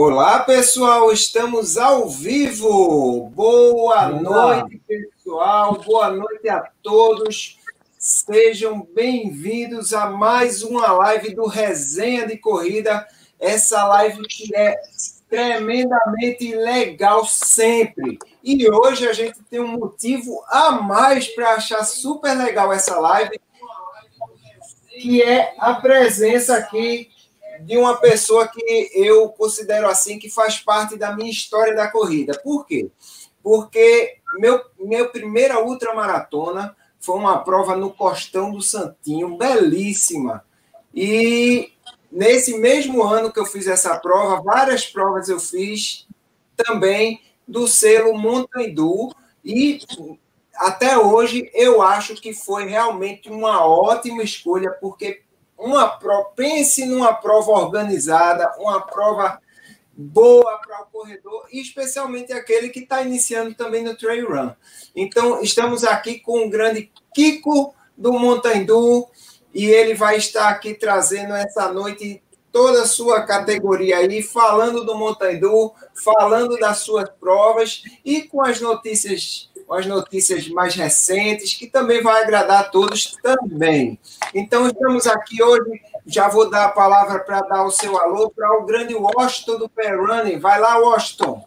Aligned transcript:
Olá, 0.00 0.38
pessoal, 0.38 1.10
estamos 1.10 1.76
ao 1.76 2.08
vivo. 2.08 3.28
Boa 3.34 4.06
Olá. 4.06 4.58
noite, 4.60 4.80
pessoal. 4.86 5.82
Boa 5.84 6.08
noite 6.08 6.48
a 6.48 6.70
todos. 6.84 7.58
Sejam 7.98 8.86
bem-vindos 8.94 9.92
a 9.92 10.08
mais 10.08 10.62
uma 10.62 10.92
live 10.92 11.34
do 11.34 11.48
Resenha 11.48 12.28
de 12.28 12.36
Corrida. 12.36 13.08
Essa 13.40 13.88
live 13.88 14.22
que 14.28 14.54
é 14.54 14.80
tremendamente 15.28 16.54
legal 16.54 17.24
sempre. 17.24 18.20
E 18.44 18.70
hoje 18.70 19.08
a 19.08 19.12
gente 19.12 19.42
tem 19.50 19.58
um 19.58 19.76
motivo 19.76 20.44
a 20.46 20.70
mais 20.70 21.26
para 21.26 21.54
achar 21.54 21.82
super 21.82 22.38
legal 22.38 22.72
essa 22.72 23.00
live, 23.00 23.40
que 24.90 25.20
é 25.20 25.56
a 25.58 25.74
presença 25.74 26.56
aqui 26.56 27.10
de 27.60 27.76
uma 27.76 27.96
pessoa 27.96 28.48
que 28.48 28.90
eu 28.94 29.28
considero 29.30 29.88
assim 29.88 30.18
que 30.18 30.30
faz 30.30 30.58
parte 30.58 30.96
da 30.96 31.14
minha 31.14 31.30
história 31.30 31.74
da 31.74 31.88
corrida. 31.88 32.38
Por 32.42 32.66
quê? 32.66 32.90
Porque 33.42 34.18
meu, 34.38 34.62
minha 34.78 35.06
primeira 35.08 35.60
ultramaratona 35.60 36.76
foi 37.00 37.16
uma 37.16 37.38
prova 37.38 37.76
no 37.76 37.92
Costão 37.92 38.50
do 38.52 38.60
Santinho, 38.60 39.36
belíssima. 39.36 40.44
E 40.94 41.72
nesse 42.10 42.58
mesmo 42.58 43.02
ano 43.02 43.32
que 43.32 43.38
eu 43.38 43.46
fiz 43.46 43.66
essa 43.66 43.96
prova, 43.98 44.42
várias 44.42 44.86
provas 44.86 45.28
eu 45.28 45.38
fiz 45.38 46.06
também 46.56 47.22
do 47.46 47.66
selo 47.66 48.18
Montandu 48.18 49.14
e 49.44 49.80
até 50.56 50.98
hoje 50.98 51.50
eu 51.54 51.80
acho 51.80 52.14
que 52.16 52.34
foi 52.34 52.66
realmente 52.66 53.30
uma 53.30 53.64
ótima 53.64 54.22
escolha 54.22 54.72
porque 54.72 55.22
uma 55.58 55.88
prova, 55.88 56.30
pense 56.36 56.86
numa 56.86 57.12
prova 57.12 57.50
organizada, 57.52 58.54
uma 58.58 58.80
prova 58.80 59.40
boa 59.92 60.58
para 60.58 60.82
o 60.82 60.86
corredor, 60.86 61.46
e 61.52 61.60
especialmente 61.60 62.32
aquele 62.32 62.68
que 62.68 62.80
está 62.80 63.02
iniciando 63.02 63.52
também 63.54 63.82
no 63.82 63.96
trail 63.96 64.28
run. 64.30 64.52
Então, 64.94 65.42
estamos 65.42 65.82
aqui 65.82 66.20
com 66.20 66.46
o 66.46 66.50
grande 66.50 66.92
Kiko 67.12 67.74
do 67.96 68.12
Montandu, 68.12 69.08
e 69.52 69.66
ele 69.66 69.94
vai 69.94 70.16
estar 70.16 70.48
aqui 70.48 70.74
trazendo 70.74 71.34
essa 71.34 71.72
noite 71.72 72.22
toda 72.52 72.82
a 72.82 72.86
sua 72.86 73.22
categoria 73.22 73.98
aí, 73.98 74.22
falando 74.22 74.84
do 74.84 74.96
Montandu, 74.96 75.72
falando 76.04 76.56
das 76.58 76.78
suas 76.78 77.08
provas 77.20 77.82
e 78.04 78.22
com 78.22 78.40
as 78.42 78.60
notícias 78.60 79.47
com 79.68 79.74
as 79.74 79.84
notícias 79.84 80.48
mais 80.48 80.74
recentes, 80.74 81.52
que 81.52 81.66
também 81.66 82.02
vai 82.02 82.22
agradar 82.22 82.60
a 82.60 82.64
todos 82.64 83.14
também. 83.22 83.98
Então, 84.34 84.66
estamos 84.66 85.06
aqui 85.06 85.42
hoje, 85.42 85.82
já 86.06 86.26
vou 86.26 86.48
dar 86.48 86.64
a 86.64 86.68
palavra 86.70 87.20
para 87.20 87.42
dar 87.42 87.64
o 87.64 87.70
seu 87.70 88.00
alô 88.00 88.30
para 88.30 88.50
o 88.58 88.64
grande 88.64 88.94
Washington 88.94 89.58
do 89.58 89.68
Perrunning. 89.68 90.38
Vai 90.38 90.58
lá, 90.58 90.78
Washington. 90.78 91.46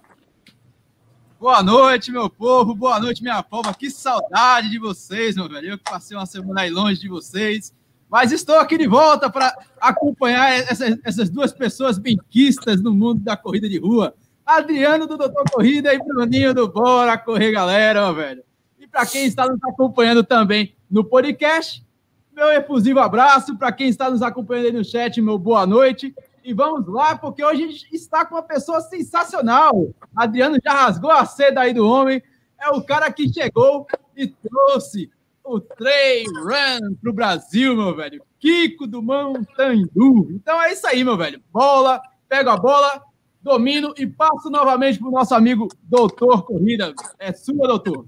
Boa 1.40 1.64
noite, 1.64 2.12
meu 2.12 2.30
povo, 2.30 2.76
boa 2.76 3.00
noite, 3.00 3.24
minha 3.24 3.42
povo. 3.42 3.76
Que 3.76 3.90
saudade 3.90 4.70
de 4.70 4.78
vocês, 4.78 5.36
meu 5.36 5.50
velho. 5.50 5.72
Eu 5.72 5.78
que 5.80 5.84
passei 5.84 6.16
uma 6.16 6.28
semana 6.28 6.62
aí 6.62 6.70
longe 6.70 7.02
de 7.02 7.10
vocês. 7.10 7.74
Mas 8.08 8.32
estou 8.32 8.60
aqui 8.60 8.78
de 8.78 8.86
volta 8.86 9.32
para 9.32 9.52
acompanhar 9.80 10.54
essas, 10.54 11.00
essas 11.04 11.28
duas 11.28 11.52
pessoas 11.52 11.98
benquistas 11.98 12.84
no 12.84 12.94
mundo 12.94 13.22
da 13.22 13.36
corrida 13.36 13.68
de 13.68 13.80
rua. 13.80 14.14
Adriano 14.46 15.08
do 15.08 15.18
Doutor 15.18 15.44
Corrida 15.52 15.94
e 15.94 16.00
Bruninho 16.00 16.54
do 16.54 16.68
Bora 16.68 17.18
Correr, 17.18 17.52
galera, 17.52 18.12
velho. 18.12 18.44
E 18.80 18.88
para 18.88 19.06
quem 19.06 19.26
está 19.26 19.48
nos 19.48 19.60
acompanhando 19.64 20.24
também 20.24 20.76
no 20.90 21.04
podcast, 21.04 21.86
meu 22.32 22.52
efusivo 22.52 23.00
abraço. 23.00 23.58
Para 23.58 23.72
quem 23.72 23.88
está 23.88 24.10
nos 24.10 24.22
acompanhando 24.22 24.66
aí 24.66 24.72
no 24.72 24.84
chat, 24.84 25.22
meu 25.22 25.38
boa 25.38 25.66
noite. 25.66 26.14
E 26.44 26.54
vamos 26.54 26.88
lá, 26.88 27.16
porque 27.16 27.44
hoje 27.44 27.64
a 27.64 27.68
gente 27.68 27.88
está 27.96 28.26
com 28.26 28.36
uma 28.36 28.44
pessoa 28.44 28.82
sensacional. 28.82 29.90
Adriano 30.16 30.58
já 30.64 30.74
rasgou 30.74 31.12
a 31.12 31.26
seda 31.26 31.62
aí 31.62 31.74
do 31.74 31.88
homem. 31.88 32.22
É 32.60 32.70
o 32.70 32.84
cara 32.84 33.12
que 33.12 33.32
chegou 33.32 33.86
e 34.16 34.28
trouxe 34.28 35.12
o 35.44 35.60
Trail 35.60 36.26
Run 36.44 36.96
para 36.96 37.10
o 37.10 37.14
Brasil, 37.14 37.76
meu 37.76 37.96
velho. 37.96 38.24
Kiko 38.40 38.88
do 38.88 39.02
Montandu. 39.02 40.30
Então 40.32 40.62
é 40.62 40.74
isso 40.74 40.88
aí, 40.88 41.04
meu 41.04 41.16
velho. 41.16 41.42
Bola, 41.52 42.02
pega 42.28 42.54
a 42.54 42.58
bola 42.58 43.04
domino 43.42 43.94
e 43.98 44.06
passo 44.06 44.50
novamente 44.50 45.00
para 45.00 45.08
o 45.08 45.12
nosso 45.12 45.34
amigo 45.34 45.68
Doutor 45.84 46.46
Corrida. 46.46 46.94
É 47.20 47.34
sua, 47.34 47.68
doutor. 47.68 48.06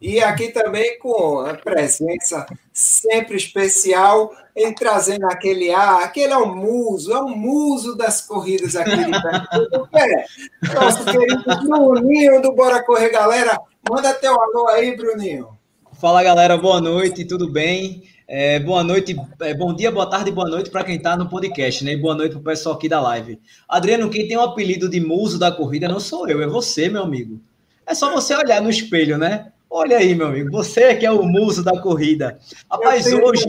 E 0.00 0.20
aqui 0.20 0.48
também 0.48 0.98
com 0.98 1.40
a 1.40 1.54
presença 1.54 2.46
sempre 2.70 3.36
especial, 3.36 4.30
em 4.54 4.74
trazendo 4.74 5.24
aquele 5.26 5.70
ar, 5.70 6.02
aquele 6.02 6.34
é 6.34 6.36
o 6.36 6.54
muso, 6.54 7.12
é 7.12 7.18
o 7.18 7.28
muso 7.28 7.96
das 7.96 8.20
corridas 8.20 8.76
aqui 8.76 8.90
de 8.90 9.10
Pernambuco. 9.10 9.88
É, 9.96 10.74
nosso 10.74 11.04
querido 11.04 11.42
Bruninho 11.62 12.42
do 12.42 12.52
Bora 12.52 12.84
Correr, 12.84 13.10
galera. 13.10 13.58
Manda 13.88 14.12
teu 14.12 14.38
alô 14.38 14.68
aí, 14.68 14.94
Bruninho. 14.96 15.56
Fala, 15.98 16.22
galera, 16.22 16.58
boa 16.58 16.80
noite, 16.80 17.24
tudo 17.24 17.50
bem? 17.50 18.02
É, 18.28 18.58
boa 18.58 18.82
noite, 18.82 19.14
é, 19.40 19.54
bom 19.54 19.72
dia, 19.72 19.88
boa 19.92 20.06
tarde, 20.10 20.32
boa 20.32 20.48
noite 20.48 20.68
para 20.68 20.82
quem 20.82 20.96
está 20.96 21.16
no 21.16 21.28
podcast, 21.28 21.84
né? 21.84 21.92
E 21.92 21.96
boa 21.96 22.12
noite 22.12 22.32
para 22.32 22.40
o 22.40 22.44
pessoal 22.44 22.74
aqui 22.74 22.88
da 22.88 23.00
live. 23.00 23.38
Adriano, 23.68 24.10
quem 24.10 24.26
tem 24.26 24.36
o 24.36 24.40
apelido 24.40 24.88
de 24.88 24.98
muso 24.98 25.38
da 25.38 25.52
corrida 25.52 25.86
não 25.86 26.00
sou 26.00 26.28
eu, 26.28 26.42
é 26.42 26.46
você, 26.46 26.88
meu 26.88 27.04
amigo. 27.04 27.40
É 27.86 27.94
só 27.94 28.12
você 28.12 28.34
olhar 28.34 28.60
no 28.60 28.68
espelho, 28.68 29.16
né? 29.16 29.52
Olha 29.70 29.98
aí, 29.98 30.12
meu 30.12 30.26
amigo, 30.26 30.50
você 30.50 30.96
que 30.96 31.06
é 31.06 31.10
o 31.10 31.22
muso 31.22 31.62
da 31.62 31.80
corrida. 31.80 32.36
Rapaz, 32.68 33.06
hoje. 33.06 33.46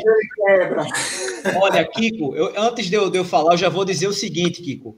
Olha, 1.60 1.84
Kiko, 1.84 2.36
eu, 2.36 2.54
antes 2.56 2.86
de 2.86 2.96
eu, 2.96 3.10
de 3.10 3.18
eu 3.18 3.26
falar, 3.26 3.54
eu 3.54 3.58
já 3.58 3.70
vou 3.70 3.84
dizer 3.84 4.08
o 4.08 4.14
seguinte, 4.14 4.62
Kiko. 4.62 4.96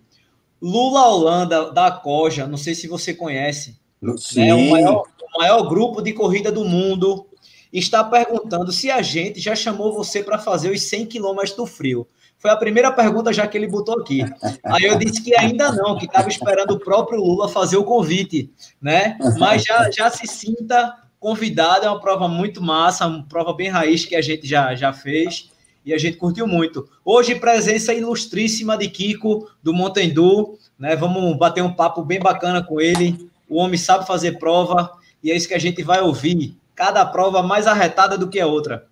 Lula 0.62 1.08
Holanda 1.08 1.72
da 1.72 1.90
Coja, 1.90 2.46
não 2.46 2.58
sei 2.58 2.76
se 2.76 2.86
você 2.86 3.14
conhece. 3.14 3.78
Sim. 4.18 4.50
É 4.50 4.54
o 4.54 4.70
maior, 4.70 5.04
o 5.04 5.40
maior 5.40 5.70
grupo 5.70 6.02
de 6.02 6.12
corrida 6.12 6.52
do 6.52 6.66
mundo 6.66 7.29
está 7.72 8.04
perguntando 8.04 8.72
se 8.72 8.90
a 8.90 9.02
gente 9.02 9.40
já 9.40 9.56
chamou 9.56 9.94
você 9.94 10.24
para 10.24 10.40
fazer 10.40 10.72
os 10.72 10.82
100 10.84 11.06
quilômetros 11.06 11.54
do 11.54 11.66
frio. 11.66 12.08
Foi 12.40 12.50
a 12.50 12.56
primeira 12.56 12.92
pergunta 12.92 13.34
já 13.34 13.46
que 13.46 13.58
ele 13.58 13.68
botou 13.68 14.00
aqui. 14.00 14.24
Aí 14.64 14.84
eu 14.84 14.98
disse 14.98 15.22
que 15.22 15.38
ainda 15.38 15.72
não, 15.74 15.98
que 15.98 16.06
estava 16.06 16.30
esperando 16.30 16.72
o 16.72 16.80
próprio 16.80 17.20
Lula 17.20 17.50
fazer 17.50 17.76
o 17.76 17.84
convite, 17.84 18.50
né? 18.82 19.18
Mas 19.38 19.64
já, 19.64 19.92
já 19.92 20.10
se 20.10 20.26
sinta 20.26 20.96
convidado, 21.20 21.86
é 21.86 21.90
uma 21.90 22.00
prova 22.00 22.30
muito 22.30 22.62
massa, 22.62 23.06
uma 23.06 23.24
prova 23.24 23.54
bem 23.54 23.68
raiz 23.68 24.06
que 24.06 24.16
a 24.16 24.22
gente 24.22 24.48
já, 24.48 24.74
já 24.74 24.94
fez 24.94 25.50
e 25.86 25.94
a 25.94 25.98
gente 25.98 26.18
curtiu 26.18 26.48
muito. 26.48 26.88
Hoje, 27.04 27.36
presença 27.36 27.94
ilustríssima 27.94 28.78
de 28.78 28.88
Kiko, 28.88 29.50
do 29.62 29.74
Montendu, 29.74 30.58
né? 30.78 30.96
Vamos 30.96 31.38
bater 31.38 31.62
um 31.62 31.74
papo 31.74 32.04
bem 32.04 32.20
bacana 32.20 32.64
com 32.64 32.80
ele. 32.80 33.30
O 33.50 33.58
homem 33.58 33.78
sabe 33.78 34.08
fazer 34.08 34.40
prova 34.40 34.90
e 35.22 35.30
é 35.30 35.36
isso 35.36 35.48
que 35.48 35.54
a 35.54 35.60
gente 35.60 35.84
vai 35.84 36.02
ouvir 36.02 36.56
cada 36.80 37.06
prova 37.06 37.44
mais 37.44 37.68
arretada 37.68 38.18
do 38.18 38.30
que 38.30 38.40
a 38.40 38.48
outra. 38.48 38.88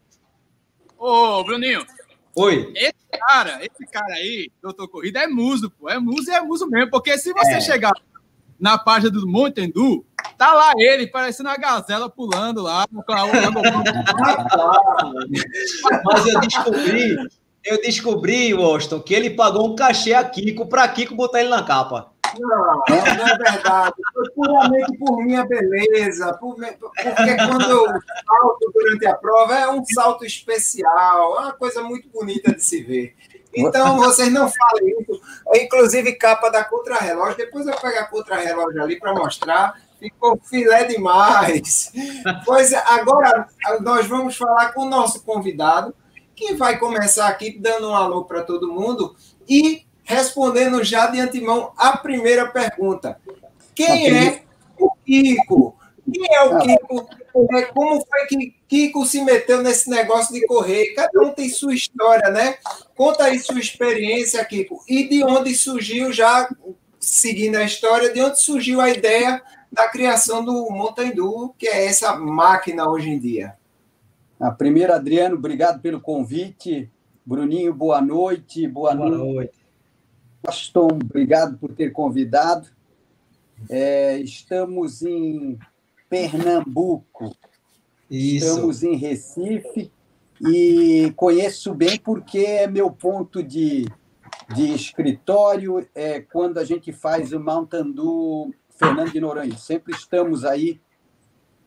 Ô, 0.99 1.41
Bruninho. 1.45 1.85
Oi. 2.35 2.69
Esse 2.75 3.07
cara, 3.17 3.65
esse 3.65 3.87
cara 3.89 4.13
aí, 4.15 4.51
doutor 4.61 4.89
Corrida, 4.89 5.21
é 5.21 5.27
muso, 5.27 5.71
pô. 5.71 5.89
É 5.89 5.97
muso 5.97 6.29
e 6.29 6.33
é 6.33 6.41
muso 6.41 6.67
mesmo. 6.67 6.91
Porque 6.91 7.17
se 7.17 7.31
você 7.31 7.53
é. 7.53 7.61
chegar 7.61 7.93
na 8.59 8.77
página 8.77 9.09
do 9.09 9.25
Montendu, 9.25 10.05
tá 10.37 10.51
lá 10.51 10.73
ele, 10.75 11.07
parecendo 11.07 11.47
uma 11.47 11.55
gazela 11.55 12.09
pulando 12.09 12.61
lá. 12.61 12.85
Mas 16.03 16.27
eu 16.27 16.41
descobri, 16.41 17.15
eu 17.63 17.81
descobri, 17.81 18.53
Washington, 18.53 18.99
que 18.99 19.13
ele 19.13 19.29
pagou 19.29 19.65
um 19.65 19.75
cachê 19.75 20.13
a 20.13 20.25
Kiko 20.25 20.67
para 20.67 20.89
Kiko 20.89 21.15
botar 21.15 21.39
ele 21.39 21.47
na 21.47 21.63
capa. 21.63 22.11
Não, 22.39 22.83
não 22.89 23.27
é 23.27 23.37
verdade. 23.37 23.95
Foi 24.13 24.29
puramente 24.31 24.97
por 24.97 25.17
minha 25.23 25.45
beleza, 25.45 26.33
por, 26.33 26.55
porque 26.55 27.35
quando 27.35 27.69
eu 27.69 27.85
salto 27.85 28.71
durante 28.73 29.07
a 29.07 29.15
prova 29.15 29.55
é 29.55 29.67
um 29.69 29.83
salto 29.85 30.25
especial, 30.25 31.37
é 31.37 31.39
uma 31.41 31.53
coisa 31.53 31.81
muito 31.81 32.09
bonita 32.09 32.53
de 32.53 32.63
se 32.63 32.83
ver. 32.83 33.15
Então, 33.55 33.97
vocês 33.97 34.31
não 34.31 34.49
falem 34.49 35.01
isso. 35.01 35.19
Inclusive, 35.55 36.13
capa 36.13 36.49
da 36.49 36.63
contra-relógio. 36.63 37.37
Depois 37.37 37.65
eu 37.65 37.75
pego 37.75 37.99
a 37.99 38.05
contra-relógio 38.05 38.83
ali 38.83 38.99
para 38.99 39.13
mostrar. 39.13 39.73
Ficou 39.99 40.39
filé 40.47 40.83
demais. 40.83 41.91
Pois 42.45 42.71
agora 42.73 43.47
nós 43.81 44.05
vamos 44.05 44.37
falar 44.37 44.73
com 44.73 44.83
o 44.83 44.89
nosso 44.89 45.23
convidado, 45.23 45.95
que 46.35 46.53
vai 46.53 46.77
começar 46.77 47.27
aqui 47.27 47.57
dando 47.57 47.89
um 47.89 47.95
alô 47.95 48.25
para 48.25 48.43
todo 48.43 48.71
mundo. 48.71 49.15
E 49.49 49.86
respondendo 50.07 50.81
já 50.85 51.07
de 51.07 51.19
antemão 51.19 51.73
a 51.75 51.97
primeira 51.97 52.47
pergunta. 52.47 53.19
Quem 53.75 54.09
é 54.09 54.41
o 54.79 54.91
Kiko? 55.05 55.77
Quem 56.11 56.33
é 56.33 56.43
o 56.43 56.57
Kiko? 56.59 57.09
É, 57.51 57.61
como 57.63 58.01
foi 58.05 58.25
que 58.27 58.55
Kiko 58.69 59.05
se 59.05 59.21
meteu 59.21 59.61
nesse 59.61 59.89
negócio 59.89 60.33
de 60.33 60.47
correr? 60.47 60.93
Cada 60.95 61.21
um 61.21 61.33
tem 61.33 61.49
sua 61.49 61.73
história, 61.73 62.29
né? 62.31 62.55
Conta 62.95 63.25
aí 63.25 63.37
sua 63.37 63.59
experiência, 63.59 64.43
Kiko. 64.45 64.81
E 64.87 65.09
de 65.09 65.25
onde 65.25 65.53
surgiu, 65.53 66.11
já 66.13 66.49
seguindo 67.01 67.57
a 67.57 67.63
história, 67.63 68.11
de 68.11 68.21
onde 68.21 68.41
surgiu 68.41 68.79
a 68.79 68.89
ideia 68.89 69.41
da 69.69 69.89
criação 69.89 70.43
do 70.43 70.71
Montandu, 70.71 71.53
que 71.57 71.67
é 71.67 71.85
essa 71.85 72.15
máquina 72.15 72.89
hoje 72.89 73.09
em 73.09 73.19
dia? 73.19 73.55
A 74.39 74.51
primeira, 74.51 74.95
Adriano, 74.95 75.35
obrigado 75.35 75.81
pelo 75.81 75.99
convite. 75.99 76.89
Bruninho, 77.25 77.73
boa 77.73 77.99
noite. 77.99 78.65
Boa, 78.67 78.95
boa 78.95 79.09
noite. 79.09 79.33
noite. 79.33 79.66
Washington, 80.47 80.87
obrigado 81.03 81.57
por 81.57 81.73
ter 81.73 81.91
convidado. 81.91 82.69
É, 83.69 84.17
estamos 84.19 85.01
em 85.01 85.59
Pernambuco, 86.09 87.35
Isso. 88.09 88.45
estamos 88.45 88.83
em 88.83 88.95
Recife 88.95 89.91
e 90.39 91.11
conheço 91.15 91.73
bem 91.73 91.99
porque 91.99 92.39
é 92.39 92.67
meu 92.67 92.89
ponto 92.89 93.43
de, 93.43 93.85
de 94.55 94.73
escritório 94.73 95.85
é 95.93 96.21
quando 96.21 96.59
a 96.59 96.63
gente 96.63 96.93
faz 96.93 97.33
o 97.33 97.39
Mountain 97.39 97.91
Dew 97.91 98.53
Fernando 98.69 99.11
de 99.11 99.19
Noronha. 99.19 99.57
Sempre 99.57 99.93
estamos 99.93 100.45
aí 100.45 100.79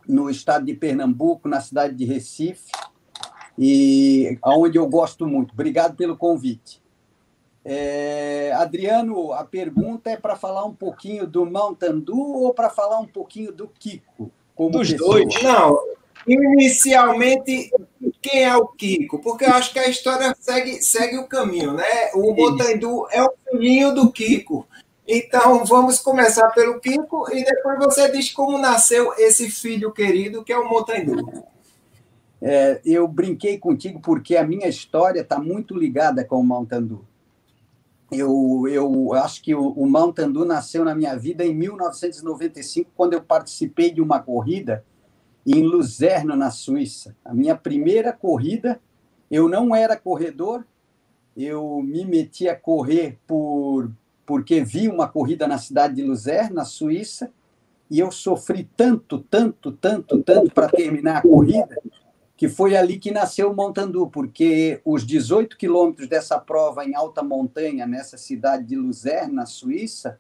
no 0.09 0.31
estado 0.31 0.65
de 0.65 0.75
Pernambuco, 0.75 1.49
na 1.49 1.61
cidade 1.61 1.95
de 1.95 2.05
Recife, 2.05 2.73
e 3.59 4.39
aonde 4.41 4.79
eu 4.79 4.89
gosto 4.89 5.27
muito. 5.27 5.53
Obrigado 5.53 5.95
pelo 5.97 6.17
convite. 6.17 6.81
É, 7.73 8.53
Adriano, 8.57 9.33
a 9.33 9.45
pergunta 9.45 10.11
é 10.11 10.17
para 10.17 10.35
falar 10.35 10.65
um 10.65 10.75
pouquinho 10.75 11.25
do 11.25 11.47
Mountain 11.47 12.01
Dew 12.01 12.19
ou 12.19 12.53
para 12.53 12.69
falar 12.69 12.99
um 12.99 13.07
pouquinho 13.07 13.53
do 13.53 13.69
Kiko? 13.69 14.29
Dos 14.59 14.91
pessoa? 14.91 15.13
dois. 15.13 15.41
Não, 15.41 15.79
inicialmente, 16.27 17.71
quem 18.21 18.43
é 18.43 18.57
o 18.57 18.67
Kiko? 18.67 19.21
Porque 19.21 19.45
eu 19.45 19.53
acho 19.53 19.73
que 19.73 19.79
a 19.79 19.89
história 19.89 20.35
segue, 20.41 20.83
segue 20.83 21.19
o 21.19 21.29
caminho, 21.29 21.73
né? 21.73 22.11
O 22.13 22.35
Motandu 22.35 23.07
é 23.13 23.23
o 23.23 23.33
filhinho 23.49 23.95
do 23.95 24.11
Kiko. 24.11 24.67
Então, 25.07 25.65
vamos 25.65 26.01
começar 26.01 26.49
pelo 26.51 26.81
Kiko 26.81 27.33
e 27.33 27.45
depois 27.45 27.79
você 27.79 28.11
diz 28.11 28.33
como 28.33 28.59
nasceu 28.59 29.15
esse 29.17 29.49
filho 29.49 29.93
querido 29.93 30.43
que 30.43 30.53
é 30.53 30.59
o 30.59 30.69
Motandu. 30.69 31.45
É, 32.43 32.81
eu 32.85 33.07
brinquei 33.07 33.59
contigo 33.59 34.01
porque 34.01 34.37
a 34.37 34.45
minha 34.45 34.67
história 34.67 35.21
está 35.21 35.39
muito 35.39 35.79
ligada 35.79 36.25
com 36.25 36.41
o 36.41 36.45
Mountain 36.45 36.99
Eu, 38.11 38.67
eu 38.69 39.15
acho 39.15 39.43
que 39.43 39.55
o, 39.55 39.69
o 39.71 39.89
Mountain 39.89 40.33
nasceu 40.45 40.85
na 40.85 40.95
minha 40.95 41.17
vida 41.17 41.45
em 41.45 41.55
1995, 41.55 42.91
quando 42.97 43.13
eu 43.13 43.23
participei 43.23 43.91
de 43.93 44.01
uma 44.01 44.21
corrida 44.21 44.85
em 45.47 45.63
Luzerno, 45.63 46.37
na 46.37 46.51
Suíça. 46.51 47.17
A 47.25 47.33
minha 47.33 47.57
primeira 47.57 48.13
corrida, 48.13 48.81
eu 49.31 49.49
não 49.49 49.75
era 49.75 49.97
corredor, 49.97 50.65
eu 51.37 51.81
me 51.83 52.05
meti 52.05 52.49
a 52.49 52.57
correr 52.57 53.19
por 53.27 53.91
porque 54.27 54.63
vi 54.63 54.87
uma 54.87 55.09
corrida 55.09 55.49
na 55.49 55.59
cidade 55.59 55.97
de 55.97 56.05
Luzerno, 56.05 56.55
na 56.55 56.65
Suíça, 56.65 57.33
e 57.91 57.99
eu 57.99 58.13
sofri 58.13 58.71
tanto, 58.77 59.19
tanto, 59.19 59.73
tanto, 59.73 60.23
tanto 60.23 60.55
para 60.55 60.69
terminar 60.69 61.17
a 61.17 61.23
corrida, 61.23 61.77
que 62.41 62.49
foi 62.49 62.75
ali 62.75 62.99
que 62.99 63.11
nasceu 63.11 63.51
o 63.51 63.55
Montandu, 63.55 64.07
porque 64.07 64.81
os 64.83 65.07
18 65.07 65.59
quilômetros 65.59 66.09
dessa 66.09 66.39
prova 66.39 66.83
em 66.87 66.95
alta 66.95 67.23
montanha, 67.23 67.87
nessa 67.87 68.17
cidade 68.17 68.65
de 68.65 68.77
Luzerne, 68.77 69.35
na 69.35 69.45
Suíça, 69.45 70.19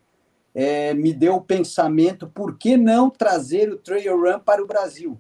é, 0.55 0.93
me 0.93 1.15
deu 1.15 1.37
o 1.37 1.41
pensamento, 1.41 2.29
por 2.29 2.59
que 2.59 2.77
não 2.77 3.09
trazer 3.09 3.73
o 3.73 3.79
Trail 3.79 4.21
Run 4.21 4.39
para 4.39 4.63
o 4.63 4.67
Brasil? 4.67 5.19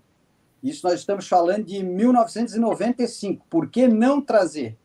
Isso 0.62 0.87
nós 0.87 1.00
estamos 1.00 1.26
falando 1.26 1.64
de 1.64 1.82
1995. 1.82 3.46
Por 3.49 3.70
que 3.70 3.88
não 3.88 4.20
trazer? 4.20 4.76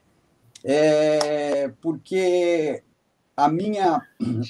É, 0.63 1.69
porque 1.81 2.81
a 3.35 3.49
minha, 3.49 4.01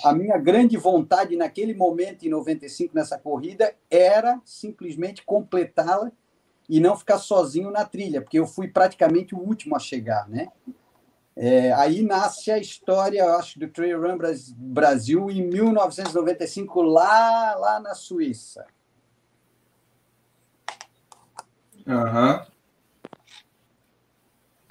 a 0.03 0.13
minha 0.13 0.37
grande 0.37 0.77
vontade 0.77 1.35
naquele 1.35 1.73
momento, 1.73 2.27
em 2.27 2.29
95, 2.29 2.93
nessa 2.93 3.17
corrida, 3.17 3.73
era 3.89 4.39
simplesmente 4.45 5.25
completá-la 5.25 6.11
e 6.69 6.79
não 6.79 6.97
ficar 6.97 7.17
sozinho 7.17 7.71
na 7.71 7.85
trilha, 7.85 8.21
porque 8.21 8.39
eu 8.39 8.47
fui 8.47 8.67
praticamente 8.67 9.35
o 9.35 9.39
último 9.39 9.75
a 9.75 9.79
chegar, 9.79 10.27
né? 10.27 10.49
É, 11.35 11.73
aí 11.73 12.01
nasce 12.01 12.49
a 12.49 12.57
história, 12.57 13.19
eu 13.19 13.33
acho, 13.35 13.59
do 13.59 13.67
Trail 13.67 14.01
Run 14.01 14.17
Brasil 14.57 15.29
em 15.29 15.45
1995, 15.45 16.81
lá, 16.81 17.55
lá 17.55 17.79
na 17.79 17.93
Suíça. 17.93 18.65
Aham. 21.85 22.37
Uhum. 22.39 22.55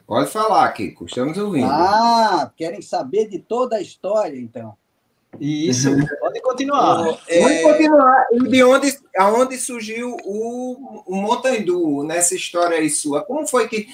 Pode 0.07 0.31
falar, 0.31 0.71
Kiko, 0.73 1.07
estamos 1.07 1.39
ouvindo. 1.39 1.67
Ah, 1.67 2.53
querem 2.55 2.83
saber 2.83 3.27
de 3.27 3.39
toda 3.39 3.77
a 3.77 3.81
história, 3.81 4.39
então. 4.39 4.77
Isso, 5.41 5.91
pode 6.21 6.41
continuar. 6.41 7.19
É... 7.29 7.41
Pode 7.41 7.63
continuar. 7.63 8.27
E 8.33 8.39
de 8.49 8.65
onde, 8.65 8.99
aonde 9.17 9.59
surgiu 9.59 10.17
o, 10.25 11.03
o 11.07 11.17
Montandu 11.17 12.03
nessa 12.05 12.35
história 12.35 12.79
aí 12.79 12.91
sua? 12.91 13.23
Como 13.23 13.47
foi 13.47 13.69
que 13.69 13.89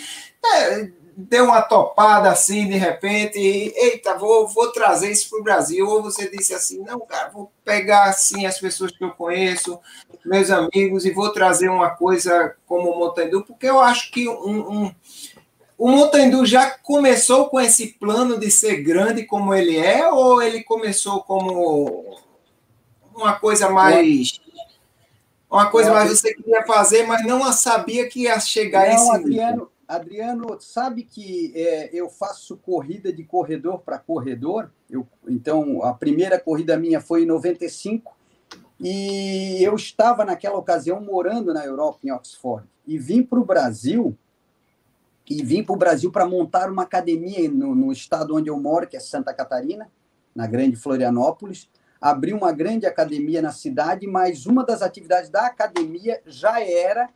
é, 0.44 0.90
deu 1.16 1.44
uma 1.44 1.62
topada 1.62 2.30
assim 2.30 2.68
de 2.68 2.76
repente? 2.76 3.38
E, 3.38 3.72
Eita, 3.76 4.16
vou, 4.16 4.48
vou 4.48 4.72
trazer 4.72 5.10
isso 5.10 5.30
para 5.30 5.40
o 5.40 5.44
Brasil. 5.44 5.86
Ou 5.86 6.02
você 6.02 6.30
disse 6.30 6.54
assim: 6.54 6.82
não, 6.82 7.00
cara, 7.00 7.30
vou 7.30 7.50
pegar 7.64 8.04
assim 8.04 8.46
as 8.46 8.58
pessoas 8.58 8.92
que 8.92 9.04
eu 9.04 9.10
conheço, 9.10 9.78
meus 10.24 10.50
amigos, 10.50 11.04
e 11.04 11.10
vou 11.10 11.30
trazer 11.32 11.68
uma 11.68 11.90
coisa 11.90 12.54
como 12.66 12.90
o 12.90 12.98
Montandu, 12.98 13.42
porque 13.42 13.66
eu 13.66 13.80
acho 13.80 14.10
que 14.10 14.28
um, 14.28 14.84
um 14.84 14.94
o 15.80 15.88
Montandu 15.88 16.44
já 16.44 16.70
começou 16.70 17.48
com 17.48 17.58
esse 17.58 17.94
plano 17.94 18.38
de 18.38 18.50
ser 18.50 18.82
grande 18.82 19.24
como 19.24 19.54
ele 19.54 19.78
é, 19.78 20.06
ou 20.06 20.42
ele 20.42 20.62
começou 20.62 21.22
como 21.22 22.18
uma 23.16 23.40
coisa 23.40 23.70
mais. 23.70 24.38
Uma 25.50 25.70
coisa 25.70 25.90
mais 25.90 26.10
você 26.10 26.34
queria 26.34 26.66
fazer, 26.66 27.06
mas 27.06 27.24
não 27.24 27.50
sabia 27.50 28.06
que 28.10 28.24
ia 28.24 28.38
chegar 28.38 28.86
não, 28.88 28.90
a 28.90 28.94
esse 28.94 29.10
Adriano, 29.10 29.70
Adriano, 29.88 30.60
sabe 30.60 31.02
que 31.02 31.50
é, 31.56 31.88
eu 31.94 32.10
faço 32.10 32.58
corrida 32.58 33.10
de 33.10 33.24
corredor 33.24 33.78
para 33.78 33.98
corredor. 33.98 34.70
Eu, 34.90 35.08
então, 35.26 35.82
a 35.82 35.94
primeira 35.94 36.38
corrida 36.38 36.76
minha 36.76 37.00
foi 37.00 37.22
em 37.22 37.26
95 37.26 38.14
e 38.78 39.64
eu 39.64 39.74
estava 39.76 40.26
naquela 40.26 40.58
ocasião 40.58 41.00
morando 41.00 41.54
na 41.54 41.64
Europa, 41.64 42.00
em 42.04 42.12
Oxford, 42.12 42.68
e 42.86 42.98
vim 42.98 43.22
para 43.22 43.40
o 43.40 43.46
Brasil 43.46 44.14
e 45.30 45.44
vim 45.44 45.62
para 45.62 45.72
o 45.72 45.78
Brasil 45.78 46.10
para 46.10 46.26
montar 46.26 46.68
uma 46.68 46.82
academia 46.82 47.48
no, 47.48 47.72
no, 47.72 47.92
estado 47.92 48.34
onde 48.34 48.50
eu 48.50 48.58
moro, 48.58 48.88
que 48.88 48.96
é 48.96 49.00
Santa 49.00 49.32
Catarina, 49.32 49.88
na 50.34 50.44
grande 50.44 50.74
Florianópolis. 50.74 51.70
Abri 52.00 52.32
uma 52.32 52.50
grande 52.50 52.84
academia 52.84 53.40
na 53.40 53.52
cidade, 53.52 54.08
mas 54.08 54.44
uma 54.44 54.64
das 54.64 54.82
atividades 54.82 55.30
da 55.30 55.46
academia 55.46 56.20
já 56.26 56.60
era 56.60 57.08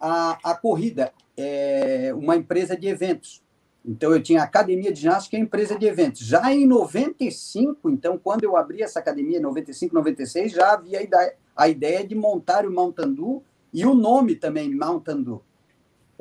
a, 0.00 0.38
a 0.42 0.54
corrida, 0.54 1.12
é, 1.36 2.12
uma 2.14 2.34
empresa 2.34 2.74
de 2.74 2.88
eventos. 2.88 3.42
Então, 3.84 4.12
eu 4.12 4.22
tinha 4.22 4.42
academia 4.42 4.90
de 4.90 5.00
ginástica 5.00 5.36
e 5.36 5.40
empresa 5.40 5.78
de 5.78 5.84
eventos. 5.84 6.22
Já 6.22 6.52
em 6.54 6.66
95, 6.66 7.90
então, 7.90 8.18
quando 8.18 8.44
eu 8.44 8.56
abri 8.56 8.82
essa 8.82 9.00
academia, 9.00 9.38
em 9.38 9.42
95, 9.42 9.94
96, 9.94 10.52
já 10.52 10.72
havia 10.72 11.00
a 11.00 11.02
ideia, 11.02 11.34
a 11.54 11.68
ideia 11.68 12.06
de 12.06 12.14
montar 12.14 12.64
o 12.64 12.72
Mountain 12.72 13.12
Dew 13.12 13.42
e 13.72 13.84
o 13.84 13.94
nome 13.94 14.36
também, 14.36 14.74
Mountain 14.74 15.22
Dew. 15.22 15.42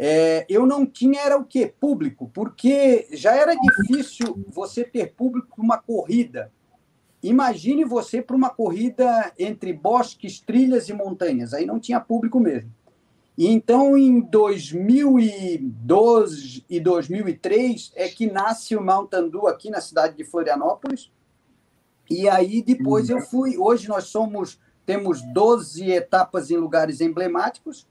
É, 0.02 0.46
eu 0.48 0.66
não 0.66 0.86
tinha 0.86 1.20
era 1.20 1.38
o 1.38 1.44
quê? 1.44 1.74
Público, 1.78 2.32
porque 2.34 3.10
já 3.12 3.36
era 3.36 3.54
difícil 3.54 4.46
você 4.48 4.86
ter 4.86 5.14
público 5.14 5.50
para 5.54 5.62
uma 5.62 5.78
corrida. 5.78 6.54
Imagine 7.22 7.84
você 7.84 8.22
para 8.22 8.34
uma 8.34 8.50
corrida 8.50 9.34
entre 9.38 9.74
bosques, 9.74 10.40
trilhas 10.40 10.88
e 10.88 10.94
montanhas. 10.94 11.54
Aí 11.54 11.66
não 11.66 11.82
tinha 11.82 12.00
público 12.00 12.40
mesmo. 12.40 12.74
E 13.38 13.48
então, 13.48 13.98
em 13.98 14.22
2012 14.22 16.64
e 16.70 16.80
2003, 16.80 17.92
é 17.94 18.08
que 18.08 18.32
nasce 18.32 18.78
o 18.78 18.82
Mountain 18.82 19.30
Dew 19.30 19.50
aqui 19.50 19.70
na 19.70 19.82
cidade 19.82 20.16
de 20.16 20.24
Florianópolis. 20.24 21.12
E 22.10 22.30
aí 22.30 22.62
depois 22.62 23.10
eu 23.10 23.20
fui. 23.20 23.58
Hoje 23.58 23.90
nós 23.90 24.06
somos 24.06 24.58
temos 24.86 25.22
12 25.34 25.92
etapas 25.92 26.50
em 26.50 26.56
lugares 26.56 27.02
emblemáticos 27.02 27.86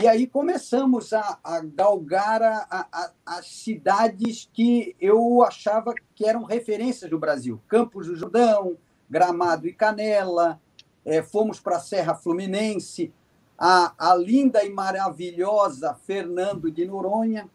e 0.00 0.06
aí 0.06 0.26
começamos 0.26 1.12
a, 1.12 1.38
a 1.42 1.60
galgar 1.60 2.42
a, 2.42 2.66
a, 2.70 3.10
as 3.26 3.48
cidades 3.48 4.48
que 4.52 4.94
eu 5.00 5.42
achava 5.42 5.92
que 6.14 6.24
eram 6.24 6.44
referências 6.44 7.10
do 7.10 7.18
Brasil. 7.18 7.60
Campos 7.66 8.06
do 8.06 8.14
Jordão, 8.14 8.76
Gramado 9.10 9.66
e 9.66 9.72
Canela, 9.72 10.60
é, 11.04 11.22
fomos 11.22 11.58
para 11.58 11.76
a 11.76 11.80
Serra 11.80 12.14
Fluminense, 12.14 13.12
a, 13.58 14.14
linda 14.16 14.64
e 14.64 14.70
maravilhosa 14.70 15.94
Fernando 16.06 16.70
de 16.70 16.84
Noronha, 16.84 17.48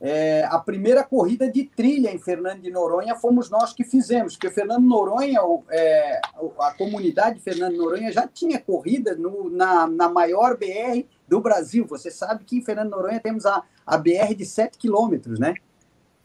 é, 0.00 0.44
a 0.44 0.58
primeira 0.58 1.02
corrida 1.02 1.50
de 1.50 1.64
trilha 1.64 2.10
em 2.10 2.18
Fernando 2.18 2.60
de 2.60 2.70
Noronha 2.70 3.16
fomos 3.16 3.50
nós 3.50 3.72
que 3.72 3.82
fizemos, 3.82 4.34
porque 4.34 4.50
Fernando 4.50 4.84
Noronha, 4.84 5.40
é, 5.70 6.20
a 6.60 6.74
comunidade 6.74 7.40
Fernando 7.40 7.76
Noronha 7.76 8.12
já 8.12 8.26
tinha 8.26 8.60
corrida 8.60 9.14
no, 9.14 9.50
na, 9.50 9.86
na 9.86 10.08
maior 10.08 10.56
BR 10.56 11.04
do 11.28 11.40
Brasil. 11.40 11.86
Você 11.86 12.10
sabe 12.10 12.44
que 12.44 12.56
em 12.56 12.62
Fernando 12.62 12.90
Noronha 12.90 13.20
temos 13.20 13.46
a, 13.46 13.62
a 13.86 13.98
BR 13.98 14.34
de 14.36 14.44
7 14.44 14.78
quilômetros, 14.78 15.38
né? 15.38 15.54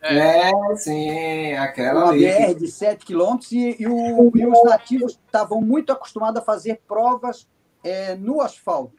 É, 0.01 0.75
sim, 0.77 1.53
aquela. 1.53 2.05
Uma 2.05 2.13
BR 2.13 2.55
de 2.57 2.67
7 2.67 3.05
quilômetros 3.05 3.51
e, 3.51 3.77
e, 3.79 3.87
o, 3.87 4.31
e, 4.35 4.45
os 4.45 4.63
nativos 4.63 5.19
estavam 5.25 5.61
muito 5.61 5.91
acostumados 5.91 6.41
a 6.41 6.45
fazer 6.45 6.81
provas 6.87 7.47
é, 7.83 8.15
no 8.15 8.41
asfalto. 8.41 8.95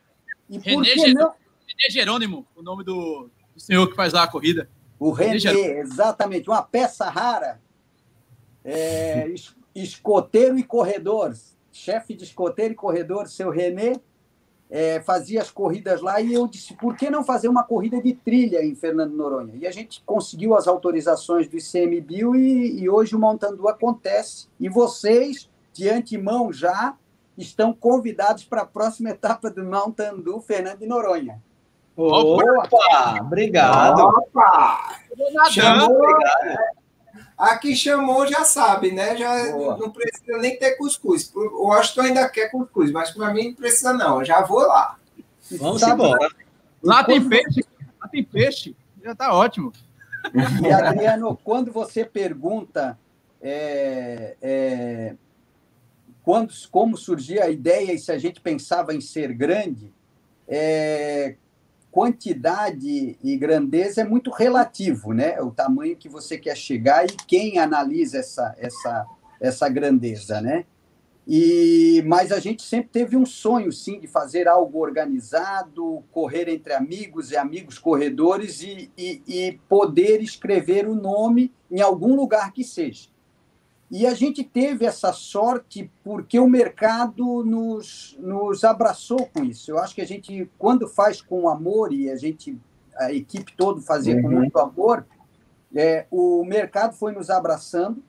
E 0.48 0.58
René 0.58 0.74
por 0.74 0.84
que 0.84 1.14
não? 1.14 1.28
René 1.28 1.90
Jerônimo, 1.90 2.46
o 2.54 2.62
nome 2.62 2.84
do, 2.84 3.28
o 3.56 3.60
senhor 3.60 3.88
que 3.88 3.96
faz 3.96 4.12
lá 4.12 4.22
a 4.22 4.28
corrida. 4.28 4.68
O 4.98 5.10
René, 5.10 5.80
exatamente, 5.80 6.48
uma 6.48 6.62
peça 6.62 7.08
rara. 7.08 7.60
É, 8.64 9.26
escoteiro 9.74 10.56
e 10.56 10.62
corredor, 10.62 11.34
chefe 11.72 12.14
de 12.14 12.24
escoteiro 12.24 12.72
e 12.72 12.76
corredor, 12.76 13.26
seu 13.26 13.50
Renê, 13.50 13.96
é, 14.74 15.02
fazia 15.02 15.42
as 15.42 15.50
corridas 15.50 16.00
lá 16.00 16.18
e 16.18 16.32
eu 16.32 16.48
disse, 16.48 16.72
por 16.74 16.96
que 16.96 17.10
não 17.10 17.22
fazer 17.22 17.46
uma 17.46 17.62
corrida 17.62 18.00
de 18.00 18.14
trilha 18.14 18.64
em 18.64 18.74
Fernando 18.74 19.12
Noronha? 19.12 19.52
E 19.54 19.66
a 19.66 19.70
gente 19.70 20.02
conseguiu 20.06 20.56
as 20.56 20.66
autorizações 20.66 21.46
do 21.46 21.58
ICMBio 21.58 22.34
e, 22.34 22.80
e 22.80 22.88
hoje 22.88 23.14
o 23.14 23.18
Montandu 23.18 23.68
acontece. 23.68 24.48
E 24.58 24.70
vocês, 24.70 25.50
de 25.74 25.90
antemão 25.90 26.50
já, 26.50 26.96
estão 27.36 27.74
convidados 27.74 28.44
para 28.44 28.62
a 28.62 28.66
próxima 28.66 29.10
etapa 29.10 29.50
do 29.50 29.62
Montandu 29.62 30.40
Fernando 30.40 30.78
de 30.78 30.86
Noronha. 30.86 31.38
Opa! 31.94 33.18
Obrigado! 33.20 34.00
Opa! 34.00 34.96
Chamou, 35.50 36.00
Aqui 37.42 37.74
chamou, 37.74 38.24
já 38.24 38.44
sabe, 38.44 38.92
né? 38.92 39.16
Já 39.16 39.50
Boa. 39.50 39.76
não 39.76 39.90
precisa 39.90 40.38
nem 40.38 40.56
ter 40.56 40.76
cuscuz. 40.76 41.28
O 41.34 41.66
Washington 41.66 42.02
ainda 42.02 42.28
quer 42.28 42.48
cuscuz, 42.52 42.92
mas 42.92 43.10
para 43.10 43.34
mim 43.34 43.48
não 43.48 43.54
precisa, 43.54 43.92
não. 43.92 44.20
Eu 44.20 44.24
já 44.24 44.42
vou 44.42 44.60
lá. 44.60 44.96
Vamos 45.50 45.82
embora. 45.82 46.30
Lá 46.80 47.02
tem 47.02 47.28
peixe, 47.28 47.64
lá 48.00 48.06
tem 48.06 48.22
peixe. 48.22 48.76
Já 49.02 49.10
está 49.10 49.34
ótimo. 49.34 49.72
E, 50.64 50.70
Adriano, 50.70 51.36
quando 51.42 51.72
você 51.72 52.04
pergunta 52.04 52.96
é, 53.40 54.36
é, 54.40 55.14
quando, 56.22 56.54
como 56.70 56.96
surgia 56.96 57.42
a 57.46 57.50
ideia 57.50 57.92
e 57.92 57.98
se 57.98 58.12
a 58.12 58.18
gente 58.18 58.40
pensava 58.40 58.94
em 58.94 59.00
ser 59.00 59.32
grande, 59.32 59.92
é, 60.46 61.34
quantidade 61.92 63.18
e 63.22 63.36
grandeza 63.36 64.00
é 64.00 64.04
muito 64.04 64.30
relativo, 64.30 65.12
né? 65.12 65.38
O 65.42 65.50
tamanho 65.50 65.94
que 65.94 66.08
você 66.08 66.38
quer 66.38 66.56
chegar 66.56 67.04
e 67.04 67.08
quem 67.28 67.58
analisa 67.58 68.16
essa, 68.18 68.56
essa, 68.58 69.06
essa 69.38 69.68
grandeza, 69.68 70.40
né? 70.40 70.64
E, 71.28 72.02
mas 72.06 72.32
a 72.32 72.40
gente 72.40 72.62
sempre 72.62 72.88
teve 72.90 73.14
um 73.14 73.26
sonho, 73.26 73.70
sim, 73.70 74.00
de 74.00 74.08
fazer 74.08 74.48
algo 74.48 74.80
organizado, 74.80 76.02
correr 76.10 76.48
entre 76.48 76.72
amigos 76.72 77.30
e 77.30 77.36
amigos 77.36 77.78
corredores 77.78 78.62
e, 78.62 78.90
e, 78.98 79.22
e 79.28 79.60
poder 79.68 80.20
escrever 80.20 80.88
o 80.88 80.94
nome 80.94 81.52
em 81.70 81.80
algum 81.80 82.16
lugar 82.16 82.52
que 82.52 82.64
seja. 82.64 83.11
E 83.92 84.06
a 84.06 84.14
gente 84.14 84.42
teve 84.42 84.86
essa 84.86 85.12
sorte 85.12 85.92
porque 86.02 86.40
o 86.40 86.48
mercado 86.48 87.44
nos, 87.44 88.16
nos 88.18 88.64
abraçou 88.64 89.26
com 89.26 89.44
isso. 89.44 89.70
Eu 89.70 89.78
acho 89.78 89.94
que 89.94 90.00
a 90.00 90.06
gente, 90.06 90.50
quando 90.58 90.88
faz 90.88 91.20
com 91.20 91.46
amor, 91.46 91.92
e 91.92 92.08
a 92.08 92.16
gente, 92.16 92.58
a 92.96 93.12
equipe 93.12 93.54
toda 93.54 93.82
fazia 93.82 94.16
uhum. 94.16 94.22
com 94.22 94.28
muito 94.30 94.58
amor, 94.58 95.06
é, 95.74 96.06
o 96.10 96.42
mercado 96.42 96.94
foi 96.94 97.12
nos 97.12 97.28
abraçando. 97.28 98.02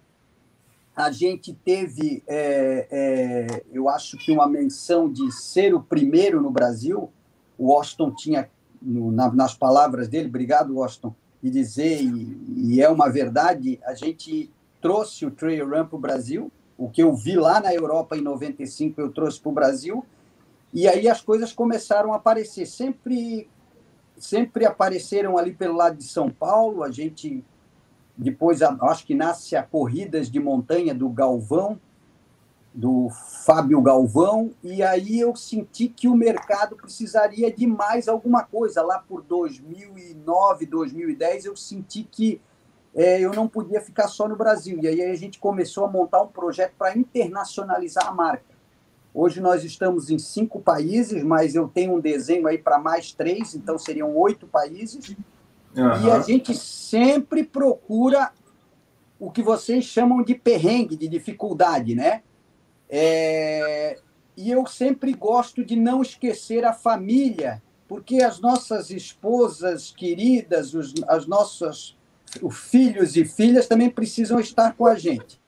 A 0.96 1.12
gente 1.12 1.54
teve, 1.54 2.24
é, 2.28 2.88
é, 2.90 3.64
eu 3.74 3.90
acho 3.90 4.18
que 4.18 4.32
uma 4.32 4.48
menção 4.48 5.12
de 5.12 5.34
ser 5.34 5.74
o 5.74 5.84
primeiro 5.84 6.42
no 6.42 6.50
Brasil. 6.50 7.12
O 7.58 7.74
Washington 7.74 8.12
tinha, 8.12 8.50
no, 8.82 9.12
na, 9.12 9.30
nas 9.34 9.54
palavras 9.54 10.08
dele, 10.08 10.30
obrigado, 10.30 10.76
Washington, 10.76 11.14
de 11.42 11.50
dizer, 11.50 12.02
e, 12.02 12.38
e 12.56 12.82
é 12.82 12.88
uma 12.88 13.10
verdade, 13.10 13.82
a 13.84 13.94
gente 13.94 14.50
trouxe 14.84 15.26
o 15.26 15.32
Trail 15.32 15.68
Run 15.68 15.86
para 15.86 15.96
o 15.96 16.00
Brasil. 16.00 16.52
O 16.78 16.90
que 16.90 17.02
eu 17.02 17.16
vi 17.16 17.38
lá 17.38 17.62
na 17.62 17.74
Europa 17.74 18.18
em 18.18 18.22
95 18.22 19.00
eu 19.00 19.10
trouxe 19.14 19.40
para 19.40 19.50
o 19.50 19.54
Brasil. 19.54 20.06
E 20.74 20.90
aí 20.90 21.08
as 21.08 21.22
coisas 21.22 21.54
começaram 21.54 22.12
a 22.12 22.18
aparecer. 22.18 22.66
Sempre, 22.66 23.50
sempre 24.18 24.66
apareceram 24.66 25.38
ali 25.38 25.54
pelo 25.54 25.78
lado 25.78 25.96
de 25.96 26.04
São 26.04 26.30
Paulo. 26.30 26.84
A 26.84 26.92
gente 26.92 27.46
depois 28.18 28.62
acho 28.62 29.06
que 29.06 29.16
nasce 29.16 29.56
a 29.56 29.64
corridas 29.64 30.30
de 30.30 30.40
montanha 30.40 30.94
do 30.94 31.08
Galvão, 31.08 31.80
do 32.74 33.08
Fábio 33.46 33.82
Galvão, 33.82 34.52
e 34.64 34.84
aí 34.84 35.20
eu 35.20 35.36
senti 35.36 35.88
que 35.88 36.08
o 36.08 36.16
mercado 36.16 36.76
precisaria 36.76 37.52
de 37.52 37.66
mais 37.66 38.08
alguma 38.08 38.44
coisa. 38.44 38.82
Lá 38.84 39.00
por 39.00 39.24
2009, 39.24 40.66
2010, 40.66 41.46
eu 41.46 41.56
senti 41.56 42.04
que 42.04 42.42
é, 42.96 43.20
eu 43.20 43.32
não 43.32 43.48
podia 43.48 43.82
ficar 43.82 44.08
só 44.08 44.28
no 44.28 44.36
Brasil. 44.36 44.80
E 44.82 44.88
aí 44.88 45.02
a 45.02 45.16
gente 45.16 45.40
começou 45.40 45.86
a 45.86 45.88
montar 45.88 46.22
um 46.22 46.28
projeto 46.28 46.74
para 46.78 46.98
internacionalizar 46.98 48.08
a 48.08 48.12
marca. 48.12 48.54
Hoje 49.14 49.40
nós 49.40 49.64
estamos 49.64 50.10
em 50.10 50.18
cinco 50.18 50.60
países, 50.60 51.24
mas 51.24 51.56
eu 51.56 51.68
tenho 51.68 51.96
um 51.96 52.00
desenho 52.00 52.48
aí 52.48 52.58
para 52.58 52.80
mais 52.80 53.12
três, 53.12 53.54
então 53.54 53.78
seriam 53.78 54.16
oito 54.16 54.48
países. 54.48 55.16
Uhum. 55.76 56.06
E 56.06 56.12
a 56.12 56.20
gente 56.22 56.56
sempre 56.56 57.44
procura 57.44 58.32
o 59.20 59.32
que 59.32 59.42
vocês 59.42 59.86
chamam 59.86 60.24
de 60.24 60.36
perrengue, 60.36 60.96
de 60.96 61.08
dificuldade, 61.08 61.96
né? 61.96 62.22
É... 62.90 64.00
E 64.36 64.50
eu 64.50 64.66
sempre 64.66 65.14
gosto 65.14 65.64
de 65.64 65.76
não 65.76 66.02
esquecer 66.02 66.66
a 66.66 66.74
família, 66.74 67.62
porque 67.88 68.24
as 68.24 68.40
nossas 68.40 68.90
esposas 68.90 69.92
queridas, 69.92 70.74
os, 70.74 70.94
as 71.08 71.28
nossas 71.28 71.96
os 72.42 72.58
filhos 72.58 73.16
e 73.16 73.26
filhas 73.26 73.68
também 73.68 73.90
precisam 73.90 74.40
estar 74.40 74.74
com 74.74 74.86
a 74.86 74.96
gente. 74.96 75.42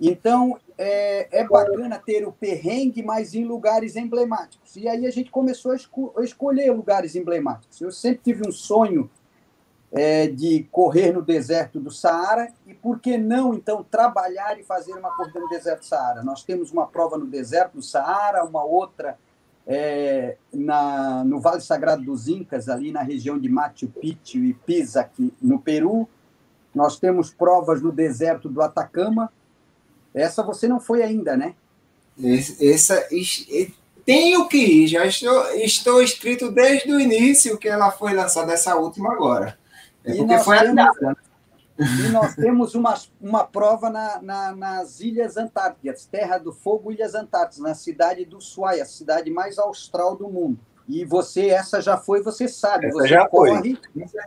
Então, 0.00 0.58
é, 0.76 1.40
é 1.40 1.44
bacana 1.46 1.98
ter 1.98 2.26
o 2.26 2.32
perrengue, 2.32 3.02
mas 3.02 3.34
em 3.34 3.44
lugares 3.44 3.96
emblemáticos. 3.96 4.76
E 4.76 4.88
aí 4.88 5.06
a 5.06 5.10
gente 5.10 5.30
começou 5.30 5.72
a, 5.72 5.76
esco 5.76 6.12
a 6.16 6.22
escolher 6.22 6.70
lugares 6.70 7.16
emblemáticos. 7.16 7.80
Eu 7.80 7.90
sempre 7.90 8.20
tive 8.24 8.46
um 8.46 8.52
sonho 8.52 9.10
é, 9.92 10.26
de 10.26 10.66
correr 10.70 11.12
no 11.12 11.22
deserto 11.22 11.80
do 11.80 11.90
Saara, 11.90 12.52
e 12.66 12.74
por 12.74 13.00
que 13.00 13.16
não, 13.16 13.54
então, 13.54 13.82
trabalhar 13.82 14.58
e 14.58 14.64
fazer 14.64 14.92
uma 14.92 15.16
corrida 15.16 15.40
no 15.40 15.48
deserto 15.48 15.80
do 15.80 15.86
Saara? 15.86 16.22
Nós 16.22 16.42
temos 16.42 16.70
uma 16.70 16.86
prova 16.86 17.16
no 17.16 17.26
deserto 17.26 17.74
do 17.74 17.82
Saara, 17.82 18.44
uma 18.44 18.64
outra 18.64 19.18
é, 19.66 20.36
na, 20.52 21.24
no 21.24 21.40
Vale 21.40 21.60
Sagrado 21.60 22.02
dos 22.02 22.28
Incas, 22.28 22.68
ali 22.68 22.92
na 22.92 23.02
região 23.02 23.38
de 23.38 23.48
Machu 23.48 23.88
Picchu 23.88 24.38
e 24.38 24.52
Pisa, 24.52 25.00
aqui 25.00 25.32
no 25.40 25.58
Peru, 25.58 26.08
nós 26.76 26.98
temos 26.98 27.30
provas 27.30 27.80
no 27.80 27.90
deserto 27.90 28.50
do 28.50 28.60
Atacama. 28.60 29.32
Essa 30.14 30.42
você 30.42 30.68
não 30.68 30.78
foi 30.78 31.02
ainda, 31.02 31.34
né? 31.34 31.54
Essa 32.60 33.02
tenho 34.04 34.46
que 34.46 34.58
ir, 34.58 34.86
já 34.86 35.04
estou, 35.06 35.44
estou 35.56 36.02
inscrito 36.02 36.52
desde 36.52 36.92
o 36.92 37.00
início 37.00 37.58
que 37.58 37.66
ela 37.66 37.90
foi 37.90 38.14
lançada, 38.14 38.52
essa 38.52 38.76
última 38.76 39.12
agora. 39.12 39.58
É 40.04 40.12
e 40.12 40.18
porque 40.18 40.38
foi 40.38 40.58
temos, 40.58 40.78
a 41.02 41.16
E 42.06 42.08
nós 42.10 42.34
temos 42.34 42.74
uma, 42.74 42.94
uma 43.20 43.44
prova 43.44 43.90
na, 43.90 44.22
na, 44.22 44.54
nas 44.54 45.00
Ilhas 45.00 45.36
Antárticas, 45.36 46.06
Terra 46.06 46.38
do 46.38 46.52
Fogo, 46.52 46.92
Ilhas 46.92 47.14
Antárticas, 47.14 47.58
na 47.58 47.74
cidade 47.74 48.24
do 48.24 48.36
Ushuaia, 48.36 48.82
a 48.82 48.86
cidade 48.86 49.30
mais 49.30 49.58
austral 49.58 50.14
do 50.14 50.28
mundo. 50.28 50.58
E 50.88 51.04
você, 51.04 51.48
essa 51.48 51.80
já 51.80 51.96
foi, 51.96 52.22
você 52.22 52.46
sabe, 52.46 52.86
essa 52.86 52.98
você 52.98 53.28
corre, 53.28 53.78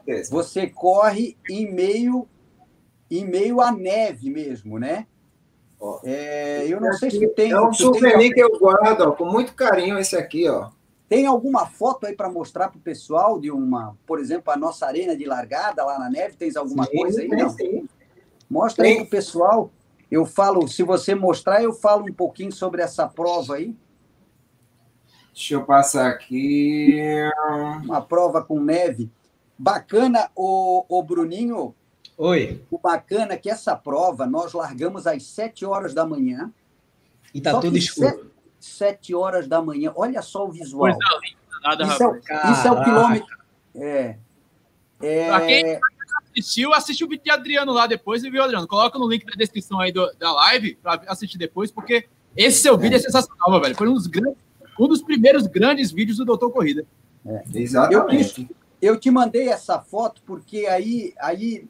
foi, 0.06 0.24
você 0.24 0.68
corre 0.68 1.38
em 1.50 1.72
meio 1.72 2.28
em 3.10 3.26
meio 3.26 3.62
à 3.62 3.72
neve 3.72 4.30
mesmo, 4.30 4.78
né? 4.78 5.08
Ó, 5.80 6.00
é, 6.04 6.66
eu 6.68 6.82
não 6.82 6.92
sei 6.94 7.10
se 7.10 7.28
tem. 7.30 7.52
É 7.52 7.62
um 7.62 7.74
souvenir 7.74 8.34
que 8.34 8.42
eu 8.42 8.60
guardo 8.60 9.02
ó, 9.02 9.12
com 9.12 9.26
muito 9.26 9.54
carinho 9.54 9.98
esse 9.98 10.16
aqui, 10.16 10.48
ó. 10.48 10.70
Tem 11.08 11.26
alguma 11.26 11.66
foto 11.66 12.06
aí 12.06 12.16
para 12.16 12.30
mostrar 12.30 12.68
para 12.70 12.78
o 12.78 12.82
pessoal 12.82 13.40
de 13.40 13.50
uma, 13.50 13.98
por 14.06 14.20
exemplo, 14.20 14.54
a 14.54 14.58
nossa 14.58 14.86
arena 14.86 15.18
de 15.18 15.26
largada 15.26 15.84
lá 15.84 15.98
na 15.98 16.10
neve? 16.10 16.38
Tens 16.38 16.56
alguma 16.56 16.86
sim, 16.86 16.98
coisa 16.98 17.22
aí? 17.22 17.28
Não. 17.28 17.50
Sim. 17.50 17.90
Mostra 18.48 18.84
tem. 18.84 18.92
aí 18.92 18.98
para 19.00 19.08
o 19.08 19.10
pessoal. 19.10 19.72
Eu 20.12 20.26
falo, 20.26 20.68
se 20.68 20.84
você 20.84 21.16
mostrar, 21.16 21.64
eu 21.64 21.72
falo 21.72 22.06
um 22.08 22.14
pouquinho 22.14 22.52
sobre 22.52 22.82
essa 22.82 23.08
prova 23.08 23.56
aí. 23.56 23.76
Deixa 25.34 25.54
eu 25.54 25.64
passar 25.64 26.08
aqui. 26.08 26.96
Uma 27.84 28.02
prova 28.02 28.44
com 28.44 28.60
neve. 28.60 29.10
Bacana, 29.58 30.30
o, 30.36 30.86
o 30.90 31.04
Bruninho, 31.04 31.76
Oi. 32.20 32.62
O 32.70 32.78
bacana 32.78 33.32
é 33.32 33.38
que 33.38 33.50
essa 33.50 33.78
prova 33.78 34.26
nós 34.26 34.52
largamos 34.52 35.08
às 35.08 35.24
7 35.24 35.66
horas 35.66 35.94
da 35.94 36.06
manhã. 36.06 36.52
E 37.34 37.40
tá 37.40 37.58
tudo 37.62 37.78
escuro. 37.78 38.30
7 38.60 39.16
horas 39.16 39.48
da 39.48 39.62
manhã. 39.62 39.94
Olha 39.96 40.22
só 40.22 40.46
o 40.46 40.52
visual. 40.52 40.98
Nada, 41.64 41.86
isso, 41.86 42.04
é, 42.04 42.52
isso 42.52 42.68
é 42.68 42.72
o 42.72 42.84
quilômetro. 42.84 43.38
É. 43.74 44.18
é... 45.02 45.28
Pra 45.30 45.46
quem 45.46 45.80
assistiu, 46.30 46.74
assiste 46.74 47.06
o 47.06 47.08
vídeo 47.08 47.24
de 47.24 47.32
Adriano 47.32 47.72
lá 47.72 47.88
depois 47.88 48.22
e 48.22 48.30
viu, 48.30 48.44
Adriano. 48.44 48.68
Coloca 48.68 49.00
no 49.00 49.08
link 49.08 49.26
da 49.26 49.32
descrição 49.38 49.80
aí 49.80 49.94
do, 49.94 50.12
da 50.20 50.34
live 50.34 50.76
para 50.76 51.02
assistir 51.08 51.38
depois, 51.38 51.72
porque 51.72 52.06
esse 52.36 52.62
seu 52.62 52.78
vídeo 52.78 52.96
é, 52.96 53.00
é 53.00 53.02
sensacional, 53.02 53.62
velho. 53.62 53.78
Foi 53.78 53.88
um 53.88 53.94
dos, 53.94 54.08
grandes, 54.08 54.38
um 54.78 54.90
dos 54.90 55.02
primeiros 55.02 55.48
grandes 55.48 55.90
vídeos 55.90 56.18
do 56.18 56.26
Doutor 56.26 56.52
Corrida. 56.52 56.86
É. 57.26 57.44
Exatamente. 57.54 58.50
Eu, 58.82 58.94
eu 58.94 59.00
te 59.00 59.10
mandei 59.10 59.48
essa 59.48 59.80
foto 59.80 60.22
porque 60.26 60.66
aí, 60.66 61.14
aí 61.18 61.66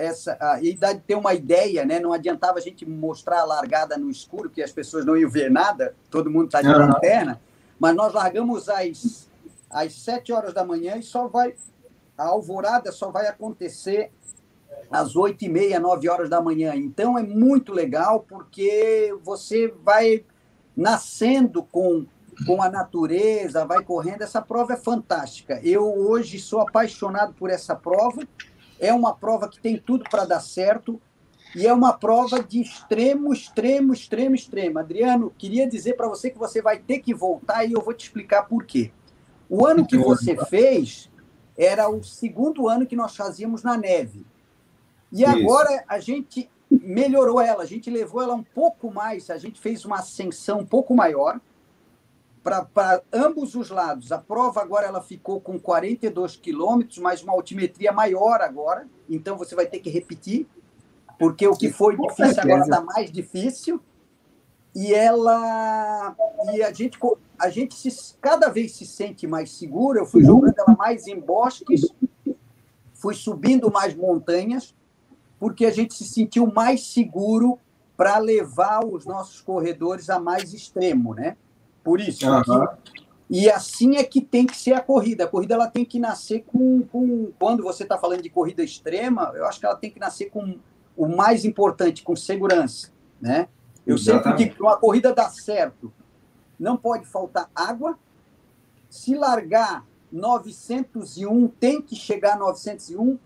essa 0.00 0.36
a 0.40 0.62
idade 0.62 1.02
ter 1.06 1.14
uma 1.14 1.34
ideia, 1.34 1.84
né? 1.84 2.00
Não 2.00 2.12
adiantava 2.12 2.58
a 2.58 2.60
gente 2.60 2.84
mostrar 2.88 3.40
a 3.40 3.44
largada 3.44 3.96
no 3.96 4.10
escuro, 4.10 4.50
que 4.50 4.62
as 4.62 4.72
pessoas 4.72 5.04
não 5.04 5.16
iam 5.16 5.30
ver 5.30 5.50
nada, 5.50 5.94
todo 6.10 6.30
mundo 6.30 6.46
está 6.46 6.62
de 6.62 6.68
lanterna, 6.68 7.40
mas 7.78 7.94
nós 7.94 8.12
largamos 8.12 8.68
às, 8.68 9.28
às 9.68 9.92
sete 9.94 10.32
horas 10.32 10.52
da 10.54 10.64
manhã 10.64 10.96
e 10.96 11.02
só 11.02 11.28
vai. 11.28 11.54
A 12.16 12.24
alvorada 12.24 12.92
só 12.92 13.10
vai 13.10 13.26
acontecer 13.26 14.10
às 14.90 15.16
oito 15.16 15.44
e 15.44 15.48
meia, 15.48 15.78
nove 15.80 16.08
horas 16.08 16.28
da 16.28 16.40
manhã. 16.40 16.74
Então 16.74 17.16
é 17.16 17.22
muito 17.22 17.72
legal 17.72 18.20
porque 18.28 19.16
você 19.22 19.72
vai 19.82 20.24
nascendo 20.76 21.62
com, 21.62 22.04
com 22.46 22.62
a 22.62 22.68
natureza, 22.68 23.64
vai 23.64 23.82
correndo. 23.82 24.22
Essa 24.22 24.42
prova 24.42 24.74
é 24.74 24.76
fantástica. 24.76 25.60
Eu 25.62 25.84
hoje 25.84 26.38
sou 26.38 26.60
apaixonado 26.60 27.34
por 27.34 27.50
essa 27.50 27.74
prova. 27.74 28.22
É 28.80 28.92
uma 28.92 29.14
prova 29.14 29.48
que 29.48 29.60
tem 29.60 29.78
tudo 29.78 30.04
para 30.10 30.24
dar 30.24 30.40
certo 30.40 31.00
e 31.54 31.66
é 31.66 31.72
uma 31.72 31.92
prova 31.92 32.42
de 32.42 32.60
extremo, 32.60 33.32
extremo, 33.32 33.92
extremo, 33.92 34.34
extremo. 34.34 34.78
Adriano, 34.78 35.32
queria 35.36 35.68
dizer 35.68 35.94
para 35.96 36.08
você 36.08 36.30
que 36.30 36.38
você 36.38 36.62
vai 36.62 36.78
ter 36.78 37.00
que 37.00 37.12
voltar 37.12 37.64
e 37.64 37.72
eu 37.72 37.82
vou 37.82 37.92
te 37.92 38.06
explicar 38.06 38.44
por 38.44 38.64
quê. 38.64 38.90
O 39.48 39.66
ano 39.66 39.86
que 39.86 39.98
você 39.98 40.36
fez 40.46 41.10
era 41.58 41.90
o 41.90 42.02
segundo 42.02 42.68
ano 42.68 42.86
que 42.86 42.96
nós 42.96 43.16
fazíamos 43.16 43.62
na 43.62 43.76
neve. 43.76 44.24
E 45.12 45.22
Isso. 45.22 45.30
agora 45.30 45.84
a 45.86 45.98
gente 45.98 46.48
melhorou 46.70 47.40
ela, 47.40 47.64
a 47.64 47.66
gente 47.66 47.90
levou 47.90 48.22
ela 48.22 48.34
um 48.34 48.44
pouco 48.44 48.92
mais, 48.92 49.28
a 49.28 49.36
gente 49.36 49.60
fez 49.60 49.84
uma 49.84 49.98
ascensão 49.98 50.60
um 50.60 50.66
pouco 50.66 50.94
maior 50.94 51.40
para 52.42 53.02
ambos 53.12 53.54
os 53.54 53.70
lados. 53.70 54.12
A 54.12 54.18
prova 54.18 54.60
agora 54.60 54.86
ela 54.86 55.02
ficou 55.02 55.40
com 55.40 55.58
42 55.58 56.36
quilômetros, 56.36 56.98
mas 56.98 57.22
uma 57.22 57.32
altimetria 57.32 57.92
maior 57.92 58.40
agora, 58.40 58.88
então 59.08 59.36
você 59.36 59.54
vai 59.54 59.66
ter 59.66 59.80
que 59.80 59.90
repetir, 59.90 60.46
porque 61.18 61.46
o 61.46 61.56
que 61.56 61.70
foi 61.70 61.96
difícil 61.96 62.42
agora 62.42 62.62
está 62.62 62.80
mais 62.80 63.10
difícil. 63.10 63.80
E 64.74 64.94
ela 64.94 66.14
e 66.54 66.62
a 66.62 66.72
gente 66.72 66.98
a 67.38 67.50
gente 67.50 67.74
se, 67.74 68.14
cada 68.20 68.48
vez 68.48 68.72
se 68.72 68.86
sente 68.86 69.26
mais 69.26 69.50
seguro. 69.50 69.98
Eu 69.98 70.06
fui 70.06 70.22
jogando 70.22 70.54
ela 70.56 70.76
mais 70.76 71.08
em 71.08 71.18
bosques, 71.18 71.92
fui 72.94 73.14
subindo 73.14 73.70
mais 73.70 73.94
montanhas 73.94 74.74
porque 75.40 75.64
a 75.64 75.70
gente 75.70 75.94
se 75.94 76.04
sentiu 76.04 76.46
mais 76.46 76.92
seguro 76.92 77.58
para 77.96 78.18
levar 78.18 78.84
os 78.84 79.06
nossos 79.06 79.40
corredores 79.40 80.10
a 80.10 80.20
mais 80.20 80.52
extremo, 80.52 81.14
né? 81.14 81.36
Por 81.82 82.00
isso. 82.00 82.26
Uhum. 82.28 82.66
e 83.28 83.50
assim 83.50 83.96
é 83.96 84.04
que 84.04 84.20
tem 84.20 84.46
que 84.46 84.56
ser 84.56 84.72
a 84.74 84.80
corrida. 84.80 85.24
A 85.24 85.28
corrida 85.28 85.54
ela 85.54 85.68
tem 85.68 85.84
que 85.84 85.98
nascer 85.98 86.44
com, 86.46 86.82
com 86.82 87.32
quando 87.38 87.62
você 87.62 87.82
está 87.82 87.96
falando 87.98 88.22
de 88.22 88.30
corrida 88.30 88.62
extrema, 88.62 89.32
eu 89.34 89.46
acho 89.46 89.60
que 89.60 89.66
ela 89.66 89.76
tem 89.76 89.90
que 89.90 90.00
nascer 90.00 90.30
com 90.30 90.58
o 90.96 91.08
mais 91.08 91.44
importante, 91.44 92.02
com 92.02 92.14
segurança, 92.14 92.90
né? 93.20 93.48
Eu 93.86 93.96
Exatamente. 93.96 94.22
sempre 94.22 94.44
digo 94.44 94.56
que 94.56 94.62
uma 94.62 94.76
corrida 94.76 95.14
dá 95.14 95.28
certo, 95.30 95.92
não 96.58 96.76
pode 96.76 97.06
faltar 97.06 97.50
água. 97.54 97.98
Se 98.88 99.14
largar 99.14 99.86
901, 100.12 101.48
tem 101.48 101.80
que 101.80 101.96
chegar 101.96 102.34
a 102.34 102.38
901 102.38 103.18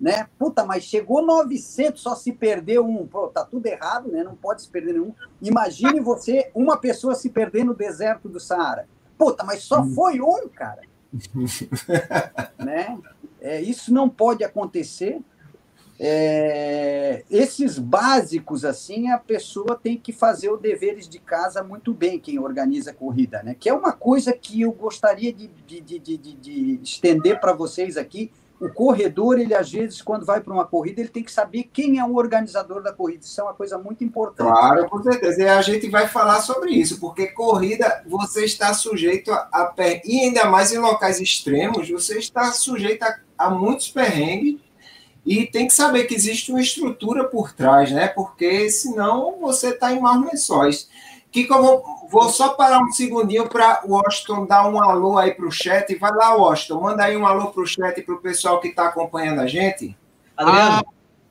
né? 0.00 0.28
Puta, 0.38 0.64
mas 0.64 0.84
chegou 0.84 1.24
900, 1.24 2.00
só 2.00 2.14
se 2.14 2.32
perdeu 2.32 2.86
um. 2.86 3.06
Pô, 3.06 3.28
tá 3.28 3.44
tudo 3.44 3.66
errado, 3.66 4.10
né? 4.10 4.22
Não 4.22 4.36
pode 4.36 4.62
se 4.62 4.68
perder 4.68 4.92
nenhum. 4.92 5.12
Imagine 5.42 6.00
você, 6.00 6.50
uma 6.54 6.76
pessoa 6.76 7.14
se 7.14 7.30
perder 7.30 7.64
no 7.64 7.74
deserto 7.74 8.28
do 8.28 8.38
Saara. 8.38 8.88
Puta, 9.16 9.42
mas 9.44 9.62
só 9.62 9.80
hum. 9.80 9.94
foi 9.94 10.20
um, 10.20 10.48
cara. 10.48 10.82
né? 12.58 12.98
É, 13.40 13.60
isso 13.60 13.92
não 13.92 14.08
pode 14.08 14.44
acontecer. 14.44 15.20
É, 16.00 17.24
esses 17.28 17.76
básicos, 17.76 18.64
assim, 18.64 19.10
a 19.10 19.18
pessoa 19.18 19.74
tem 19.74 19.98
que 19.98 20.12
fazer 20.12 20.48
os 20.48 20.60
deveres 20.60 21.08
de 21.08 21.18
casa 21.18 21.64
muito 21.64 21.92
bem, 21.92 22.20
quem 22.20 22.38
organiza 22.38 22.92
a 22.92 22.94
corrida, 22.94 23.42
né? 23.42 23.56
Que 23.58 23.68
é 23.68 23.74
uma 23.74 23.92
coisa 23.92 24.32
que 24.32 24.60
eu 24.60 24.70
gostaria 24.70 25.32
de, 25.32 25.48
de, 25.48 25.80
de, 25.80 25.98
de, 25.98 26.16
de 26.16 26.80
estender 26.84 27.40
para 27.40 27.52
vocês 27.52 27.96
aqui, 27.96 28.30
o 28.60 28.68
corredor, 28.68 29.38
ele 29.38 29.54
às 29.54 29.70
vezes, 29.70 30.02
quando 30.02 30.26
vai 30.26 30.40
para 30.40 30.52
uma 30.52 30.64
corrida, 30.64 31.00
ele 31.00 31.08
tem 31.08 31.22
que 31.22 31.30
saber 31.30 31.68
quem 31.72 31.98
é 31.98 32.04
o 32.04 32.16
organizador 32.16 32.82
da 32.82 32.92
corrida. 32.92 33.24
Isso 33.24 33.40
é 33.40 33.44
uma 33.44 33.54
coisa 33.54 33.78
muito 33.78 34.02
importante. 34.02 34.48
Claro, 34.48 34.88
com 34.88 35.02
certeza. 35.02 35.42
E 35.42 35.48
a 35.48 35.62
gente 35.62 35.88
vai 35.88 36.08
falar 36.08 36.40
sobre 36.40 36.72
isso, 36.72 36.98
porque 36.98 37.28
corrida, 37.28 38.02
você 38.06 38.44
está 38.44 38.74
sujeito 38.74 39.30
a, 39.32 39.48
a 39.52 39.74
e 40.04 40.20
ainda 40.20 40.46
mais 40.46 40.72
em 40.72 40.78
locais 40.78 41.20
extremos, 41.20 41.88
você 41.88 42.18
está 42.18 42.50
sujeito 42.50 43.04
a, 43.04 43.16
a 43.38 43.50
muitos 43.50 43.88
perrengues 43.90 44.60
e 45.24 45.46
tem 45.46 45.66
que 45.66 45.74
saber 45.74 46.04
que 46.04 46.14
existe 46.14 46.50
uma 46.50 46.60
estrutura 46.60 47.24
por 47.24 47.52
trás, 47.52 47.92
né? 47.92 48.08
Porque 48.08 48.68
senão 48.70 49.38
você 49.40 49.68
está 49.68 49.92
em 49.92 50.00
maus 50.00 50.24
lençóis. 50.24 50.88
Kiko, 51.30 51.54
eu 51.54 51.84
vou, 52.08 52.28
só 52.28 52.50
parar 52.50 52.80
um 52.80 52.90
segundinho 52.90 53.48
para 53.48 53.82
o 53.84 53.92
Washington 53.92 54.46
dar 54.46 54.68
um 54.68 54.82
alô 54.82 55.18
aí 55.18 55.32
para 55.32 55.46
o 55.46 55.50
chat. 55.50 55.94
Vai 55.96 56.12
lá, 56.12 56.34
Washington, 56.34 56.80
manda 56.80 57.04
aí 57.04 57.16
um 57.16 57.26
alô 57.26 57.48
para 57.48 57.62
o 57.62 57.66
chat 57.66 57.98
e 57.98 58.02
para 58.02 58.14
o 58.14 58.20
pessoal 58.20 58.60
que 58.60 58.68
está 58.68 58.86
acompanhando 58.86 59.40
a 59.40 59.46
gente. 59.46 59.96
Adriano. 60.36 60.84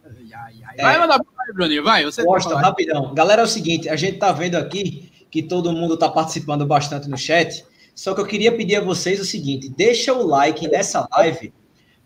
Ah, 0.05 0.81
vai 0.81 0.99
mandar 0.99 1.19
para 1.19 1.53
Bruninho, 1.53 1.83
vai. 1.83 2.03
Você 2.05 2.23
Washington, 2.23 2.55
rapidão. 2.55 3.13
Galera, 3.13 3.41
é 3.41 3.45
o 3.45 3.47
seguinte, 3.47 3.89
a 3.89 3.95
gente 3.95 4.15
está 4.15 4.31
vendo 4.31 4.55
aqui 4.55 5.11
que 5.29 5.43
todo 5.43 5.71
mundo 5.71 5.95
está 5.95 6.09
participando 6.09 6.65
bastante 6.65 7.09
no 7.09 7.17
chat, 7.17 7.65
só 7.93 8.13
que 8.13 8.21
eu 8.21 8.25
queria 8.25 8.55
pedir 8.55 8.77
a 8.77 8.81
vocês 8.81 9.19
o 9.19 9.25
seguinte, 9.25 9.69
deixa 9.69 10.13
o 10.13 10.25
like 10.25 10.67
nessa 10.67 11.07
live 11.11 11.53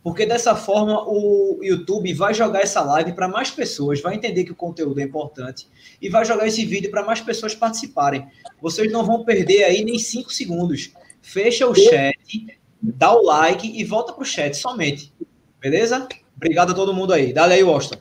porque 0.04 0.26
dessa 0.26 0.56
forma 0.56 1.04
o 1.08 1.60
YouTube 1.62 2.14
vai 2.14 2.34
jogar 2.34 2.62
essa 2.62 2.82
live 2.82 3.14
para 3.14 3.28
mais 3.28 3.52
pessoas, 3.52 4.02
vai 4.02 4.16
entender 4.16 4.44
que 4.44 4.52
o 4.52 4.56
conteúdo 4.56 5.00
é 5.00 5.04
importante 5.04 5.68
e 6.02 6.10
vai 6.10 6.26
jogar 6.26 6.48
esse 6.48 6.66
vídeo 6.66 6.90
para 6.90 7.04
mais 7.04 7.22
pessoas 7.22 7.54
participarem. 7.54 8.28
Vocês 8.60 8.92
não 8.92 9.06
vão 9.06 9.24
perder 9.24 9.64
aí 9.64 9.84
nem 9.84 10.00
cinco 10.00 10.34
segundos. 10.34 10.92
Fecha 11.22 11.68
o 11.68 11.76
chat, 11.76 12.48
dá 12.82 13.14
o 13.14 13.24
like 13.24 13.68
e 13.80 13.84
volta 13.84 14.12
para 14.12 14.24
o 14.24 14.26
chat 14.26 14.56
somente. 14.56 15.14
Beleza? 15.60 16.08
Obrigado 16.36 16.72
a 16.72 16.76
todo 16.76 16.94
mundo 16.94 17.14
aí. 17.14 17.32
Dá 17.32 17.46
aí, 17.46 17.62
Washington. 17.62 18.00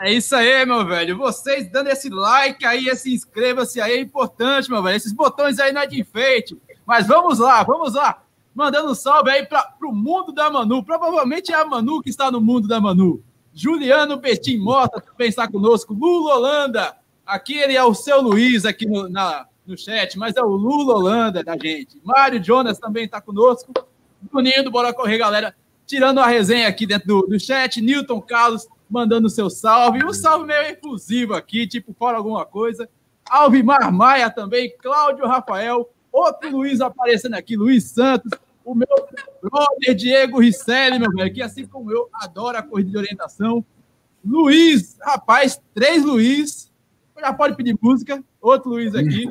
É 0.00 0.10
isso 0.10 0.34
aí, 0.34 0.64
meu 0.64 0.86
velho. 0.86 1.18
Vocês 1.18 1.70
dando 1.70 1.88
esse 1.88 2.08
like 2.08 2.64
aí, 2.64 2.88
esse 2.88 3.12
inscreva-se 3.12 3.78
aí 3.78 3.92
é 3.92 4.00
importante, 4.00 4.70
meu 4.70 4.82
velho. 4.82 4.96
Esses 4.96 5.12
botões 5.12 5.58
aí 5.58 5.70
não 5.70 5.82
é 5.82 5.86
de 5.86 6.00
enfeite. 6.00 6.56
Mas 6.86 7.06
vamos 7.06 7.38
lá, 7.38 7.62
vamos 7.62 7.92
lá 7.94 8.22
mandando 8.54 8.90
um 8.90 8.94
salve 8.94 9.30
aí 9.30 9.46
para 9.46 9.74
o 9.82 9.92
mundo 9.92 10.32
da 10.32 10.50
Manu. 10.50 10.84
Provavelmente 10.84 11.52
é 11.52 11.56
a 11.56 11.64
Manu 11.64 12.02
que 12.02 12.10
está 12.10 12.30
no 12.30 12.40
mundo 12.40 12.68
da 12.68 12.80
Manu. 12.80 13.22
Juliano 13.54 14.16
Betim 14.16 14.58
Mota 14.58 15.00
também 15.00 15.28
está 15.28 15.50
conosco. 15.50 15.94
Lula 15.94 16.36
Holanda. 16.36 16.96
Aqui 17.24 17.54
ele 17.54 17.76
é 17.76 17.84
o 17.84 17.94
seu 17.94 18.20
Luiz 18.20 18.64
aqui 18.64 18.86
no, 18.86 19.08
na, 19.08 19.46
no 19.66 19.76
chat, 19.78 20.18
mas 20.18 20.34
é 20.36 20.42
o 20.42 20.48
Lula 20.48 20.94
Holanda 20.94 21.42
da 21.42 21.56
gente. 21.56 22.00
Mário 22.02 22.42
Jonas 22.42 22.78
também 22.78 23.04
está 23.04 23.20
conosco. 23.20 23.72
Bruninho 24.20 24.70
Bora 24.70 24.92
Correr, 24.92 25.18
galera. 25.18 25.54
Tirando 25.86 26.18
a 26.18 26.26
resenha 26.26 26.68
aqui 26.68 26.86
dentro 26.86 27.08
do, 27.08 27.26
do 27.26 27.40
chat. 27.40 27.80
Newton 27.80 28.20
Carlos 28.20 28.66
mandando 28.88 29.26
o 29.26 29.30
seu 29.30 29.48
salve. 29.48 30.04
Um 30.04 30.12
salve 30.12 30.46
meio 30.46 30.62
efusivo 30.62 31.34
aqui, 31.34 31.66
tipo, 31.66 31.94
fora 31.98 32.16
alguma 32.16 32.44
coisa. 32.44 32.88
Alvimar 33.28 33.92
Maia 33.92 34.30
também. 34.30 34.74
Cláudio 34.78 35.26
Rafael. 35.26 35.91
Outro 36.12 36.50
Luiz 36.50 36.80
aparecendo 36.80 37.34
aqui, 37.34 37.56
Luiz 37.56 37.84
Santos, 37.84 38.30
o 38.64 38.74
meu 38.74 39.08
brother 39.40 39.94
Diego 39.94 40.40
Risselli, 40.40 40.98
meu 40.98 41.10
velho, 41.10 41.32
que 41.32 41.42
assim 41.42 41.66
como 41.66 41.90
eu, 41.90 42.08
adora 42.12 42.58
a 42.58 42.62
corrida 42.62 42.90
de 42.90 42.98
orientação. 42.98 43.64
Luiz, 44.24 44.98
rapaz, 45.00 45.60
três 45.74 46.04
Luiz. 46.04 46.70
Já 47.18 47.32
pode 47.32 47.56
pedir 47.56 47.76
música. 47.80 48.22
Outro 48.40 48.70
Luiz 48.70 48.94
aqui. 48.94 49.28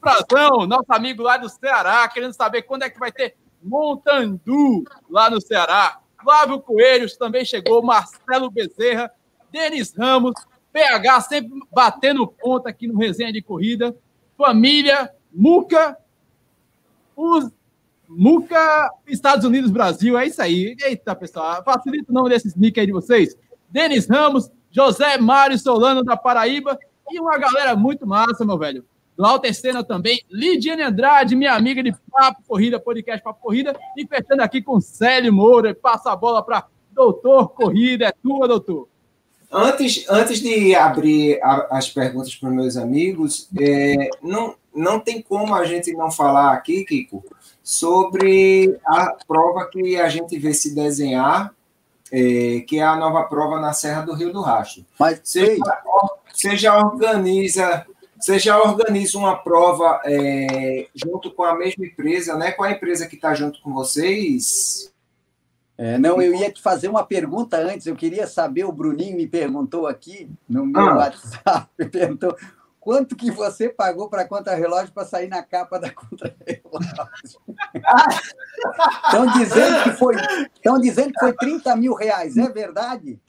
Frazão, 0.00 0.66
nosso 0.66 0.86
amigo 0.88 1.22
lá 1.22 1.36
do 1.36 1.48
Ceará, 1.48 2.08
querendo 2.08 2.32
saber 2.32 2.62
quando 2.62 2.84
é 2.84 2.90
que 2.90 2.98
vai 2.98 3.12
ter 3.12 3.36
Montandu 3.62 4.84
lá 5.10 5.28
no 5.28 5.40
Ceará. 5.40 6.00
Flávio 6.22 6.60
Coelhos 6.60 7.16
também 7.16 7.44
chegou, 7.44 7.82
Marcelo 7.82 8.50
Bezerra, 8.50 9.10
Denis 9.50 9.94
Ramos, 9.96 10.34
PH 10.72 11.20
sempre 11.22 11.50
batendo 11.72 12.26
ponta 12.26 12.68
aqui 12.68 12.86
no 12.86 12.98
resenha 12.98 13.32
de 13.32 13.42
corrida. 13.42 13.96
Família, 14.36 15.12
Muca, 15.38 15.96
os 17.14 17.48
Muca, 18.08 18.90
Estados 19.06 19.44
Unidos, 19.44 19.70
Brasil, 19.70 20.18
é 20.18 20.26
isso 20.26 20.42
aí. 20.42 20.74
Eita, 20.82 21.14
pessoal, 21.14 21.62
facilita 21.62 22.10
o 22.10 22.14
nome 22.14 22.30
desses 22.30 22.56
nick 22.56 22.80
aí 22.80 22.86
de 22.86 22.92
vocês. 22.92 23.36
Denis 23.70 24.08
Ramos, 24.08 24.50
José 24.68 25.16
Mário 25.16 25.56
Solano 25.56 26.02
da 26.02 26.16
Paraíba 26.16 26.76
e 27.08 27.20
uma 27.20 27.38
galera 27.38 27.76
muito 27.76 28.04
massa, 28.04 28.44
meu 28.44 28.58
velho. 28.58 28.84
Glauter 29.16 29.54
Senna 29.54 29.84
também, 29.84 30.20
Lidiane 30.28 30.82
Andrade, 30.82 31.36
minha 31.36 31.54
amiga 31.54 31.84
de 31.84 31.94
Papo 32.10 32.42
Corrida, 32.46 32.80
podcast 32.80 33.22
Papo 33.22 33.40
Corrida, 33.40 33.78
e 33.96 34.04
fechando 34.06 34.42
aqui 34.42 34.60
com 34.60 34.80
Célio 34.80 35.32
Moura, 35.32 35.72
passa 35.72 36.10
a 36.10 36.16
bola 36.16 36.42
para 36.42 36.66
Doutor 36.90 37.50
Corrida, 37.50 38.06
é 38.06 38.12
tua, 38.12 38.48
doutor. 38.48 38.88
Antes, 39.52 40.04
antes 40.10 40.40
de 40.40 40.74
abrir 40.74 41.40
a, 41.42 41.78
as 41.78 41.88
perguntas 41.88 42.34
para 42.34 42.50
meus 42.50 42.76
amigos, 42.76 43.48
é, 43.58 44.10
não, 44.22 44.54
não 44.78 45.00
tem 45.00 45.20
como 45.20 45.54
a 45.54 45.64
gente 45.64 45.92
não 45.92 46.10
falar 46.10 46.52
aqui, 46.52 46.84
Kiko, 46.84 47.24
sobre 47.62 48.78
a 48.86 49.16
prova 49.26 49.68
que 49.70 49.96
a 50.00 50.08
gente 50.08 50.38
vê 50.38 50.54
se 50.54 50.74
desenhar, 50.74 51.52
é, 52.10 52.60
que 52.66 52.78
é 52.78 52.82
a 52.82 52.96
nova 52.96 53.24
prova 53.24 53.60
na 53.60 53.72
Serra 53.72 54.02
do 54.02 54.14
Rio 54.14 54.32
do 54.32 54.40
Rastro. 54.40 54.84
Mas 54.98 55.20
você 55.22 55.56
já, 55.56 55.82
você 56.32 56.56
já 56.56 56.78
organiza, 56.78 57.86
você 58.18 58.38
já 58.38 58.58
organiza 58.58 59.18
uma 59.18 59.36
prova 59.36 60.00
é, 60.04 60.88
junto 60.94 61.30
com 61.30 61.42
a 61.42 61.54
mesma 61.54 61.84
empresa, 61.84 62.36
né? 62.36 62.52
Qual 62.52 62.68
a 62.68 62.72
empresa 62.72 63.06
que 63.06 63.16
está 63.16 63.34
junto 63.34 63.60
com 63.60 63.72
vocês? 63.72 64.92
É, 65.76 65.96
não, 65.96 66.20
eu 66.20 66.34
ia 66.34 66.50
te 66.50 66.60
fazer 66.60 66.88
uma 66.88 67.04
pergunta 67.04 67.56
antes. 67.56 67.86
Eu 67.86 67.94
queria 67.94 68.26
saber, 68.26 68.64
o 68.64 68.72
Bruninho 68.72 69.16
me 69.16 69.28
perguntou 69.28 69.86
aqui 69.86 70.28
no 70.48 70.66
meu 70.66 70.80
ah. 70.80 70.96
WhatsApp, 70.96 71.68
perguntou 71.92 72.36
quanto 72.88 73.14
que 73.14 73.30
você 73.30 73.68
pagou 73.68 74.08
para 74.08 74.22
a 74.22 74.26
contra-relógio 74.26 74.90
para 74.94 75.04
sair 75.04 75.28
na 75.28 75.42
capa 75.42 75.78
da 75.78 75.90
contra-relógio? 75.90 77.38
Estão 79.04 79.26
dizendo 79.26 79.82
que 79.82 79.90
foi, 79.90 80.16
estão 80.54 80.80
dizendo 80.80 81.12
que 81.12 81.20
foi 81.20 81.34
30 81.34 81.76
mil 81.76 81.92
reais, 81.92 82.34
é 82.38 82.48
verdade? 82.48 83.20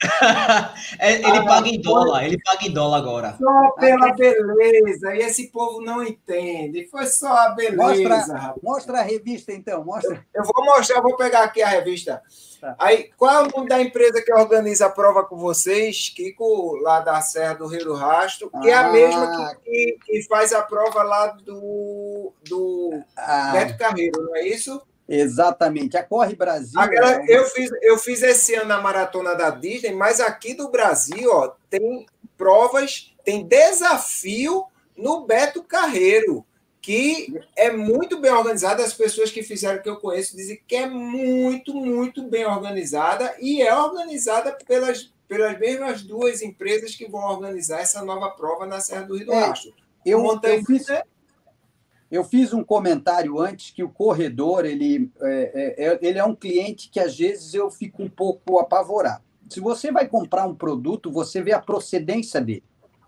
É, 0.98 1.14
ele 1.14 1.44
paga 1.44 1.68
em 1.68 1.80
dólar, 1.80 2.24
ele 2.24 2.38
paga 2.42 2.66
em 2.66 2.72
dólar 2.72 2.98
agora. 2.98 3.36
Só 3.38 3.70
pela 3.72 4.12
beleza, 4.12 5.14
e 5.14 5.18
esse 5.20 5.48
povo 5.50 5.80
não 5.80 6.02
entende. 6.02 6.88
Foi 6.88 7.06
só 7.06 7.28
a 7.28 7.50
beleza. 7.50 8.08
Mostra, 8.08 8.54
mostra 8.62 8.98
a 8.98 9.02
revista, 9.02 9.52
então. 9.52 9.84
Mostra. 9.84 10.24
Eu, 10.34 10.42
eu 10.42 10.44
vou 10.44 10.64
mostrar, 10.64 11.00
vou 11.00 11.16
pegar 11.16 11.44
aqui 11.44 11.62
a 11.62 11.68
revista. 11.68 12.22
Tá. 12.60 12.76
Aí, 12.78 13.10
qual 13.16 13.32
é 13.32 13.48
o 13.48 13.50
nome 13.56 13.68
da 13.68 13.80
empresa 13.80 14.20
que 14.20 14.32
organiza 14.32 14.86
a 14.86 14.90
prova 14.90 15.24
com 15.24 15.36
vocês? 15.36 16.10
Kiko, 16.10 16.76
lá 16.76 17.00
da 17.00 17.20
Serra 17.22 17.54
do 17.54 17.66
Rio 17.66 17.84
do 17.84 17.94
Rastro, 17.94 18.50
que 18.50 18.70
ah. 18.70 18.70
é 18.70 18.74
a 18.74 18.92
mesma 18.92 19.54
que, 19.64 19.98
que, 20.04 20.22
faz 20.24 20.52
a 20.52 20.60
prova 20.60 21.02
lá 21.02 21.28
do, 21.28 22.32
do 22.46 23.02
ah. 23.16 23.52
Beto 23.52 23.78
Carreiro, 23.78 24.22
não 24.22 24.36
é 24.36 24.46
isso? 24.46 24.82
Exatamente. 25.08 25.96
A 25.96 26.04
Corre 26.04 26.36
Brasil. 26.36 26.78
Agora, 26.78 27.22
é 27.26 27.36
eu, 27.36 27.44
fiz, 27.46 27.70
eu 27.82 27.98
fiz 27.98 28.22
esse 28.22 28.54
ano 28.54 28.74
a 28.74 28.80
maratona 28.80 29.34
da 29.34 29.50
Disney, 29.50 29.92
mas 29.92 30.20
aqui 30.20 30.52
do 30.52 30.70
Brasil 30.70 31.30
ó, 31.32 31.52
tem 31.68 32.06
provas, 32.36 33.14
tem 33.24 33.44
desafio 33.44 34.66
no 34.96 35.26
Beto 35.26 35.64
Carreiro 35.64 36.44
que 36.90 37.40
é 37.54 37.70
muito 37.70 38.20
bem 38.20 38.32
organizada. 38.32 38.82
As 38.82 38.92
pessoas 38.92 39.30
que 39.30 39.44
fizeram 39.44 39.80
que 39.80 39.88
eu 39.88 39.98
conheço 39.98 40.36
dizem 40.36 40.60
que 40.66 40.74
é 40.74 40.88
muito, 40.88 41.72
muito 41.72 42.28
bem 42.28 42.44
organizada 42.44 43.32
e 43.38 43.62
é 43.62 43.72
organizada 43.72 44.58
pelas, 44.66 45.12
pelas 45.28 45.56
mesmas 45.60 46.02
duas 46.02 46.42
empresas 46.42 46.96
que 46.96 47.08
vão 47.08 47.20
organizar 47.20 47.80
essa 47.80 48.04
nova 48.04 48.30
prova 48.30 48.66
na 48.66 48.80
Serra 48.80 49.02
do 49.02 49.16
Rio 49.16 49.26
do 49.26 49.32
é, 49.32 49.52
Eu, 50.04 50.24
eu, 50.42 50.64
fiz, 50.64 50.86
eu 52.10 52.24
fiz 52.24 52.52
um 52.52 52.64
comentário 52.64 53.38
antes 53.38 53.70
que 53.70 53.84
o 53.84 53.88
corredor 53.88 54.64
ele 54.64 55.12
é, 55.22 55.76
é, 55.78 55.86
é, 55.86 55.98
ele 56.02 56.18
é 56.18 56.24
um 56.24 56.34
cliente 56.34 56.90
que 56.90 56.98
às 56.98 57.16
vezes 57.16 57.54
eu 57.54 57.70
fico 57.70 58.02
um 58.02 58.10
pouco 58.10 58.58
apavorado. 58.58 59.22
Se 59.48 59.60
você 59.60 59.92
vai 59.92 60.08
comprar 60.08 60.44
um 60.44 60.56
produto, 60.56 61.08
você 61.08 61.40
vê 61.40 61.52
a 61.52 61.60
procedência 61.60 62.40
dele 62.40 62.64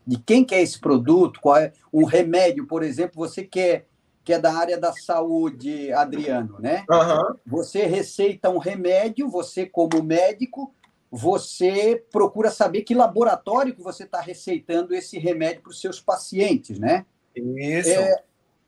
de 0.07 0.19
quem 0.19 0.45
que 0.45 0.55
é 0.55 0.62
esse 0.62 0.79
produto, 0.79 1.41
qual 1.41 1.57
é 1.57 1.73
um 1.93 2.05
remédio, 2.05 2.67
por 2.67 2.83
exemplo, 2.83 3.17
você 3.17 3.45
quer 3.45 3.87
que 4.25 4.33
é 4.33 4.38
da 4.38 4.55
área 4.55 4.79
da 4.79 4.93
saúde, 4.93 5.93
Adriano, 5.93 6.57
né? 6.61 6.85
Uhum. 6.88 7.37
Você 7.45 7.87
receita 7.87 8.51
um 8.51 8.59
remédio, 8.59 9.29
você 9.29 9.67
como 9.67 10.03
médico, 10.03 10.73
você 11.11 12.03
procura 12.11 12.51
saber 12.51 12.83
que 12.83 12.95
laboratório 12.95 13.75
que 13.75 13.83
você 13.83 14.05
está 14.05 14.21
receitando 14.21 14.95
esse 14.95 15.19
remédio 15.19 15.62
para 15.62 15.71
os 15.71 15.81
seus 15.81 16.01
pacientes, 16.01 16.79
né? 16.79 17.05
Isso. 17.35 17.91
É, 17.91 18.23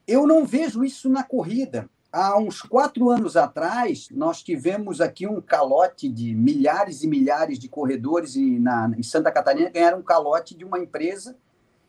eu 0.06 0.26
não 0.26 0.44
vejo 0.44 0.84
isso 0.84 1.08
na 1.08 1.22
corrida. 1.22 1.88
Há 2.16 2.38
uns 2.38 2.62
quatro 2.62 3.10
anos 3.10 3.36
atrás, 3.36 4.08
nós 4.12 4.40
tivemos 4.40 5.00
aqui 5.00 5.26
um 5.26 5.40
calote 5.40 6.08
de 6.08 6.32
milhares 6.32 7.02
e 7.02 7.08
milhares 7.08 7.58
de 7.58 7.68
corredores 7.68 8.36
e 8.36 8.56
na, 8.56 8.88
em 8.96 9.02
Santa 9.02 9.32
Catarina 9.32 9.68
ganharam 9.68 9.98
um 9.98 10.02
calote 10.02 10.56
de 10.56 10.64
uma 10.64 10.78
empresa 10.78 11.36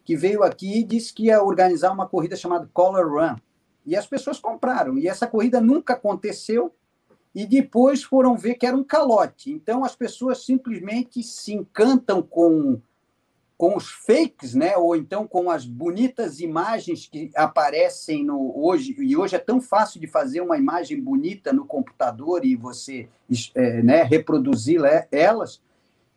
que 0.04 0.16
veio 0.16 0.42
aqui 0.42 0.80
e 0.80 0.84
disse 0.84 1.14
que 1.14 1.26
ia 1.26 1.44
organizar 1.44 1.92
uma 1.92 2.08
corrida 2.08 2.36
chamada 2.36 2.68
Color 2.74 3.08
Run. 3.08 3.36
E 3.86 3.96
as 3.96 4.08
pessoas 4.08 4.40
compraram. 4.40 4.98
E 4.98 5.08
essa 5.08 5.28
corrida 5.28 5.62
nunca 5.62 5.94
aconteceu. 5.94 6.74
E 7.36 7.46
depois 7.46 8.02
foram 8.02 8.36
ver 8.36 8.56
que 8.56 8.66
era 8.66 8.76
um 8.76 8.84
calote. 8.84 9.52
Então 9.52 9.86
as 9.86 9.96
pessoas 9.96 10.44
simplesmente 10.44 11.22
se 11.22 11.54
encantam 11.54 12.24
com 12.24 12.82
com 13.58 13.76
os 13.78 13.90
fakes, 13.90 14.54
né? 14.54 14.76
Ou 14.78 14.96
então 14.96 15.28
com 15.28 15.50
as 15.50 15.66
bonitas 15.66 16.40
imagens 16.40 17.08
que 17.08 17.32
aparecem 17.36 18.24
no 18.24 18.54
hoje 18.56 18.96
e 19.00 19.16
hoje 19.16 19.36
é 19.36 19.40
tão 19.40 19.62
fácil 19.62 20.00
de 20.00 20.08
fazer 20.08 20.42
uma 20.42 20.58
imagem 20.58 21.00
bonita 21.00 21.54
no 21.54 21.66
computador 21.66 22.46
e 22.46 22.56
você 22.56 23.08
é, 23.54 23.82
né, 23.82 24.04
reproduzir 24.04 24.82
elas 25.12 25.62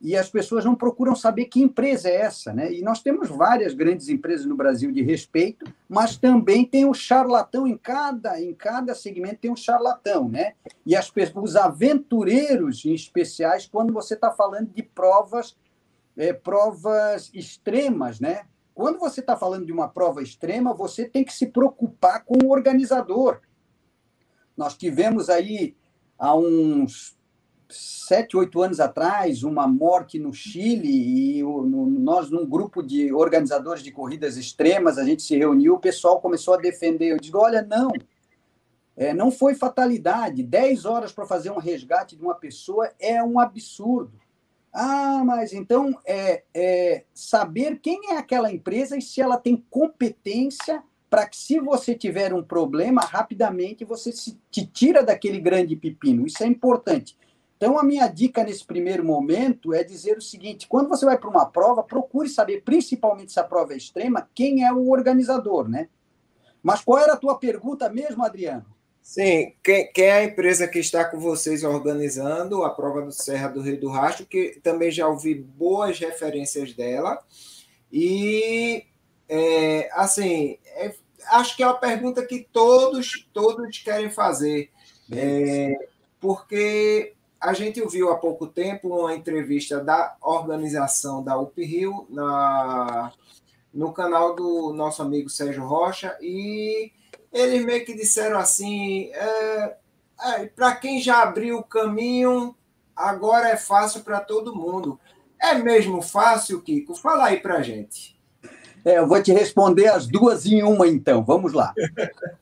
e 0.00 0.16
as 0.16 0.30
pessoas 0.30 0.64
não 0.64 0.76
procuram 0.76 1.14
saber 1.16 1.46
que 1.46 1.60
empresa 1.60 2.08
é 2.08 2.14
essa, 2.14 2.52
né? 2.52 2.72
E 2.72 2.82
nós 2.82 3.02
temos 3.02 3.28
várias 3.28 3.74
grandes 3.74 4.08
empresas 4.08 4.46
no 4.46 4.56
Brasil 4.56 4.92
de 4.92 5.02
respeito, 5.02 5.66
mas 5.88 6.16
também 6.16 6.64
tem 6.64 6.84
um 6.84 6.94
charlatão 6.94 7.66
em 7.66 7.76
cada 7.76 8.40
em 8.40 8.54
cada 8.54 8.94
segmento 8.94 9.40
tem 9.40 9.50
um 9.50 9.56
charlatão, 9.56 10.28
né? 10.28 10.52
E 10.86 10.94
as 10.94 11.12
os 11.34 11.56
aventureiros 11.56 12.84
em 12.84 12.94
especiais 12.94 13.66
quando 13.66 13.92
você 13.92 14.14
está 14.14 14.30
falando 14.30 14.70
de 14.72 14.82
provas 14.82 15.56
é, 16.18 16.32
provas 16.32 17.30
extremas, 17.32 18.18
né? 18.18 18.42
Quando 18.74 18.98
você 18.98 19.20
está 19.20 19.36
falando 19.36 19.64
de 19.64 19.72
uma 19.72 19.88
prova 19.88 20.22
extrema, 20.22 20.74
você 20.74 21.08
tem 21.08 21.24
que 21.24 21.32
se 21.32 21.46
preocupar 21.46 22.24
com 22.24 22.44
o 22.44 22.50
organizador. 22.50 23.40
Nós 24.56 24.76
tivemos 24.76 25.30
aí, 25.30 25.76
há 26.18 26.34
uns 26.34 27.16
sete, 27.70 28.36
oito 28.36 28.60
anos 28.62 28.80
atrás, 28.80 29.42
uma 29.42 29.66
morte 29.68 30.18
no 30.18 30.32
Chile, 30.32 30.88
e 30.88 31.44
o, 31.44 31.62
no, 31.62 31.86
nós, 31.86 32.30
num 32.30 32.46
grupo 32.46 32.82
de 32.82 33.12
organizadores 33.12 33.82
de 33.82 33.92
corridas 33.92 34.36
extremas, 34.36 34.98
a 34.98 35.04
gente 35.04 35.22
se 35.22 35.36
reuniu, 35.36 35.74
o 35.74 35.80
pessoal 35.80 36.20
começou 36.20 36.54
a 36.54 36.58
defender. 36.58 37.12
Eu 37.12 37.18
digo: 37.18 37.38
olha, 37.38 37.62
não, 37.62 37.92
é, 38.96 39.14
não 39.14 39.30
foi 39.30 39.54
fatalidade. 39.54 40.42
Dez 40.42 40.84
horas 40.84 41.12
para 41.12 41.26
fazer 41.26 41.50
um 41.50 41.58
resgate 41.58 42.16
de 42.16 42.22
uma 42.22 42.34
pessoa 42.34 42.90
é 42.98 43.22
um 43.22 43.38
absurdo. 43.38 44.18
Ah, 44.72 45.22
mas 45.24 45.52
então 45.52 45.98
é, 46.06 46.44
é 46.54 47.04
saber 47.14 47.80
quem 47.80 48.12
é 48.12 48.16
aquela 48.16 48.52
empresa 48.52 48.96
e 48.96 49.02
se 49.02 49.20
ela 49.20 49.36
tem 49.36 49.64
competência 49.70 50.82
para 51.08 51.26
que, 51.26 51.36
se 51.36 51.58
você 51.58 51.94
tiver 51.94 52.34
um 52.34 52.42
problema, 52.42 53.00
rapidamente 53.00 53.84
você 53.84 54.12
se 54.12 54.38
te 54.50 54.66
tira 54.66 55.02
daquele 55.02 55.40
grande 55.40 55.74
pepino. 55.74 56.26
Isso 56.26 56.42
é 56.42 56.46
importante. 56.46 57.16
Então, 57.56 57.78
a 57.78 57.82
minha 57.82 58.06
dica 58.06 58.44
nesse 58.44 58.64
primeiro 58.64 59.04
momento 59.04 59.74
é 59.74 59.82
dizer 59.82 60.16
o 60.16 60.22
seguinte: 60.22 60.68
quando 60.68 60.88
você 60.88 61.04
vai 61.04 61.18
para 61.18 61.30
uma 61.30 61.46
prova, 61.46 61.82
procure 61.82 62.28
saber, 62.28 62.62
principalmente 62.62 63.32
se 63.32 63.40
a 63.40 63.44
prova 63.44 63.72
é 63.72 63.76
extrema, 63.76 64.28
quem 64.34 64.64
é 64.64 64.72
o 64.72 64.90
organizador, 64.90 65.68
né? 65.68 65.88
Mas 66.62 66.82
qual 66.82 66.98
era 66.98 67.14
a 67.14 67.16
tua 67.16 67.38
pergunta 67.38 67.88
mesmo, 67.88 68.24
Adriano? 68.24 68.66
Sim, 69.08 69.54
quem, 69.64 69.90
quem, 69.90 70.04
é 70.04 70.12
a 70.12 70.24
empresa 70.24 70.68
que 70.68 70.78
está 70.78 71.02
com 71.02 71.18
vocês 71.18 71.64
organizando 71.64 72.62
a 72.62 72.68
prova 72.68 73.00
do 73.00 73.10
Serra 73.10 73.48
do 73.48 73.62
Rio 73.62 73.80
do 73.80 73.88
Rastro, 73.88 74.26
que 74.26 74.60
também 74.62 74.90
já 74.90 75.08
ouvi 75.08 75.34
boas 75.34 75.98
referências 75.98 76.74
dela. 76.74 77.18
E, 77.90 78.84
é, 79.26 79.88
assim, 79.94 80.58
é, 80.66 80.94
acho 81.28 81.56
que 81.56 81.62
é 81.62 81.66
uma 81.66 81.78
pergunta 81.78 82.22
que 82.26 82.46
todos, 82.52 83.26
todos 83.32 83.78
querem 83.78 84.10
fazer. 84.10 84.70
É, 85.10 85.88
porque 86.20 87.14
a 87.40 87.54
gente 87.54 87.80
ouviu 87.80 88.10
há 88.10 88.16
pouco 88.18 88.46
tempo 88.46 88.88
uma 88.88 89.14
entrevista 89.14 89.82
da 89.82 90.18
organização 90.20 91.24
da 91.24 91.34
UP 91.38 91.64
Rio 91.64 92.06
na, 92.10 93.10
no 93.72 93.90
canal 93.90 94.36
do 94.36 94.74
nosso 94.74 95.00
amigo 95.00 95.30
Sérgio 95.30 95.64
Rocha 95.64 96.14
e 96.20 96.92
eles 97.32 97.64
meio 97.64 97.84
que 97.84 97.94
disseram 97.94 98.38
assim: 98.38 99.10
é, 99.12 99.76
é, 100.20 100.46
para 100.46 100.74
quem 100.76 101.00
já 101.00 101.22
abriu 101.22 101.58
o 101.58 101.64
caminho, 101.64 102.56
agora 102.94 103.48
é 103.48 103.56
fácil 103.56 104.02
para 104.02 104.20
todo 104.20 104.54
mundo. 104.54 104.98
É 105.40 105.54
mesmo 105.54 106.02
fácil, 106.02 106.60
Kiko? 106.60 106.94
Fala 106.94 107.26
aí 107.26 107.40
para 107.40 107.62
gente. 107.62 108.18
É, 108.84 108.98
eu 108.98 109.06
vou 109.06 109.22
te 109.22 109.32
responder 109.32 109.88
as 109.88 110.06
duas 110.06 110.46
em 110.46 110.62
uma, 110.62 110.86
então. 110.86 111.22
Vamos 111.22 111.52
lá. 111.52 111.74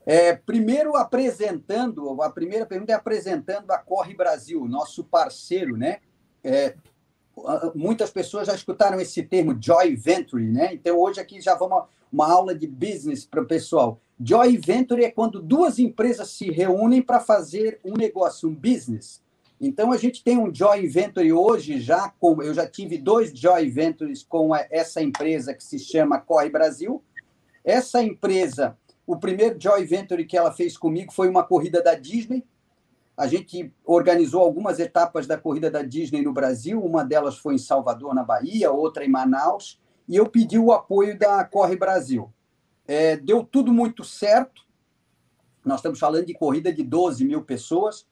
É, 0.06 0.34
primeiro, 0.34 0.96
apresentando, 0.96 2.22
a 2.22 2.30
primeira 2.30 2.64
pergunta 2.64 2.92
é 2.92 2.94
apresentando 2.94 3.70
a 3.70 3.78
Corre 3.78 4.14
Brasil, 4.14 4.66
nosso 4.66 5.04
parceiro, 5.04 5.76
né? 5.76 5.98
É, 6.44 6.74
muitas 7.74 8.10
pessoas 8.10 8.46
já 8.46 8.54
escutaram 8.54 9.00
esse 9.00 9.22
termo 9.22 9.56
joy 9.60 9.94
venture, 9.96 10.46
né? 10.46 10.72
Então 10.72 10.98
hoje 10.98 11.20
aqui 11.20 11.40
já 11.40 11.54
vamos 11.54 11.84
uma 12.12 12.30
aula 12.30 12.54
de 12.54 12.66
business 12.66 13.26
para 13.26 13.42
o 13.42 13.46
pessoal. 13.46 14.00
Joy 14.18 14.56
venture 14.56 15.04
é 15.04 15.10
quando 15.10 15.42
duas 15.42 15.78
empresas 15.78 16.30
se 16.30 16.50
reúnem 16.50 17.02
para 17.02 17.20
fazer 17.20 17.80
um 17.84 17.92
negócio, 17.92 18.48
um 18.48 18.54
business. 18.54 19.22
Então 19.60 19.92
a 19.92 19.96
gente 19.96 20.22
tem 20.22 20.38
um 20.38 20.54
joy 20.54 20.86
venture 20.86 21.32
hoje 21.32 21.80
já 21.80 22.08
com 22.20 22.42
eu 22.42 22.52
já 22.52 22.66
tive 22.66 22.98
dois 22.98 23.30
joy 23.30 23.68
ventures 23.70 24.22
com 24.22 24.54
essa 24.54 25.02
empresa 25.02 25.54
que 25.54 25.64
se 25.64 25.78
chama 25.78 26.20
Corre 26.20 26.50
Brasil. 26.50 27.02
Essa 27.64 28.02
empresa, 28.02 28.76
o 29.06 29.16
primeiro 29.16 29.60
joy 29.60 29.84
venture 29.84 30.24
que 30.24 30.36
ela 30.36 30.52
fez 30.52 30.76
comigo 30.76 31.12
foi 31.12 31.28
uma 31.28 31.42
corrida 31.42 31.82
da 31.82 31.94
Disney 31.94 32.44
a 33.16 33.26
gente 33.26 33.72
organizou 33.84 34.42
algumas 34.42 34.78
etapas 34.78 35.26
da 35.26 35.38
corrida 35.38 35.70
da 35.70 35.80
Disney 35.80 36.20
no 36.20 36.34
Brasil, 36.34 36.84
uma 36.84 37.02
delas 37.02 37.38
foi 37.38 37.54
em 37.54 37.58
Salvador, 37.58 38.14
na 38.14 38.22
Bahia, 38.22 38.70
outra 38.70 39.04
em 39.04 39.08
Manaus, 39.08 39.80
e 40.06 40.16
eu 40.16 40.26
pedi 40.28 40.58
o 40.58 40.70
apoio 40.70 41.18
da 41.18 41.42
Corre 41.42 41.76
Brasil. 41.76 42.30
É, 42.86 43.16
deu 43.16 43.42
tudo 43.42 43.72
muito 43.72 44.04
certo, 44.04 44.62
nós 45.64 45.80
estamos 45.80 45.98
falando 45.98 46.26
de 46.26 46.34
corrida 46.34 46.72
de 46.72 46.82
12 46.82 47.24
mil 47.24 47.42
pessoas. 47.42 48.06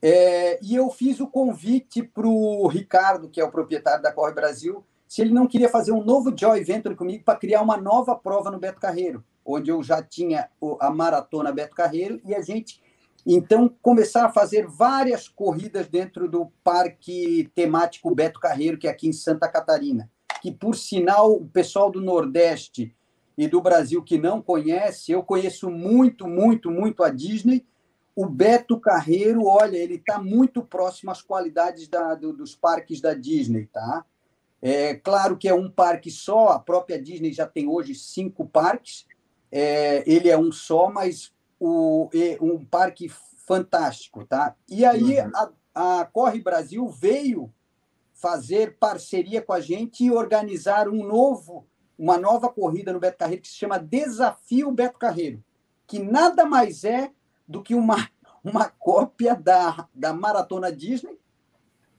É, 0.00 0.58
e 0.62 0.74
eu 0.76 0.88
fiz 0.90 1.18
o 1.20 1.26
convite 1.26 2.02
para 2.02 2.28
o 2.28 2.66
Ricardo, 2.68 3.28
que 3.28 3.40
é 3.40 3.44
o 3.44 3.50
proprietário 3.50 4.02
da 4.02 4.12
Corre 4.12 4.32
Brasil, 4.32 4.84
se 5.08 5.22
ele 5.22 5.32
não 5.32 5.46
queria 5.46 5.68
fazer 5.68 5.92
um 5.92 6.04
novo 6.04 6.36
Joy 6.36 6.62
Venture 6.62 6.94
comigo 6.94 7.24
para 7.24 7.38
criar 7.38 7.62
uma 7.62 7.76
nova 7.76 8.14
prova 8.14 8.50
no 8.50 8.58
Beto 8.58 8.80
Carreiro, 8.80 9.24
onde 9.44 9.70
eu 9.70 9.82
já 9.82 10.02
tinha 10.02 10.48
a 10.80 10.90
maratona 10.90 11.52
Beto 11.52 11.74
Carreiro, 11.74 12.20
e 12.24 12.34
a 12.34 12.40
gente 12.40 12.80
então 13.24 13.68
começar 13.82 14.26
a 14.26 14.32
fazer 14.32 14.66
várias 14.68 15.26
corridas 15.28 15.88
dentro 15.88 16.28
do 16.28 16.52
parque 16.62 17.50
temático 17.54 18.14
Beto 18.14 18.38
Carreiro, 18.38 18.78
que 18.78 18.86
é 18.86 18.90
aqui 18.90 19.08
em 19.08 19.12
Santa 19.12 19.48
Catarina, 19.48 20.10
que 20.40 20.52
por 20.52 20.76
sinal 20.76 21.32
o 21.32 21.48
pessoal 21.48 21.90
do 21.90 22.00
Nordeste 22.00 22.94
e 23.36 23.46
do 23.46 23.60
Brasil 23.60 24.02
que 24.02 24.18
não 24.18 24.40
conhece, 24.40 25.12
eu 25.12 25.22
conheço 25.22 25.70
muito, 25.70 26.26
muito, 26.26 26.70
muito 26.70 27.04
a 27.04 27.10
Disney. 27.10 27.66
O 28.14 28.26
Beto 28.26 28.80
Carreiro, 28.80 29.44
olha, 29.44 29.76
ele 29.76 29.96
está 29.96 30.18
muito 30.18 30.62
próximo 30.62 31.10
às 31.10 31.20
qualidades 31.20 31.86
da, 31.86 32.14
do, 32.14 32.32
dos 32.32 32.54
parques 32.54 33.00
da 33.00 33.12
Disney, 33.12 33.66
tá? 33.66 34.04
É 34.62 34.94
claro 34.94 35.36
que 35.36 35.48
é 35.48 35.54
um 35.54 35.70
parque 35.70 36.10
só, 36.10 36.48
a 36.48 36.58
própria 36.58 37.00
Disney 37.00 37.32
já 37.32 37.46
tem 37.46 37.68
hoje 37.68 37.94
cinco 37.94 38.46
parques, 38.46 39.06
é, 39.52 40.02
ele 40.10 40.30
é 40.30 40.38
um 40.38 40.50
só, 40.50 40.90
mas 40.90 41.32
o, 41.60 42.08
um 42.40 42.64
parque 42.64 43.08
fantástico, 43.46 44.24
tá? 44.24 44.56
E 44.68 44.84
aí 44.84 45.20
uhum. 45.20 45.30
a, 45.74 46.00
a 46.00 46.04
Corre 46.06 46.40
Brasil 46.40 46.88
veio 46.88 47.52
fazer 48.14 48.78
parceria 48.78 49.42
com 49.42 49.52
a 49.52 49.60
gente 49.60 50.04
e 50.04 50.10
organizar 50.10 50.88
um 50.88 51.06
novo, 51.06 51.66
uma 51.98 52.18
nova 52.18 52.48
corrida 52.48 52.92
no 52.92 53.00
Beto 53.00 53.18
Carreiro 53.18 53.42
que 53.42 53.48
se 53.48 53.54
chama 53.54 53.78
Desafio 53.78 54.70
Beto 54.70 54.98
Carreiro, 54.98 55.42
que 55.86 55.98
nada 55.98 56.44
mais 56.44 56.84
é 56.84 57.10
do 57.46 57.62
que 57.62 57.74
uma, 57.74 58.08
uma 58.44 58.68
cópia 58.68 59.34
da, 59.34 59.88
da 59.94 60.12
Maratona 60.12 60.70
Disney, 60.70 61.18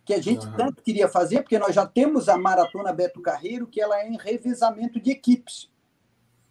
que 0.05 0.13
a 0.13 0.21
gente 0.21 0.45
uhum. 0.45 0.55
tanto 0.55 0.81
queria 0.81 1.09
fazer, 1.09 1.41
porque 1.41 1.59
nós 1.59 1.75
já 1.75 1.85
temos 1.85 2.29
a 2.29 2.37
Maratona 2.37 2.93
Beto 2.93 3.21
Carreiro, 3.21 3.67
que 3.67 3.81
ela 3.81 3.99
é 3.99 4.07
em 4.07 4.17
revezamento 4.17 5.01
de 5.01 5.11
equipes. 5.11 5.69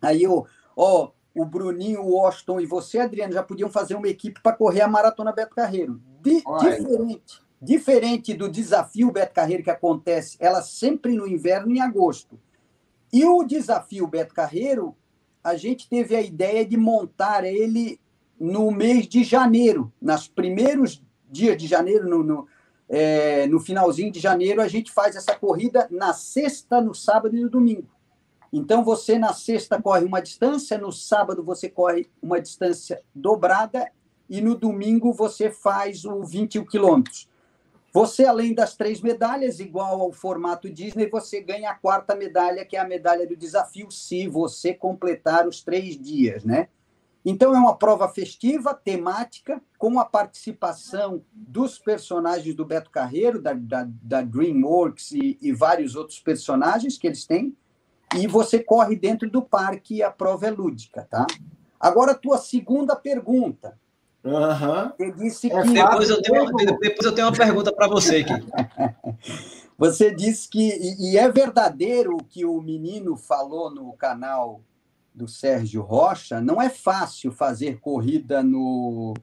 Aí 0.03 0.23
eu, 0.23 0.47
ó, 0.77 1.11
o 1.35 1.45
Bruninho, 1.45 2.03
o 2.03 2.17
Washington 2.17 2.61
e 2.61 2.67
você, 2.67 2.99
Adriano, 2.99 3.33
já 3.33 3.43
podiam 3.43 3.71
fazer 3.71 3.95
uma 3.95 4.09
equipe 4.09 4.43
para 4.43 4.57
correr 4.57 4.83
a 4.83 4.89
Maratona 4.89 5.33
Beto 5.33 5.55
Carreiro. 5.55 6.01
Di 6.21 6.43
diferente, 6.61 7.43
diferente 7.61 8.35
do 8.35 8.49
desafio 8.49 9.11
Beto 9.11 9.35
Carreiro 9.35 9.63
que 9.63 9.71
acontece, 9.71 10.37
ela 10.39 10.61
sempre 10.61 11.15
no 11.15 11.27
inverno 11.27 11.75
em 11.75 11.81
agosto. 11.81 12.39
E 13.13 13.25
o 13.25 13.45
desafio 13.45 14.07
Beto 14.07 14.35
Carreiro, 14.35 14.97
a 15.43 15.57
gente 15.57 15.89
teve 15.89 16.15
a 16.17 16.21
ideia 16.21 16.65
de 16.65 16.77
montar 16.77 17.45
ele 17.45 18.01
no 18.39 18.71
mês 18.71 19.07
de 19.07 19.25
janeiro, 19.25 19.93
nos 20.01 20.29
primeiros 20.29 21.03
dias 21.31 21.57
de 21.57 21.67
janeiro, 21.67 22.09
no, 22.09 22.23
no, 22.23 22.49
é, 22.89 23.47
no 23.47 23.61
finalzinho 23.61 24.13
de 24.13 24.21
janeiro, 24.21 24.61
a 24.61 24.69
gente 24.69 24.93
faz 24.93 25.17
essa 25.17 25.35
corrida 25.35 25.87
na 25.91 26.13
sexta, 26.13 26.81
no 26.81 26.95
sábado 26.95 27.37
e 27.37 27.41
no 27.41 27.49
domingo. 27.49 27.89
Então, 28.53 28.85
você 28.85 29.19
na 29.19 29.33
sexta 29.33 29.81
corre 29.81 30.05
uma 30.05 30.21
distância, 30.21 30.79
no 30.79 30.93
sábado 30.93 31.43
você 31.43 31.69
corre 31.69 32.09
uma 32.23 32.41
distância 32.41 33.03
dobrada 33.15 33.91
e 34.29 34.41
no 34.41 34.55
domingo 34.55 35.13
você 35.13 35.51
faz 35.51 36.05
o 36.05 36.23
21 36.25 36.65
quilômetros. 36.65 37.29
Você, 37.97 38.27
além 38.27 38.53
das 38.53 38.77
três 38.77 39.01
medalhas, 39.01 39.59
igual 39.59 40.03
ao 40.03 40.13
formato 40.13 40.69
Disney, 40.69 41.09
você 41.09 41.41
ganha 41.41 41.71
a 41.71 41.75
quarta 41.75 42.15
medalha, 42.15 42.63
que 42.63 42.77
é 42.77 42.79
a 42.79 42.87
medalha 42.87 43.27
do 43.27 43.35
desafio, 43.35 43.91
se 43.91 44.29
você 44.29 44.75
completar 44.75 45.49
os 45.49 45.63
três 45.63 45.99
dias, 45.99 46.45
né? 46.45 46.69
Então, 47.25 47.57
é 47.57 47.59
uma 47.59 47.75
prova 47.75 48.07
festiva, 48.07 48.75
temática, 48.75 49.63
com 49.79 49.99
a 49.99 50.05
participação 50.05 51.25
dos 51.33 51.79
personagens 51.79 52.55
do 52.55 52.67
Beto 52.67 52.91
Carreiro, 52.91 53.41
da, 53.41 53.55
da, 53.55 53.89
da 53.89 54.21
DreamWorks 54.21 55.13
e, 55.13 55.39
e 55.41 55.51
vários 55.51 55.97
outros 55.97 56.21
personagens 56.21 56.99
que 56.99 57.07
eles 57.07 57.25
têm 57.25 57.57
e 58.15 58.27
você 58.27 58.63
corre 58.63 58.95
dentro 58.95 59.31
do 59.31 59.41
parque 59.41 59.95
e 59.95 60.03
a 60.03 60.11
prova 60.11 60.47
é 60.47 60.51
lúdica, 60.51 61.09
tá? 61.11 61.27
Agora, 61.81 62.13
a 62.13 62.15
tua 62.15 62.37
segunda 62.37 62.95
pergunta. 62.95 63.79
Uhum. 64.25 64.93
Você 64.97 65.13
disse 65.13 65.53
é, 65.53 65.63
que. 65.63 65.73
Depois 65.73 66.11
eu, 66.11 66.23
tenho, 66.23 66.47
depois 66.79 67.07
eu 67.07 67.15
tenho 67.15 67.29
uma 67.29 67.37
pergunta 67.37 67.73
para 67.73 67.89
você 67.89 68.17
aqui. 68.17 68.47
você 69.79 70.15
disse 70.15 70.49
que. 70.49 70.69
E, 70.69 71.13
e 71.13 71.19
é 71.19 71.31
verdadeiro 71.31 72.17
o 72.17 72.25
que 72.25 72.45
o 72.45 72.61
menino 72.61 73.17
falou 73.17 73.71
no 73.71 73.93
canal 73.93 74.61
do 75.17 75.27
Sérgio 75.27 75.81
Rocha, 75.81 76.43
não 76.43 76.61
é 76.61 76.69
fácil 76.69 77.33
fazer 77.33 77.81
corrida 77.81 78.43
no, 78.43 79.15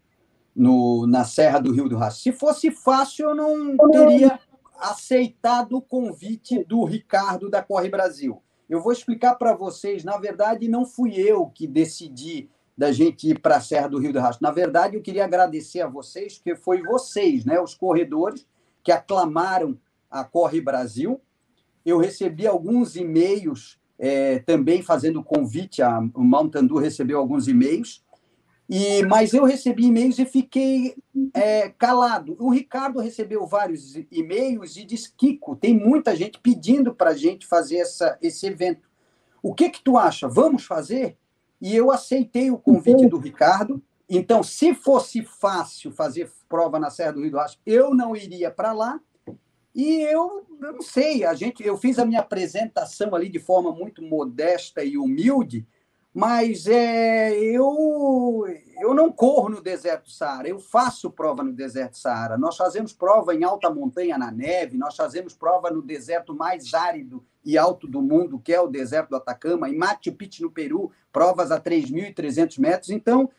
no, 0.55 1.05
na 1.05 1.23
Serra 1.23 1.59
do 1.59 1.71
Rio 1.71 1.87
do 1.87 1.95
Rastro. 1.95 2.23
Se 2.23 2.31
fosse 2.31 2.71
fácil, 2.71 3.29
eu 3.29 3.35
não 3.35 3.77
teria 3.91 4.39
aceitado 4.79 5.77
o 5.77 5.81
convite 5.81 6.63
do 6.63 6.83
Ricardo 6.83 7.47
da 7.47 7.61
Corre 7.61 7.89
Brasil. 7.89 8.41
Eu 8.67 8.81
vou 8.81 8.91
explicar 8.91 9.35
para 9.35 9.53
vocês, 9.53 10.03
na 10.03 10.17
verdade, 10.17 10.67
não 10.67 10.83
fui 10.83 11.13
eu 11.13 11.45
que 11.45 11.67
decidi 11.67 12.49
da 12.77 12.91
gente 12.91 13.29
ir 13.29 13.39
para 13.39 13.57
a 13.57 13.61
Serra 13.61 13.87
do 13.87 13.99
Rio 13.99 14.13
do 14.13 14.19
Rastro. 14.19 14.43
Na 14.43 14.51
verdade, 14.51 14.95
eu 14.95 15.01
queria 15.01 15.25
agradecer 15.25 15.81
a 15.81 15.87
vocês, 15.87 16.35
porque 16.35 16.55
foi 16.55 16.81
vocês, 16.81 17.45
né, 17.45 17.59
os 17.59 17.75
corredores, 17.75 18.47
que 18.83 18.91
aclamaram 18.91 19.77
a 20.09 20.23
Corre 20.23 20.59
Brasil. 20.59 21.21
Eu 21.85 21.97
recebi 21.97 22.47
alguns 22.47 22.95
e-mails 22.95 23.79
é, 23.99 24.39
também 24.39 24.81
fazendo 24.81 25.23
convite, 25.23 25.81
a, 25.81 25.99
o 26.13 26.23
Mountain 26.23 26.67
recebeu 26.79 27.19
alguns 27.19 27.47
e-mails, 27.47 28.03
e, 28.69 29.03
mas 29.05 29.33
eu 29.33 29.43
recebi 29.43 29.85
e-mails 29.85 30.17
e 30.17 30.25
fiquei 30.25 30.95
é, 31.33 31.69
calado. 31.69 32.35
O 32.39 32.49
Ricardo 32.49 32.99
recebeu 32.99 33.45
vários 33.45 33.95
e-mails 34.11 34.77
e 34.77 34.85
disse: 34.85 35.13
Kiko, 35.15 35.55
tem 35.55 35.77
muita 35.77 36.15
gente 36.15 36.39
pedindo 36.39 36.93
para 36.95 37.11
a 37.11 37.15
gente 37.15 37.45
fazer 37.45 37.77
essa, 37.77 38.17
esse 38.21 38.47
evento. 38.47 38.89
O 39.41 39.53
que, 39.53 39.69
que 39.69 39.83
tu 39.83 39.97
acha? 39.97 40.27
Vamos 40.27 40.65
fazer? 40.65 41.17
E 41.63 41.73
eu 41.73 41.91
aceitei 41.91 42.51
o 42.51 42.57
convite 42.57 43.07
do 43.07 43.17
Ricardo. 43.17 43.81
Então, 44.09 44.43
se 44.43 44.75
fosse 44.75 45.23
fácil 45.23 45.93
fazer 45.93 46.29
prova 46.49 46.77
na 46.77 46.89
Serra 46.89 47.13
do 47.13 47.21
Rio 47.21 47.31
do 47.31 47.37
Rastro, 47.37 47.61
eu 47.65 47.95
não 47.95 48.13
iria 48.13 48.51
para 48.51 48.73
lá. 48.73 48.99
E 49.73 50.01
eu, 50.01 50.45
eu 50.61 50.73
não 50.73 50.81
sei, 50.81 51.23
a 51.23 51.33
gente, 51.33 51.65
eu 51.65 51.77
fiz 51.77 51.97
a 51.97 52.05
minha 52.05 52.19
apresentação 52.19 53.15
ali 53.15 53.29
de 53.29 53.39
forma 53.39 53.71
muito 53.71 54.01
modesta 54.01 54.83
e 54.83 54.97
humilde, 54.97 55.65
mas 56.13 56.67
é, 56.67 57.33
eu, 57.33 58.45
eu 58.81 58.93
não 58.93 59.09
corro 59.09 59.47
no 59.47 59.61
deserto 59.61 60.11
Saara, 60.11 60.49
eu 60.49 60.59
faço 60.59 61.09
prova 61.09 61.43
no 61.43 61.53
deserto 61.53 61.97
Saara. 61.97 62.37
Nós 62.37 62.57
fazemos 62.57 62.91
prova 62.91 63.33
em 63.33 63.45
alta 63.45 63.69
montanha 63.69 64.17
na 64.17 64.29
neve, 64.29 64.77
nós 64.77 64.97
fazemos 64.97 65.33
prova 65.33 65.71
no 65.71 65.81
deserto 65.81 66.35
mais 66.35 66.73
árido 66.73 67.25
e 67.45 67.57
alto 67.57 67.87
do 67.87 68.01
mundo, 68.01 68.39
que 68.39 68.53
é 68.53 68.59
o 68.59 68.67
deserto 68.67 69.09
do 69.09 69.15
Atacama, 69.15 69.69
em 69.69 69.75
Machu 69.75 70.13
Picchu, 70.13 70.43
no 70.43 70.51
Peru, 70.51 70.91
provas 71.11 71.51
a 71.51 71.59
3.300 71.59 72.59
metros. 72.59 72.89
Então, 72.89 73.29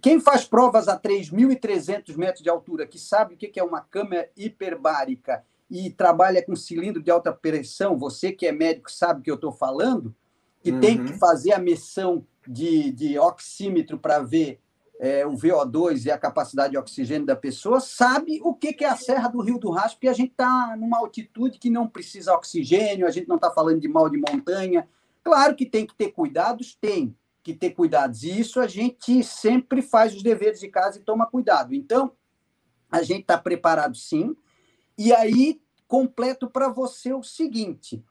quem 0.00 0.20
faz 0.20 0.44
provas 0.44 0.88
a 0.88 0.98
3.300 0.98 2.16
metros 2.16 2.42
de 2.42 2.50
altura, 2.50 2.86
que 2.86 2.98
sabe 2.98 3.34
o 3.34 3.36
que 3.36 3.58
é 3.58 3.64
uma 3.64 3.80
câmera 3.80 4.30
hiperbárica 4.36 5.44
e 5.70 5.90
trabalha 5.90 6.44
com 6.44 6.54
cilindro 6.56 7.02
de 7.02 7.10
alta 7.10 7.32
pressão, 7.32 7.96
você 7.96 8.32
que 8.32 8.46
é 8.46 8.52
médico 8.52 8.90
sabe 8.90 9.20
o 9.20 9.22
que 9.22 9.30
eu 9.30 9.36
estou 9.36 9.52
falando, 9.52 10.14
que 10.62 10.72
uhum. 10.72 10.80
tem 10.80 11.04
que 11.04 11.12
fazer 11.14 11.52
a 11.52 11.58
missão 11.58 12.26
de, 12.46 12.90
de 12.92 13.18
oxímetro 13.18 13.98
para 13.98 14.18
ver 14.18 14.60
é, 15.00 15.26
o 15.26 15.32
VO2 15.32 16.04
e 16.04 16.10
a 16.10 16.18
capacidade 16.18 16.72
de 16.72 16.76
oxigênio 16.76 17.26
da 17.26 17.34
pessoa, 17.34 17.80
sabe 17.80 18.38
o 18.44 18.54
que, 18.54 18.74
que 18.74 18.84
é 18.84 18.88
a 18.88 18.96
Serra 18.96 19.28
do 19.28 19.40
Rio 19.40 19.58
do 19.58 19.70
Rastro, 19.70 19.94
porque 19.94 20.08
a 20.08 20.12
gente 20.12 20.32
está 20.32 20.76
numa 20.76 20.98
altitude 20.98 21.58
que 21.58 21.70
não 21.70 21.88
precisa 21.88 22.34
oxigênio, 22.34 23.06
a 23.06 23.10
gente 23.10 23.26
não 23.26 23.36
está 23.36 23.50
falando 23.50 23.80
de 23.80 23.88
mal 23.88 24.10
de 24.10 24.18
montanha. 24.18 24.86
Claro 25.24 25.56
que 25.56 25.64
tem 25.64 25.86
que 25.86 25.94
ter 25.94 26.12
cuidados, 26.12 26.76
tem 26.78 27.16
que 27.42 27.54
ter 27.54 27.70
cuidados. 27.70 28.24
E 28.24 28.38
isso 28.38 28.60
a 28.60 28.66
gente 28.66 29.24
sempre 29.24 29.80
faz 29.80 30.14
os 30.14 30.22
deveres 30.22 30.60
de 30.60 30.68
casa 30.68 30.98
e 30.98 31.02
toma 31.02 31.26
cuidado. 31.26 31.74
Então, 31.74 32.12
a 32.92 33.02
gente 33.02 33.22
está 33.22 33.38
preparado 33.38 33.96
sim. 33.96 34.36
E 34.98 35.14
aí, 35.14 35.62
completo 35.88 36.50
para 36.50 36.68
você 36.68 37.14
o 37.14 37.22
seguinte: 37.22 38.04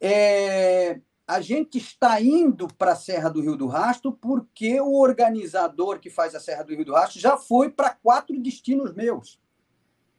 é, 0.00 1.00
a 1.26 1.40
gente 1.40 1.78
está 1.78 2.20
indo 2.20 2.68
para 2.76 2.92
a 2.92 2.96
Serra 2.96 3.28
do 3.28 3.40
Rio 3.40 3.56
do 3.56 3.66
Rastro 3.66 4.12
porque 4.12 4.80
o 4.80 4.98
organizador 5.00 5.98
que 6.00 6.10
faz 6.10 6.34
a 6.34 6.40
Serra 6.40 6.64
do 6.64 6.74
Rio 6.74 6.84
do 6.84 6.92
Rastro 6.92 7.20
já 7.20 7.36
foi 7.36 7.70
para 7.70 7.90
quatro 7.90 8.38
destinos 8.40 8.92
meus. 8.92 9.40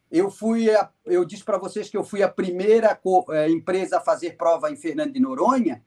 Eu 0.09 0.29
fui, 0.29 0.69
a, 0.69 0.89
eu 1.05 1.25
disse 1.25 1.43
para 1.43 1.57
vocês 1.57 1.89
que 1.89 1.97
eu 1.97 2.03
fui 2.03 2.21
a 2.21 2.29
primeira 2.29 2.99
é, 3.31 3.49
empresa 3.49 3.97
a 3.97 4.01
fazer 4.01 4.37
prova 4.37 4.71
em 4.71 4.75
Fernando 4.75 5.13
de 5.13 5.19
Noronha 5.19 5.83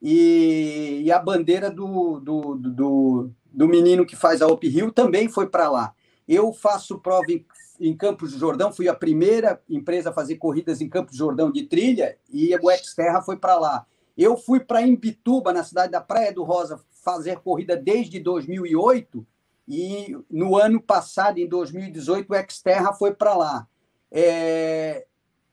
e, 0.00 1.00
e 1.04 1.10
a 1.10 1.18
bandeira 1.18 1.70
do, 1.70 2.20
do, 2.20 2.54
do, 2.56 3.30
do, 3.50 3.68
menino 3.68 4.04
que 4.04 4.14
faz 4.14 4.42
a 4.42 4.46
Op 4.46 4.68
Rio 4.68 4.92
também 4.92 5.28
foi 5.28 5.48
para 5.48 5.70
lá. 5.70 5.94
Eu 6.28 6.52
faço 6.52 6.98
prova 6.98 7.32
em, 7.32 7.46
em 7.80 7.96
Campos 7.96 8.32
do 8.32 8.38
Jordão, 8.38 8.72
fui 8.72 8.88
a 8.88 8.94
primeira 8.94 9.60
empresa 9.68 10.10
a 10.10 10.12
fazer 10.12 10.36
corridas 10.36 10.80
em 10.80 10.88
Campos 10.88 11.12
do 11.12 11.18
Jordão 11.18 11.50
de 11.50 11.62
trilha 11.64 12.18
e 12.30 12.54
o 12.54 12.70
Xterra 12.76 13.22
foi 13.22 13.38
para 13.38 13.58
lá. 13.58 13.86
Eu 14.16 14.36
fui 14.36 14.60
para 14.60 14.82
Imbituba, 14.82 15.52
na 15.52 15.64
cidade 15.64 15.92
da 15.92 16.00
Praia 16.00 16.32
do 16.32 16.44
Rosa, 16.44 16.80
fazer 17.02 17.40
corrida 17.40 17.76
desde 17.76 18.20
2008 18.20 19.26
E 19.66 20.16
no 20.30 20.56
ano 20.56 20.80
passado, 20.80 21.38
em 21.38 21.48
2018, 21.48 22.32
o 22.32 22.50
Xterra 22.50 22.92
foi 22.92 23.14
para 23.14 23.34
lá. 23.34 23.68
É, 24.10 25.06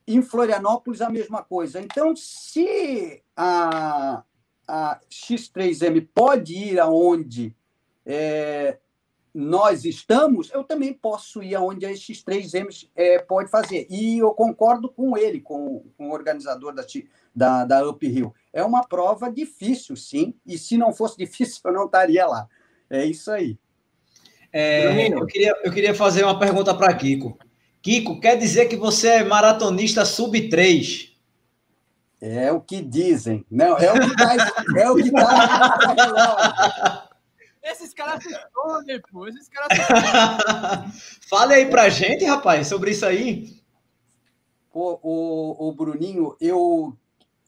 em 0.08 0.22
Florianópolis, 0.22 1.02
a 1.02 1.10
mesma 1.10 1.44
coisa. 1.44 1.80
Então, 1.80 2.16
se 2.16 3.22
a, 3.36 4.24
a 4.68 5.00
X3M 5.10 6.08
pode 6.14 6.56
ir 6.56 6.80
aonde 6.80 7.56
é, 8.06 8.80
nós 9.32 9.86
estamos, 9.86 10.50
eu 10.52 10.64
também 10.64 10.94
posso 10.94 11.44
ir 11.44 11.54
aonde 11.54 11.86
a 11.86 11.92
X3M 11.92 12.90
é, 12.96 13.20
pode 13.20 13.52
fazer. 13.52 13.86
E 13.90 14.18
eu 14.18 14.32
concordo 14.34 14.90
com 14.90 15.16
ele, 15.16 15.40
com, 15.40 15.86
com 15.96 16.10
o 16.10 16.12
organizador 16.12 16.74
da, 16.74 16.84
da, 17.40 17.64
da 17.64 17.90
Uphill. 17.90 18.34
É 18.52 18.62
uma 18.64 18.86
prova 18.86 19.32
difícil, 19.32 19.96
sim, 19.96 20.36
e 20.46 20.58
se 20.58 20.78
não 20.78 20.94
fosse 20.94 21.18
difícil, 21.24 21.62
eu 21.66 21.74
não 21.74 21.86
estaria 21.86 22.28
lá. 22.28 22.48
É 22.90 23.06
isso 23.06 23.32
aí. 23.32 23.58
É, 24.52 25.08
eu, 25.08 25.26
queria, 25.26 25.56
eu 25.64 25.72
queria 25.72 25.94
fazer 25.94 26.24
uma 26.24 26.38
pergunta 26.38 26.74
para 26.76 26.94
Kiko. 26.94 27.38
Kiko, 27.82 28.20
quer 28.20 28.36
dizer 28.36 28.66
que 28.66 28.76
você 28.76 29.08
é 29.08 29.24
maratonista 29.24 30.04
sub-3? 30.04 31.10
É 32.20 32.52
o 32.52 32.60
que 32.60 32.82
dizem. 32.82 33.46
Não, 33.50 33.78
é 33.78 33.94
o 33.94 34.00
que 34.02 34.16
tá, 34.18 34.36
é 34.78 34.90
o 34.90 34.96
que 34.96 35.12
tá 35.12 37.10
Esses 37.64 37.94
caras 37.94 38.24
se 38.24 38.30
escondem, 38.30 39.00
pô. 39.12 39.28
Esses 39.28 39.48
caras 39.48 39.78
se 39.78 39.84
Fale 41.30 41.54
aí 41.54 41.70
pra 41.70 41.88
gente, 41.88 42.26
rapaz, 42.26 42.68
sobre 42.68 42.92
isso 42.92 43.06
aí. 43.06 43.56
Pô, 44.72 45.00
o, 45.02 45.70
o 45.70 45.72
Bruninho, 45.72 46.36
eu 46.42 46.98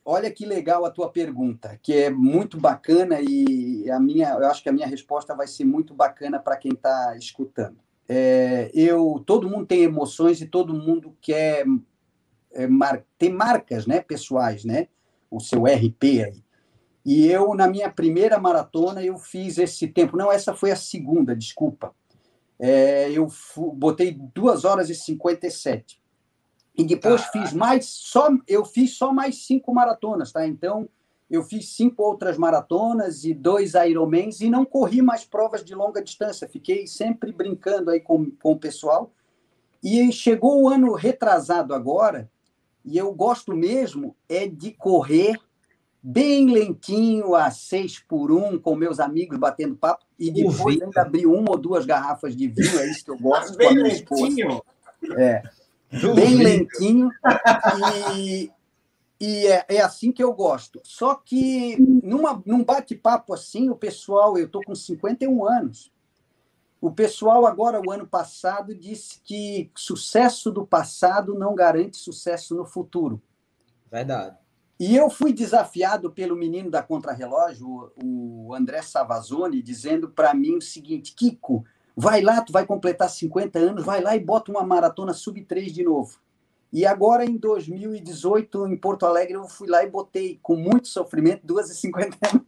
olha 0.03 0.31
que 0.31 0.45
legal 0.45 0.85
a 0.85 0.91
tua 0.91 1.09
pergunta, 1.09 1.79
que 1.81 1.93
é 1.93 2.09
muito 2.09 2.59
bacana 2.59 3.19
e 3.21 3.89
a 3.89 3.99
minha, 3.99 4.29
eu 4.31 4.47
acho 4.47 4.63
que 4.63 4.69
a 4.69 4.73
minha 4.73 4.87
resposta 4.87 5.35
vai 5.35 5.47
ser 5.47 5.65
muito 5.65 5.93
bacana 5.93 6.39
para 6.39 6.57
quem 6.57 6.71
está 6.73 7.15
escutando. 7.17 7.77
É, 8.07 8.69
eu, 8.73 9.23
todo 9.25 9.49
mundo 9.49 9.65
tem 9.65 9.83
emoções 9.83 10.41
e 10.41 10.47
todo 10.47 10.73
mundo 10.73 11.15
quer 11.21 11.65
é, 12.51 12.67
mar, 12.67 13.03
ter 13.17 13.29
marcas, 13.29 13.85
né, 13.85 14.01
pessoais, 14.01 14.65
né, 14.65 14.87
o 15.29 15.39
seu 15.39 15.63
RP 15.63 16.03
aí. 16.23 16.43
E 17.05 17.27
eu 17.27 17.53
na 17.55 17.67
minha 17.67 17.89
primeira 17.89 18.37
maratona 18.39 19.03
eu 19.03 19.17
fiz 19.17 19.57
esse 19.57 19.87
tempo, 19.87 20.17
não, 20.17 20.31
essa 20.31 20.53
foi 20.53 20.71
a 20.71 20.75
segunda, 20.75 21.35
desculpa. 21.35 21.93
É, 22.59 23.09
eu 23.09 23.27
botei 23.73 24.15
2 24.35 24.65
horas 24.65 24.89
e 24.89 24.95
57. 24.95 26.00
E 26.75 26.83
depois 26.83 27.23
fiz 27.25 27.51
mais, 27.53 27.85
só 27.85 28.29
eu 28.47 28.63
fiz 28.63 28.95
só 28.97 29.11
mais 29.11 29.45
cinco 29.45 29.73
maratonas, 29.73 30.31
tá? 30.31 30.47
Então, 30.47 30.87
eu 31.29 31.43
fiz 31.43 31.69
cinco 31.69 32.03
outras 32.03 32.37
maratonas 32.37 33.23
e 33.23 33.33
dois 33.33 33.73
Ironmans 33.73 34.41
e 34.41 34.49
não 34.49 34.65
corri 34.65 35.01
mais 35.01 35.23
provas 35.23 35.63
de 35.63 35.75
longa 35.75 36.01
distância. 36.01 36.47
Fiquei 36.47 36.87
sempre 36.87 37.31
brincando 37.31 37.89
aí 37.89 37.99
com, 37.99 38.29
com 38.31 38.53
o 38.53 38.59
pessoal. 38.59 39.11
E 39.83 40.11
chegou 40.11 40.61
o 40.61 40.69
ano 40.69 40.93
retrasado 40.93 41.73
agora, 41.73 42.29
e 42.85 42.97
eu 42.97 43.13
gosto 43.13 43.55
mesmo 43.55 44.15
é 44.29 44.47
de 44.47 44.71
correr 44.71 45.39
bem 46.03 46.49
lentinho, 46.49 47.35
a 47.35 47.51
seis 47.51 47.99
por 47.99 48.31
um, 48.31 48.57
com 48.59 48.75
meus 48.75 48.99
amigos 48.99 49.37
batendo 49.37 49.75
papo, 49.75 50.05
e 50.17 50.31
depois 50.31 50.81
ainda 50.81 51.01
abrir 51.01 51.27
uma 51.27 51.51
ou 51.51 51.57
duas 51.57 51.85
garrafas 51.85 52.35
de 52.35 52.47
vinho, 52.47 52.79
é 52.79 52.89
isso 52.89 53.05
que 53.05 53.11
eu 53.11 53.17
gosto. 53.17 53.55
bem 53.57 53.73
lentinho? 53.73 54.61
É 55.17 55.43
bem 56.15 56.35
lentinho 56.35 57.09
e, 58.15 58.51
e 59.19 59.47
é, 59.47 59.65
é, 59.67 59.81
assim 59.81 60.11
que 60.11 60.23
eu 60.23 60.33
gosto. 60.33 60.79
Só 60.83 61.15
que 61.15 61.77
numa, 61.79 62.41
num 62.45 62.63
bate-papo 62.63 63.33
assim, 63.33 63.69
o 63.69 63.75
pessoal, 63.75 64.37
eu 64.37 64.45
estou 64.45 64.63
com 64.63 64.73
51 64.73 65.45
anos, 65.45 65.91
o 66.81 66.91
pessoal 66.91 67.45
agora, 67.45 67.79
o 67.79 67.91
ano 67.91 68.07
passado, 68.07 68.73
disse 68.73 69.21
que 69.23 69.69
sucesso 69.75 70.51
do 70.51 70.65
passado 70.65 71.35
não 71.37 71.53
garante 71.53 71.97
sucesso 71.97 72.55
no 72.55 72.65
futuro. 72.65 73.21
Verdade. 73.91 74.35
E 74.79 74.95
eu 74.95 75.11
fui 75.11 75.31
desafiado 75.31 76.11
pelo 76.11 76.35
menino 76.35 76.71
da 76.71 76.81
Contrarrelógio, 76.81 77.91
o 78.03 78.51
André 78.55 78.81
Savazone, 78.81 79.61
dizendo 79.61 80.09
para 80.09 80.33
mim 80.33 80.55
o 80.55 80.61
seguinte: 80.61 81.13
Kiko, 81.13 81.63
Vai 81.95 82.21
lá, 82.21 82.41
tu 82.41 82.53
vai 82.53 82.65
completar 82.65 83.09
50 83.09 83.59
anos, 83.59 83.85
vai 83.85 84.01
lá 84.01 84.15
e 84.15 84.19
bota 84.19 84.51
uma 84.51 84.63
maratona 84.63 85.13
sub-3 85.13 85.71
de 85.71 85.83
novo. 85.83 86.19
E 86.71 86.85
agora, 86.85 87.25
em 87.25 87.35
2018, 87.35 88.67
em 88.67 88.77
Porto 88.77 89.05
Alegre, 89.05 89.33
eu 89.33 89.47
fui 89.47 89.67
lá 89.67 89.83
e 89.83 89.89
botei, 89.89 90.39
com 90.41 90.55
muito 90.55 90.87
sofrimento, 90.87 91.45
2,59. 91.45 92.41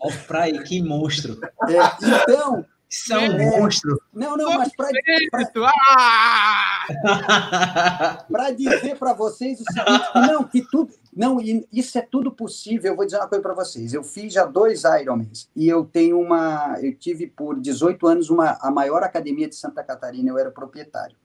Olha 0.00 0.18
pra 0.26 0.42
aí, 0.42 0.60
que 0.64 0.82
monstro. 0.82 1.38
É, 1.68 2.22
então, 2.22 2.64
isso 2.90 3.12
é 3.12 3.18
um 3.18 3.22
é, 3.22 3.60
monstro. 3.60 4.00
Não, 4.12 4.36
não, 4.36 4.54
mas 4.54 4.74
para 4.74 4.90
para 8.30 8.50
dizer 8.50 8.98
para 8.98 9.12
vocês 9.14 9.60
o 9.60 9.64
seguinte, 9.72 10.04
não, 10.14 10.44
que 10.44 10.62
tudo, 10.68 10.92
não, 11.16 11.38
isso 11.72 11.98
é 11.98 12.02
tudo 12.02 12.32
possível. 12.32 12.92
Eu 12.92 12.96
vou 12.96 13.04
dizer 13.04 13.18
uma 13.18 13.28
coisa 13.28 13.42
para 13.42 13.54
vocês. 13.54 13.92
Eu 13.92 14.02
fiz 14.02 14.32
já 14.32 14.44
dois 14.44 14.82
Ironmans 14.84 15.48
e 15.54 15.68
eu 15.68 15.84
tenho 15.84 16.18
uma, 16.20 16.78
eu 16.82 16.94
tive 16.94 17.26
por 17.26 17.60
18 17.60 18.06
anos 18.06 18.30
uma 18.30 18.58
a 18.60 18.70
maior 18.70 19.02
academia 19.02 19.48
de 19.48 19.54
Santa 19.54 19.82
Catarina. 19.82 20.30
Eu 20.30 20.38
era 20.38 20.50
proprietário 20.50 21.16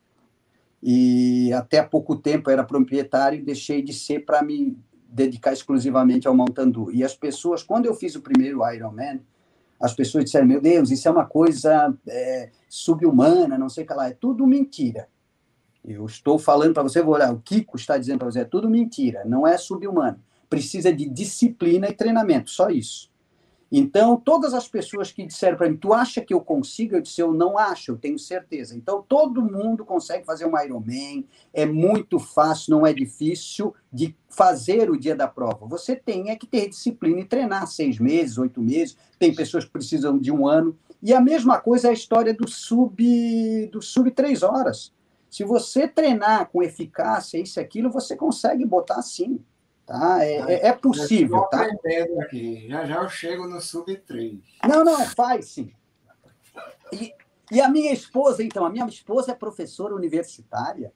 e 0.81 1.51
até 1.53 1.79
há 1.79 1.83
pouco 1.83 2.15
tempo 2.15 2.49
eu 2.49 2.53
era 2.53 2.63
proprietário 2.63 3.39
e 3.39 3.43
deixei 3.43 3.81
de 3.81 3.93
ser 3.93 4.25
para 4.25 4.41
me 4.41 4.77
dedicar 5.07 5.51
exclusivamente 5.51 6.27
ao 6.27 6.35
Montandu. 6.35 6.91
E 6.91 7.03
as 7.03 7.15
pessoas, 7.15 7.63
quando 7.63 7.85
eu 7.85 7.93
fiz 7.93 8.15
o 8.15 8.21
primeiro 8.21 8.61
Ironman, 8.73 9.21
as 9.79 9.93
pessoas 9.93 10.25
disseram, 10.25 10.47
meu 10.47 10.61
Deus, 10.61 10.91
isso 10.91 11.07
é 11.07 11.11
uma 11.11 11.25
coisa 11.25 11.93
é, 12.07 12.49
subhumana, 12.67 13.57
não 13.57 13.69
sei 13.69 13.83
o 13.83 13.87
que 13.87 13.93
lá. 13.93 14.07
É 14.07 14.13
tudo 14.13 14.45
mentira. 14.47 15.07
Eu 15.83 16.05
estou 16.05 16.37
falando 16.37 16.73
para 16.73 16.83
você, 16.83 17.01
vou 17.01 17.15
olhar, 17.15 17.33
o 17.33 17.39
Kiko 17.39 17.77
está 17.77 17.97
dizendo 17.97 18.19
para 18.19 18.31
você, 18.31 18.41
é 18.41 18.45
tudo 18.45 18.69
mentira, 18.69 19.23
não 19.25 19.47
é 19.47 19.57
subhumano. 19.57 20.19
Precisa 20.49 20.91
de 20.91 21.07
disciplina 21.07 21.87
e 21.87 21.93
treinamento, 21.93 22.49
só 22.49 22.69
isso. 22.69 23.09
Então, 23.71 24.17
todas 24.17 24.55
as 24.55 24.67
pessoas 24.67 25.11
que 25.11 25.25
disseram 25.25 25.55
para 25.55 25.69
mim, 25.69 25.77
tu 25.77 25.93
acha 25.93 26.21
que 26.21 26.33
eu 26.33 26.41
consigo? 26.41 26.95
Eu 26.95 27.01
disse, 27.01 27.21
eu 27.21 27.31
não 27.31 27.55
acho, 27.55 27.91
eu 27.91 27.97
tenho 27.97 28.17
certeza. 28.17 28.75
Então, 28.75 29.05
todo 29.07 29.43
mundo 29.43 29.85
consegue 29.85 30.25
fazer 30.25 30.45
um 30.45 30.59
Ironman, 30.59 31.23
é 31.53 31.67
muito 31.67 32.17
fácil, 32.17 32.71
não 32.71 32.85
é 32.85 32.91
difícil 32.91 33.73
de 33.93 34.15
fazer 34.27 34.89
o 34.89 34.99
dia 34.99 35.15
da 35.15 35.27
prova. 35.27 35.67
Você 35.67 35.95
tem 35.95 36.31
é 36.31 36.35
que 36.35 36.47
ter 36.47 36.67
disciplina 36.67 37.19
e 37.19 37.25
treinar 37.25 37.67
seis 37.67 37.99
meses, 37.99 38.39
oito 38.39 38.59
meses, 38.59 38.97
tem 39.19 39.35
pessoas 39.35 39.65
que 39.65 39.71
precisam 39.71 40.17
de 40.17 40.31
um 40.31 40.47
ano. 40.47 40.75
E 41.01 41.13
a 41.13 41.21
mesma 41.21 41.59
coisa 41.59 41.87
é 41.87 41.91
a 41.91 41.93
história 41.93 42.33
do 42.33 42.49
sub, 42.49 43.67
do 43.71 43.81
sub 43.83 44.09
três 44.11 44.41
horas. 44.41 44.91
Se 45.29 45.43
você 45.43 45.87
treinar 45.87 46.49
com 46.49 46.63
eficácia, 46.63 47.37
isso 47.37 47.59
e 47.59 47.61
aquilo, 47.61 47.91
você 47.91 48.15
consegue 48.15 48.65
botar 48.65 49.01
sim. 49.01 49.43
Tá? 49.85 50.23
É, 50.23 50.37
é, 50.37 50.67
é 50.67 50.73
possível. 50.73 51.41
tá? 51.43 51.67
aqui. 52.21 52.67
Já 52.69 52.85
já 52.85 52.95
eu 53.01 53.09
chego 53.09 53.47
no 53.47 53.59
sub 53.59 53.95
3. 53.95 54.39
Não, 54.67 54.83
não, 54.83 55.05
faz 55.07 55.47
sim. 55.47 55.71
E, 56.93 57.13
e 57.51 57.61
a 57.61 57.69
minha 57.69 57.91
esposa, 57.91 58.43
então, 58.43 58.65
a 58.65 58.69
minha 58.69 58.85
esposa 58.85 59.31
é 59.31 59.35
professora 59.35 59.95
universitária. 59.95 60.93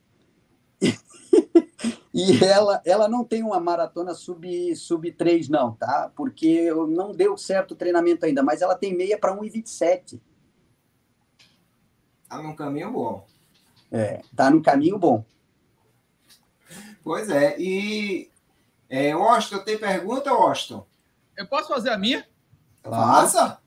E, 0.81 0.93
e 2.13 2.43
ela, 2.43 2.81
ela 2.85 3.07
não 3.07 3.23
tem 3.23 3.43
uma 3.43 3.59
maratona 3.59 4.13
sub, 4.13 4.75
sub 4.75 5.11
3, 5.11 5.49
não, 5.49 5.73
tá? 5.73 6.11
Porque 6.15 6.71
não 6.71 7.11
deu 7.11 7.35
certo 7.37 7.71
o 7.71 7.75
treinamento 7.75 8.25
ainda, 8.25 8.43
mas 8.43 8.61
ela 8.61 8.75
tem 8.75 8.95
meia 8.95 9.17
para 9.17 9.35
1,27. 9.35 10.19
Está 12.23 12.41
num 12.41 12.55
caminho 12.55 12.91
bom. 12.91 13.32
É, 13.93 14.21
tá 14.35 14.49
no 14.49 14.59
caminho 14.59 14.97
bom. 14.97 15.23
Pois 17.03 17.29
é, 17.29 17.55
e 17.59 18.27
é, 18.89 19.11
Austin, 19.11 19.59
tem 19.59 19.77
pergunta, 19.77 20.31
Austin? 20.31 20.81
Eu 21.37 21.45
posso 21.45 21.67
fazer 21.67 21.91
a 21.91 21.97
minha? 21.97 22.25
Faça. 22.83 23.59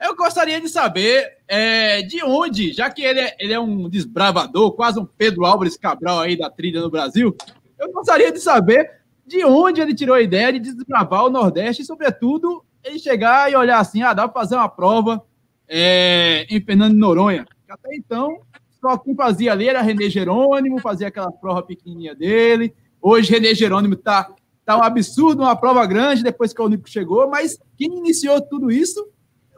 Eu 0.00 0.16
gostaria 0.16 0.60
de 0.60 0.68
saber 0.68 1.38
é, 1.46 2.02
de 2.02 2.24
onde, 2.24 2.72
já 2.72 2.90
que 2.90 3.02
ele 3.02 3.20
é, 3.20 3.36
ele 3.38 3.52
é 3.52 3.60
um 3.60 3.88
desbravador, 3.88 4.72
quase 4.72 4.98
um 4.98 5.04
Pedro 5.04 5.44
Álvares 5.44 5.76
Cabral 5.76 6.18
aí 6.18 6.36
da 6.36 6.50
trilha 6.50 6.80
no 6.80 6.90
Brasil, 6.90 7.36
eu 7.78 7.92
gostaria 7.92 8.32
de 8.32 8.40
saber 8.40 9.00
de 9.24 9.44
onde 9.44 9.80
ele 9.80 9.94
tirou 9.94 10.16
a 10.16 10.22
ideia 10.22 10.52
de 10.52 10.58
desbravar 10.58 11.26
o 11.26 11.30
Nordeste 11.30 11.82
e, 11.82 11.86
sobretudo, 11.86 12.64
ele 12.82 12.98
chegar 12.98 13.52
e 13.52 13.54
olhar 13.54 13.78
assim, 13.78 14.02
ah, 14.02 14.14
dá 14.14 14.26
para 14.26 14.40
fazer 14.40 14.56
uma 14.56 14.68
prova 14.68 15.24
é, 15.68 16.44
em 16.50 16.60
Fernando 16.60 16.94
de 16.94 16.98
Noronha. 16.98 17.46
Até 17.68 17.94
então, 17.94 18.40
só 18.80 18.96
quem 18.98 19.14
fazia 19.14 19.52
ali 19.52 19.68
era 19.68 19.82
René 19.82 20.08
Jerônimo, 20.08 20.80
fazia 20.80 21.08
aquela 21.08 21.30
prova 21.30 21.62
pequenininha 21.62 22.14
dele. 22.14 22.74
Hoje, 23.00 23.30
René 23.30 23.54
Jerônimo 23.54 23.94
está 23.94 24.34
Tá 24.70 24.76
um 24.76 24.84
absurdo, 24.84 25.42
uma 25.42 25.56
prova 25.56 25.84
grande 25.84 26.22
depois 26.22 26.52
que 26.52 26.62
o 26.62 26.64
Olímpico 26.64 26.88
chegou, 26.88 27.28
mas 27.28 27.58
quem 27.76 27.98
iniciou 27.98 28.40
tudo 28.40 28.70
isso, 28.70 29.04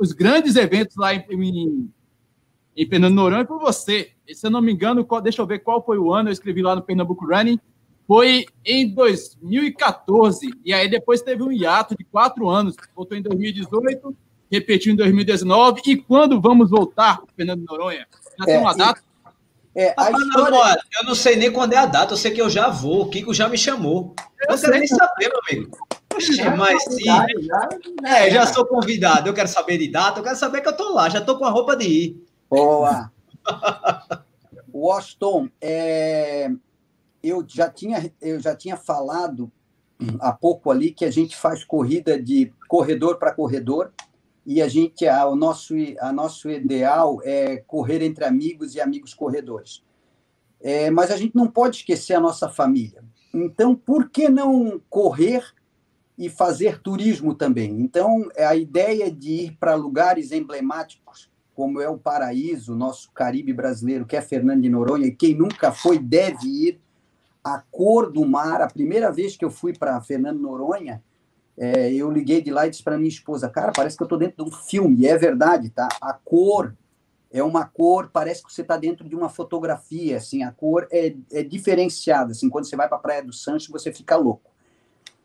os 0.01 0.13
grandes 0.13 0.57
eventos 0.57 0.97
lá 0.97 1.15
em, 1.15 1.23
em, 1.31 1.91
em 2.75 2.87
Fernando 2.87 3.15
Noronha, 3.15 3.45
foi 3.45 3.59
você. 3.59 4.13
E, 4.27 4.35
se 4.35 4.47
eu 4.47 4.51
não 4.51 4.63
me 4.63 4.73
engano, 4.73 5.05
qual, 5.05 5.21
deixa 5.21 5.43
eu 5.43 5.47
ver 5.47 5.59
qual 5.59 5.85
foi 5.85 5.99
o 5.99 6.15
ano, 6.15 6.31
eu 6.31 6.33
escrevi 6.33 6.63
lá 6.63 6.75
no 6.75 6.83
Pernambuco 6.83 7.27
Running, 7.27 7.59
foi 8.07 8.47
em 8.65 8.89
2014. 8.95 10.49
E 10.65 10.73
aí 10.73 10.89
depois 10.89 11.21
teve 11.21 11.43
um 11.43 11.53
hiato 11.53 11.95
de 11.95 12.05
quatro 12.05 12.49
anos, 12.49 12.75
voltou 12.97 13.17
em 13.17 13.21
2018 13.23 14.17
repetiu 14.51 14.93
em 14.93 14.97
2019 14.97 15.81
e 15.87 15.97
quando 15.97 16.39
vamos 16.39 16.69
voltar 16.69 17.23
Fernando 17.35 17.65
Noronha? 17.65 18.07
Já 18.39 18.45
é, 18.45 18.47
tem 18.47 18.59
uma 18.59 18.75
data? 18.75 19.03
É, 19.75 19.91
história... 19.91 20.51
não, 20.51 20.77
eu 21.01 21.05
não 21.07 21.15
sei 21.15 21.37
nem 21.37 21.51
quando 21.51 21.73
é 21.73 21.79
a 21.79 21.87
data, 21.87 22.13
eu 22.13 22.17
sei 22.19 22.31
que 22.31 22.43
eu 22.43 22.51
já 22.51 22.69
vou, 22.69 23.03
o 23.03 23.11
Kiko 23.11 23.33
já 23.33 23.49
me 23.49 23.57
chamou. 23.57 24.15
Eu 24.41 24.55
não 24.55 24.61
quero 24.61 24.79
nem 24.79 24.87
saber, 24.87 25.29
meu 25.29 25.41
amigo. 25.49 25.79
Oxe, 26.15 26.43
mas 26.51 26.85
sim. 26.85 27.05
Já, 27.05 27.69
é, 28.05 28.31
já 28.31 28.47
sou 28.47 28.67
convidado, 28.67 29.29
eu 29.29 29.35
quero 29.35 29.49
saber 29.49 29.79
de 29.79 29.89
data, 29.89 30.21
eu 30.21 30.25
quero 30.25 30.37
saber 30.37 30.61
que 30.61 30.69
eu 30.69 30.77
tô 30.77 30.93
lá, 30.93 31.09
já 31.09 31.21
tô 31.21 31.39
com 31.39 31.45
a 31.45 31.51
roupa 31.51 31.75
de 31.75 31.87
ir. 31.87 32.27
Boa! 32.51 33.11
Washington, 34.75 35.49
é, 35.61 36.51
eu, 37.23 37.45
já 37.47 37.71
tinha, 37.71 38.13
eu 38.21 38.41
já 38.41 38.55
tinha 38.55 38.77
falado 38.77 39.51
há 40.21 40.33
pouco 40.33 40.71
ali 40.71 40.91
que 40.91 41.05
a 41.05 41.11
gente 41.11 41.37
faz 41.37 41.65
corrida 41.65 42.21
de 42.21 42.53
corredor 42.69 43.17
para 43.19 43.33
corredor 43.33 43.93
e 44.45 44.61
a 44.61 44.69
gente 44.69 45.07
a, 45.07 45.27
o 45.27 45.37
nosso 45.37 45.75
a 46.01 46.13
nosso 46.13 46.51
ideal 46.51 47.21
é 47.23 47.59
correr 47.59 48.03
entre 48.03 48.25
amigos 48.25 48.75
e 48.75 48.81
amigos 48.81 49.15
corredores. 49.15 49.83
É, 50.61 50.91
mas 50.91 51.11
a 51.11 51.17
gente 51.17 51.35
não 51.35 51.49
pode 51.49 51.79
esquecer 51.79 52.15
a 52.15 52.21
nossa 52.21 52.49
família. 52.49 53.03
Então, 53.35 53.75
por 53.75 54.11
que 54.11 54.29
não 54.29 54.81
correr 54.89 55.43
e 56.17 56.29
fazer 56.29 56.81
turismo 56.81 57.35
também? 57.35 57.81
Então, 57.81 58.29
é 58.37 58.45
a 58.45 58.55
ideia 58.55 59.11
de 59.11 59.31
ir 59.31 59.57
para 59.59 59.75
lugares 59.75 60.31
emblemáticos, 60.31 61.31
como 61.55 61.81
é 61.81 61.89
o 61.89 61.99
Paraíso, 61.99 62.77
nosso 62.77 63.11
Caribe 63.13 63.53
brasileiro, 63.53 64.07
que 64.07 64.17
é 64.17 64.21
Fernando 64.21 64.63
de 64.63 64.69
Noronha, 64.69 65.07
e 65.07 65.15
quem 65.15 65.35
nunca 65.35 65.73
foi 65.73 65.99
deve 65.99 66.47
ir. 66.47 66.81
A 67.45 67.59
cor 67.59 68.13
do 68.13 68.25
mar, 68.25 68.63
a 68.63 68.69
primeira 68.69 69.11
vez 69.11 69.37
que 69.37 69.45
eu 69.45 69.51
fui 69.51 69.73
para 69.77 70.01
Fernando 70.01 70.37
de 70.37 70.43
Noronha, 70.45 71.03
é, 71.57 71.93
eu 71.93 72.11
liguei 72.11 72.41
de 72.41 72.51
lá 72.51 72.67
e 72.67 72.71
disse 72.71 72.83
para 72.83 72.97
minha 72.97 73.09
esposa, 73.09 73.49
cara, 73.49 73.73
parece 73.75 73.97
que 73.97 74.03
eu 74.03 74.07
estou 74.07 74.19
dentro 74.19 74.45
de 74.45 74.51
um 74.51 74.53
filme, 74.53 75.03
e 75.03 75.07
é 75.07 75.17
verdade, 75.17 75.71
tá? 75.71 75.89
A 76.01 76.13
cor 76.13 76.75
é 77.31 77.43
uma 77.43 77.65
cor, 77.65 78.11
parece 78.13 78.43
que 78.43 78.53
você 78.53 78.63
está 78.63 78.77
dentro 78.77 79.09
de 79.09 79.15
uma 79.15 79.29
fotografia, 79.29 80.17
assim, 80.17 80.43
a 80.43 80.53
cor 80.53 80.87
é, 80.91 81.15
é 81.31 81.43
diferenciada, 81.43 82.33
assim, 82.33 82.49
quando 82.49 82.67
você 82.67 82.77
vai 82.77 82.89
para 82.89 82.99
a 82.99 83.01
Praia 83.01 83.23
do 83.23 83.33
Sancho, 83.33 83.73
você 83.73 83.93
fica 83.93 84.17
louco. 84.17 84.51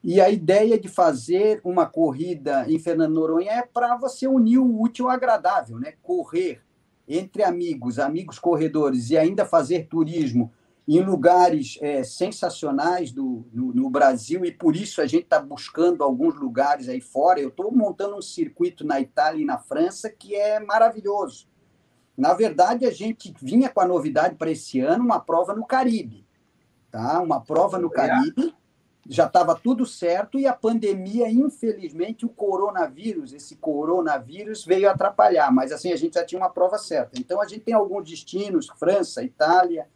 E 0.04 0.22
a 0.22 0.30
ideia 0.30 0.80
de 0.80 0.88
fazer 0.88 1.60
uma 1.64 1.86
corrida 1.86 2.66
em 2.70 2.80
Fernando 2.80 3.14
Noronha 3.14 3.52
é 3.52 3.62
para 3.62 3.98
você 3.98 4.28
unir 4.28 4.60
o 4.60 4.82
útil 4.82 5.10
ao 5.10 5.12
agradável, 5.12 5.80
né? 5.80 5.94
Correr 6.02 6.62
entre 7.08 7.44
amigos, 7.44 8.00
amigos 8.00 8.38
corredores 8.38 9.10
e 9.10 9.18
ainda 9.18 9.46
fazer 9.46 9.88
turismo 9.88 10.52
em 10.88 11.02
lugares 11.02 11.78
é, 11.82 12.02
sensacionais 12.02 13.12
do, 13.12 13.46
no, 13.52 13.74
no, 13.74 13.90
Brasil 13.90 14.46
e 14.46 14.52
por 14.52 14.74
isso 14.76 15.02
a 15.02 15.06
gente 15.06 15.24
está 15.24 15.38
buscando 15.38 16.02
alguns 16.02 16.36
lugares 16.36 16.88
aí 16.88 17.02
fora. 17.02 17.42
Eu 17.42 17.50
estou 17.50 17.72
montando 17.72 18.16
um 18.16 18.22
circuito 18.22 18.86
na 18.86 19.02
Itália 19.02 19.42
e 19.42 19.46
na 19.46 19.58
França 19.58 20.10
que 20.10 20.34
é 20.34 20.62
maravilhoso. 20.62 21.48
Na 22.18 22.34
verdade, 22.34 22.86
a 22.86 22.92
gente 22.92 23.34
vinha 23.42 23.70
com 23.70 23.82
a 23.82 23.88
novidade 23.88 24.36
para 24.36 24.50
esse 24.50 24.80
ano, 24.80 25.04
uma 25.04 25.20
prova 25.20 25.54
no 25.54 25.66
Caribe. 25.66 26.26
Tá? 26.90 27.22
Uma 27.22 27.42
prova 27.42 27.78
no 27.78 27.90
Caribe, 27.90 28.56
já 29.10 29.26
estava 29.26 29.56
tudo 29.56 29.86
certo 29.86 30.40
e 30.40 30.48
a 30.48 30.54
pandemia, 30.54 31.30
infelizmente, 31.30 32.26
o 32.26 32.30
coronavírus, 32.30 33.34
esse 33.34 33.58
coronavírus 33.58 34.66
veio 34.66 34.90
atrapalhar, 34.90 35.52
mas 35.52 35.72
assim, 35.72 35.92
a 35.92 35.98
gente 35.98 36.16
já 36.16 36.26
tinha 36.26 36.40
uma 36.40 36.50
prova 36.50 36.78
certa. 36.78 37.20
Então, 37.20 37.42
a 37.42 37.48
gente 37.48 37.62
tem 37.62 37.74
alguns 37.74 38.10
destinos, 38.10 38.68
França, 38.78 39.22
Itália, 39.22 39.88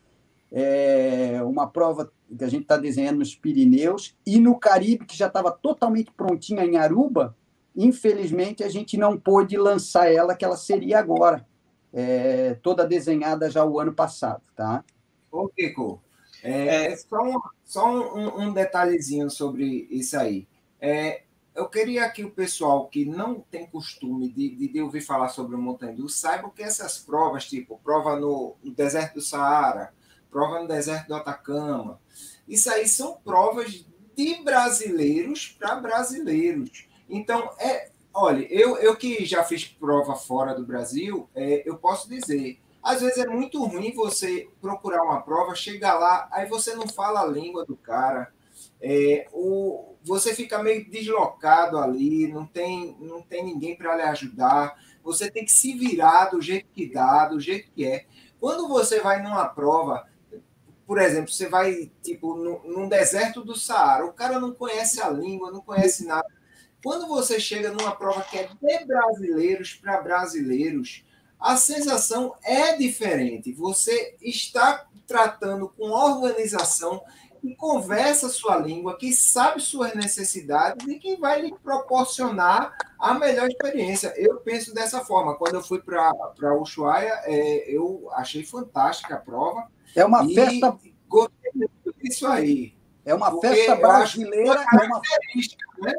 é, 0.52 1.40
uma 1.44 1.68
prova 1.68 2.12
que 2.38 2.44
a 2.44 2.48
gente 2.48 2.64
está 2.64 2.78
desenhando 2.78 3.20
nos 3.20 3.36
Pirineus, 3.36 4.18
e 4.26 4.40
no 4.40 4.60
Caribe, 4.60 5.06
que 5.06 5.18
já 5.18 5.28
estava 5.28 5.52
totalmente 5.52 6.12
prontinha 6.12 6.66
em 6.66 6.78
Aruba, 6.78 7.36
infelizmente 7.76 8.64
a 8.64 8.70
gente 8.70 8.98
não 8.98 9.18
pôde 9.18 9.58
lançar 9.58 10.12
ela, 10.12 10.36
que 10.36 10.44
ela 10.44 10.58
seria 10.58 11.00
agora, 11.00 11.46
é, 11.94 12.56
toda 12.62 12.88
desenhada 12.88 13.50
já 13.50 13.66
o 13.66 13.80
ano 13.80 13.94
passado. 13.94 14.42
Tá? 14.56 14.84
Ô, 15.32 15.48
Kiko, 15.50 16.02
é, 16.44 16.92
é, 16.92 16.96
só, 16.96 17.22
um, 17.22 17.40
só 17.64 18.16
um, 18.16 18.44
um, 18.44 18.54
detalhezinho 18.54 19.30
sobre 19.30 19.88
isso 19.90 20.18
aí. 20.18 20.48
É, 20.80 21.24
eu 21.54 21.68
queria 21.68 22.10
que 22.10 22.24
o 22.24 22.32
pessoal 22.32 22.88
que 22.88 23.06
não 23.06 23.40
tem 23.40 23.68
costume 23.68 24.30
de, 24.30 24.56
de, 24.56 24.68
de 24.70 24.82
ouvir 24.82 25.02
falar 25.02 25.30
sobre 25.30 25.56
o 25.56 25.60
Montandu 25.60 26.08
saiba 26.10 26.50
que 26.50 26.64
essas 26.64 26.98
provas, 26.98 27.46
tipo 27.46 27.80
prova 27.84 28.16
no, 28.16 28.56
no 28.64 28.74
deserto 28.74 29.16
do 29.16 29.22
Saara, 29.22 29.94
prova 30.32 30.62
no 30.62 30.68
deserto 30.68 31.10
do 31.10 31.16
Atacama. 31.16 32.00
Isso 32.48 32.72
aí 32.72 32.88
são 32.88 33.18
provas 33.24 33.86
de 34.16 34.44
brasileiros 34.44 35.56
para 35.60 35.76
brasileiros. 35.76 36.88
Então, 37.10 37.50
é, 37.60 37.92
olha, 38.14 38.46
eu, 38.50 38.78
eu 38.78 38.96
que 38.96 39.26
já 39.26 39.44
fiz 39.44 39.66
prova 39.66 40.16
fora 40.16 40.54
do 40.54 40.66
Brasil, 40.66 41.30
é, 41.36 41.62
eu 41.66 41.78
posso 41.78 42.10
dizer, 42.10 42.60
às 42.82 43.02
vezes 43.02 43.18
é 43.20 43.28
muito 43.28 43.64
ruim 43.64 43.94
você 43.94 44.50
procurar 44.60 45.04
uma 45.04 45.22
prova, 45.22 45.54
chegar 45.54 46.00
lá, 46.00 46.28
aí 46.32 46.48
você 46.48 46.74
não 46.74 46.88
fala 46.88 47.22
a 47.22 47.28
língua 47.28 47.66
do 47.66 47.76
cara, 47.76 48.34
é, 48.82 49.28
você 50.04 50.34
fica 50.34 50.62
meio 50.64 50.90
deslocado 50.90 51.78
ali, 51.78 52.28
não 52.28 52.46
tem, 52.46 52.98
não 53.00 53.22
tem 53.22 53.44
ninguém 53.44 53.76
para 53.76 53.96
lhe 53.96 54.02
ajudar, 54.04 54.76
você 55.04 55.30
tem 55.30 55.46
que 55.46 55.52
se 55.52 55.74
virar 55.74 56.26
do 56.26 56.42
jeito 56.42 56.70
que 56.74 56.92
dá, 56.92 57.26
do 57.26 57.40
jeito 57.40 57.72
que 57.72 57.86
é. 57.86 58.06
Quando 58.40 58.68
você 58.68 59.00
vai 59.00 59.22
numa 59.22 59.48
prova, 59.48 60.08
por 60.92 61.00
exemplo, 61.00 61.32
você 61.32 61.48
vai 61.48 61.90
tipo 62.04 62.36
no, 62.36 62.62
num 62.66 62.90
deserto 62.90 63.46
do 63.46 63.56
Saara, 63.56 64.06
o 64.06 64.12
cara 64.12 64.42
não 64.42 64.54
conhece 64.54 65.02
a 65.02 65.10
língua, 65.10 65.50
não 65.50 65.62
conhece 65.62 66.06
nada. 66.06 66.28
Quando 66.84 67.08
você 67.08 67.40
chega 67.40 67.72
numa 67.72 67.96
prova 67.96 68.22
que 68.24 68.38
é 68.38 68.50
de 68.50 68.86
brasileiros 68.86 69.74
para 69.74 70.02
brasileiros, 70.02 71.06
a 71.40 71.56
sensação 71.56 72.36
é 72.44 72.76
diferente. 72.76 73.54
Você 73.54 74.18
está 74.22 74.86
tratando 75.08 75.70
com 75.70 75.92
organização 75.92 77.02
que 77.40 77.56
conversa 77.56 78.28
sua 78.28 78.58
língua, 78.58 78.98
que 78.98 79.14
sabe 79.14 79.62
suas 79.62 79.96
necessidades 79.96 80.86
e 80.86 81.00
que 81.00 81.16
vai 81.16 81.42
lhe 81.42 81.56
proporcionar 81.64 82.76
a 83.00 83.14
melhor 83.14 83.48
experiência. 83.48 84.14
Eu 84.18 84.42
penso 84.42 84.74
dessa 84.74 85.00
forma. 85.06 85.38
Quando 85.38 85.56
eu 85.56 85.64
fui 85.64 85.82
para 85.82 86.54
Ushuaia, 86.60 87.14
é, 87.24 87.74
eu 87.74 88.10
achei 88.12 88.44
fantástica 88.44 89.16
a 89.16 89.20
prova 89.20 89.70
é 89.96 90.06
uma 90.06 90.26
e 90.26 90.34
festa. 90.34 90.78
Gostei 91.08 91.70
disso 92.02 92.28
aí. 92.28 92.74
É 93.06 93.14
uma 93.14 93.40
festa 93.40 93.76
brasileira. 93.76 94.66
É 94.74 94.86
uma... 94.86 95.02
Né? 95.82 95.94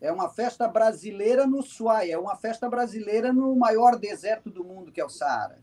é 0.00 0.12
uma 0.12 0.28
festa 0.28 0.68
brasileira 0.68 1.46
no 1.46 1.62
Suai, 1.62 2.10
é 2.10 2.18
uma 2.18 2.36
festa 2.36 2.68
brasileira 2.68 3.32
no 3.32 3.54
maior 3.56 3.96
deserto 3.96 4.50
do 4.50 4.64
mundo, 4.64 4.92
que 4.92 5.00
é 5.00 5.04
o 5.04 5.08
Saara. 5.08 5.58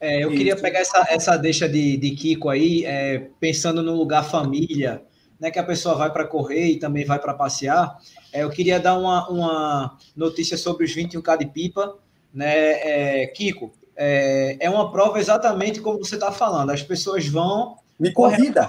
É, 0.00 0.24
eu 0.24 0.30
queria 0.30 0.56
pegar 0.56 0.80
essa, 0.80 1.06
essa 1.10 1.36
deixa 1.36 1.68
de, 1.68 1.96
de 1.96 2.10
Kiko 2.12 2.48
aí, 2.48 2.84
é, 2.84 3.28
pensando 3.38 3.82
no 3.82 3.94
lugar 3.94 4.24
família, 4.24 5.02
né, 5.38 5.50
que 5.50 5.58
a 5.58 5.64
pessoa 5.64 5.94
vai 5.94 6.10
para 6.10 6.26
correr 6.26 6.66
e 6.66 6.78
também 6.78 7.04
vai 7.04 7.18
para 7.18 7.34
passear. 7.34 7.98
É, 8.32 8.42
eu 8.42 8.50
queria 8.50 8.80
dar 8.80 8.98
uma, 8.98 9.28
uma 9.28 9.98
notícia 10.16 10.56
sobre 10.56 10.84
os 10.84 10.94
21K 10.94 11.38
de 11.38 11.46
pipa. 11.46 11.98
Né, 12.32 13.22
é, 13.22 13.26
Kiko, 13.26 13.72
é, 13.96 14.56
é 14.60 14.70
uma 14.70 14.90
prova 14.90 15.18
exatamente 15.18 15.80
como 15.80 15.98
você 15.98 16.14
está 16.14 16.32
falando. 16.32 16.70
As 16.70 16.82
pessoas 16.82 17.26
vão. 17.26 17.76
Me 17.98 18.12
convida. 18.12 18.68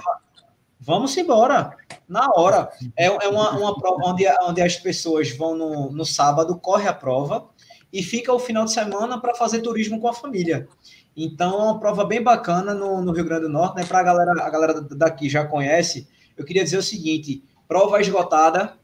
Vamos 0.78 1.16
embora, 1.16 1.76
na 2.08 2.28
hora. 2.34 2.68
É, 2.96 3.06
é 3.06 3.28
uma, 3.28 3.56
uma 3.56 3.78
prova 3.78 4.02
onde, 4.04 4.24
onde 4.42 4.60
as 4.60 4.76
pessoas 4.76 5.30
vão 5.30 5.54
no, 5.54 5.92
no 5.92 6.04
sábado, 6.04 6.58
corre 6.58 6.88
a 6.88 6.92
prova 6.92 7.48
e 7.92 8.02
fica 8.02 8.32
o 8.32 8.38
final 8.38 8.64
de 8.64 8.72
semana 8.72 9.20
para 9.20 9.34
fazer 9.34 9.60
turismo 9.60 10.00
com 10.00 10.08
a 10.08 10.12
família. 10.12 10.68
Então, 11.16 11.60
é 11.60 11.62
uma 11.64 11.78
prova 11.78 12.04
bem 12.04 12.22
bacana 12.22 12.74
no, 12.74 13.00
no 13.00 13.12
Rio 13.12 13.24
Grande 13.24 13.42
do 13.42 13.48
Norte, 13.48 13.76
né? 13.76 13.84
Para 13.84 14.00
a 14.00 14.02
galera, 14.02 14.32
a 14.42 14.50
galera 14.50 14.80
daqui 14.80 15.28
já 15.28 15.46
conhece. 15.46 16.08
Eu 16.36 16.44
queria 16.44 16.64
dizer 16.64 16.78
o 16.78 16.82
seguinte: 16.82 17.44
prova 17.68 18.00
esgotada. 18.00 18.76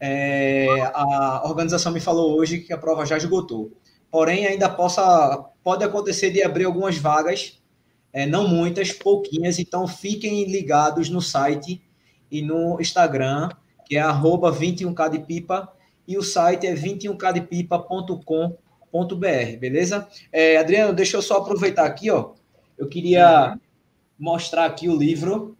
É, 0.00 0.66
a 0.94 1.42
organização 1.44 1.90
me 1.90 2.00
falou 2.00 2.36
hoje 2.38 2.58
que 2.58 2.72
a 2.72 2.78
prova 2.78 3.04
já 3.04 3.16
esgotou 3.16 3.72
porém 4.10 4.46
ainda 4.46 4.68
possa, 4.68 5.44
pode 5.62 5.84
acontecer 5.84 6.30
de 6.30 6.42
abrir 6.42 6.64
algumas 6.64 6.98
vagas, 6.98 7.58
é, 8.12 8.26
não 8.26 8.48
muitas, 8.48 8.92
pouquinhas, 8.92 9.58
então 9.58 9.86
fiquem 9.86 10.44
ligados 10.44 11.10
no 11.10 11.20
site 11.20 11.82
e 12.30 12.42
no 12.42 12.80
Instagram, 12.80 13.50
que 13.84 13.96
é 13.96 14.00
arroba 14.00 14.52
21k 14.52 15.10
de 15.10 15.18
pipa, 15.20 15.72
e 16.06 16.16
o 16.16 16.22
site 16.22 16.66
é 16.66 16.74
21kdepipa.com.br, 16.74 19.58
beleza? 19.60 20.08
É, 20.32 20.56
Adriano, 20.56 20.94
deixa 20.94 21.16
eu 21.16 21.22
só 21.22 21.38
aproveitar 21.38 21.84
aqui, 21.84 22.10
ó. 22.10 22.32
Eu 22.78 22.88
queria 22.88 23.58
mostrar 24.18 24.64
aqui 24.64 24.88
o 24.88 24.96
livro, 24.96 25.56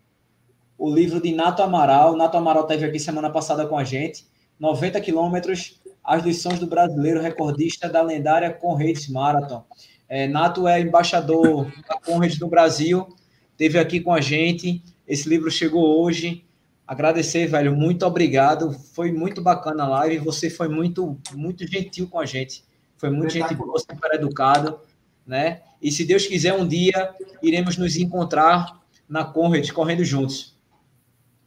o 0.79 0.93
livro 0.93 1.21
de 1.21 1.35
Nato 1.35 1.63
Amaral. 1.63 2.17
Nato 2.17 2.37
Amaral 2.37 2.63
esteve 2.63 2.87
aqui 2.87 2.99
semana 2.99 3.29
passada 3.29 3.67
com 3.67 3.77
a 3.77 3.85
gente. 3.85 4.27
90 4.59 5.01
quilômetros 5.01 5.78
as 6.09 6.25
lições 6.25 6.59
do 6.59 6.67
brasileiro 6.67 7.21
recordista 7.21 7.87
da 7.87 8.01
lendária 8.01 8.51
Conrads 8.51 9.11
Marathon. 9.11 9.63
É, 10.09 10.27
Nato 10.27 10.67
é 10.67 10.81
embaixador 10.81 11.71
da 11.87 12.01
Conrads 12.01 12.41
no 12.41 12.49
Brasil, 12.49 13.15
esteve 13.51 13.79
aqui 13.79 14.01
com 14.01 14.15
a 14.15 14.21
gente. 14.23 14.83
Esse 15.07 15.29
livro 15.29 15.51
chegou 15.51 16.03
hoje. 16.03 16.47
Agradecer, 16.87 17.47
velho, 17.47 17.77
muito 17.77 18.07
obrigado. 18.07 18.73
Foi 18.95 19.13
muito 19.13 19.43
bacana 19.43 19.85
a 19.85 19.89
live. 19.89 20.17
Você 20.21 20.49
foi 20.49 20.67
muito, 20.67 21.19
muito 21.35 21.67
gentil 21.67 22.09
com 22.09 22.19
a 22.19 22.25
gente. 22.25 22.65
Foi 22.97 23.11
muito 23.11 23.35
gentil, 23.35 23.59
você 23.59 23.85
super 23.93 24.15
educado, 24.15 24.81
né? 25.27 25.61
E 25.81 25.93
se 25.93 26.07
Deus 26.07 26.27
quiser, 26.27 26.55
um 26.55 26.67
dia 26.67 27.15
iremos 27.43 27.77
nos 27.77 27.97
encontrar 27.97 28.81
na 29.07 29.27
Conrad, 29.27 29.71
correndo 29.73 30.03
juntos. 30.05 30.59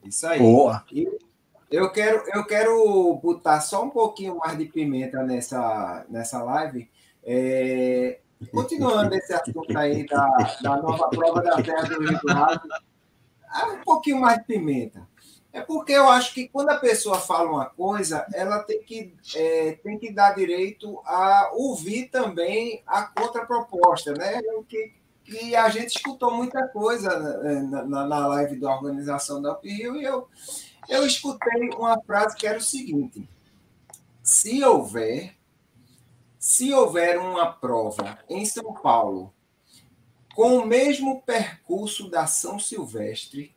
Isso 0.06 0.28
aí. 0.28 0.38
Boa. 0.38 0.86
E 0.94 1.08
eu 1.72 1.90
quero, 1.90 2.24
eu 2.34 2.46
quero 2.46 3.16
botar 3.24 3.62
só 3.62 3.84
um 3.84 3.90
pouquinho 3.90 4.38
mais 4.38 4.58
de 4.58 4.66
pimenta 4.66 5.24
nessa, 5.24 6.06
nessa 6.10 6.44
live. 6.44 6.90
É, 7.24 8.20
continuando 8.52 9.16
esse 9.16 9.34
assunto 9.34 9.78
aí 9.78 10.06
da, 10.06 10.28
da 10.62 10.78
nova 10.78 11.10
prova 11.10 11.42
da 11.42 11.62
Terra 11.62 11.84
do 11.84 12.02
Rio 12.02 12.20
um 13.74 13.84
pouquinho 13.84 14.20
mais 14.20 14.40
de 14.40 14.46
pimenta. 14.46 15.08
É 15.54 15.62
porque 15.62 15.92
eu 15.92 16.10
acho 16.10 16.34
que 16.34 16.48
quando 16.48 16.70
a 16.70 16.78
pessoa 16.78 17.20
fala 17.20 17.50
uma 17.50 17.66
coisa, 17.66 18.26
ela 18.34 18.60
tem 18.60 18.82
que, 18.84 19.14
é, 19.36 19.74
tem 19.84 19.98
que 19.98 20.12
dar 20.12 20.34
direito 20.34 21.02
a 21.06 21.52
ouvir 21.54 22.08
também 22.08 22.82
a 22.88 23.04
contraproposta, 23.04 24.14
né? 24.14 24.42
Que, 24.68 24.94
que 25.26 25.56
a 25.56 25.70
gente 25.70 25.98
escutou 25.98 26.32
muita 26.32 26.68
coisa 26.70 27.18
na, 27.64 27.84
na, 27.84 28.08
na 28.08 28.28
live 28.28 28.60
da 28.60 28.74
organização 28.74 29.42
da 29.42 29.58
Rio 29.62 29.98
e 29.98 30.04
eu 30.04 30.28
eu 30.90 31.06
escutei 31.06 31.70
uma 31.70 32.02
frase 32.02 32.36
que 32.36 32.48
era 32.48 32.58
o 32.58 32.62
seguinte: 32.62 33.28
se 34.24 34.64
houver, 34.64 35.36
se 36.40 36.74
houver 36.74 37.20
uma 37.20 37.52
prova 37.52 38.20
em 38.30 38.46
São 38.46 38.74
Paulo 38.74 39.34
com 40.36 40.58
o 40.58 40.66
mesmo 40.66 41.22
percurso 41.22 42.10
da 42.10 42.26
São 42.26 42.58
Silvestre, 42.58 43.56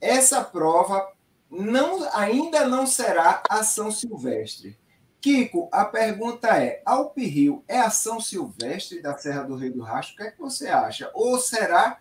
essa 0.00 0.44
prova 0.44 1.10
não, 1.50 2.06
ainda 2.12 2.66
não 2.66 2.86
será 2.86 3.42
a 3.48 3.62
São 3.62 3.90
Silvestre. 3.90 4.78
Kiko, 5.20 5.68
a 5.72 5.86
pergunta 5.86 6.48
é: 6.62 6.82
Alpirrio 6.84 7.64
é 7.66 7.80
a 7.80 7.88
São 7.88 8.20
Silvestre 8.20 9.00
da 9.00 9.16
Serra 9.16 9.44
do 9.44 9.56
Rio 9.56 9.72
do 9.72 9.82
Rastro? 9.82 10.14
O 10.14 10.16
que 10.18 10.22
é 10.24 10.30
que 10.30 10.38
você 10.38 10.68
acha? 10.68 11.10
Ou 11.14 11.38
será, 11.38 11.98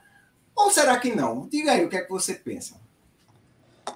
ou 0.53 0.69
será 0.69 0.99
que 0.99 1.15
não? 1.15 1.47
Diga 1.47 1.71
aí 1.71 1.85
o 1.85 1.89
que 1.89 1.95
é 1.95 2.01
que 2.01 2.09
você 2.09 2.35
pensa. 2.35 2.82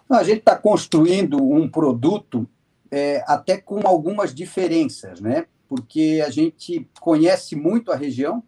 A 0.09 0.23
gente 0.23 0.39
está 0.39 0.55
construindo 0.55 1.38
um 1.38 1.69
produto 1.69 2.47
é, 2.89 3.23
até 3.27 3.57
com 3.57 3.85
algumas 3.85 4.33
diferenças, 4.33 5.19
né? 5.19 5.45
Porque 5.67 6.23
a 6.25 6.29
gente 6.29 6.89
conhece 6.99 7.55
muito 7.55 7.91
a 7.91 7.95
região, 7.95 8.41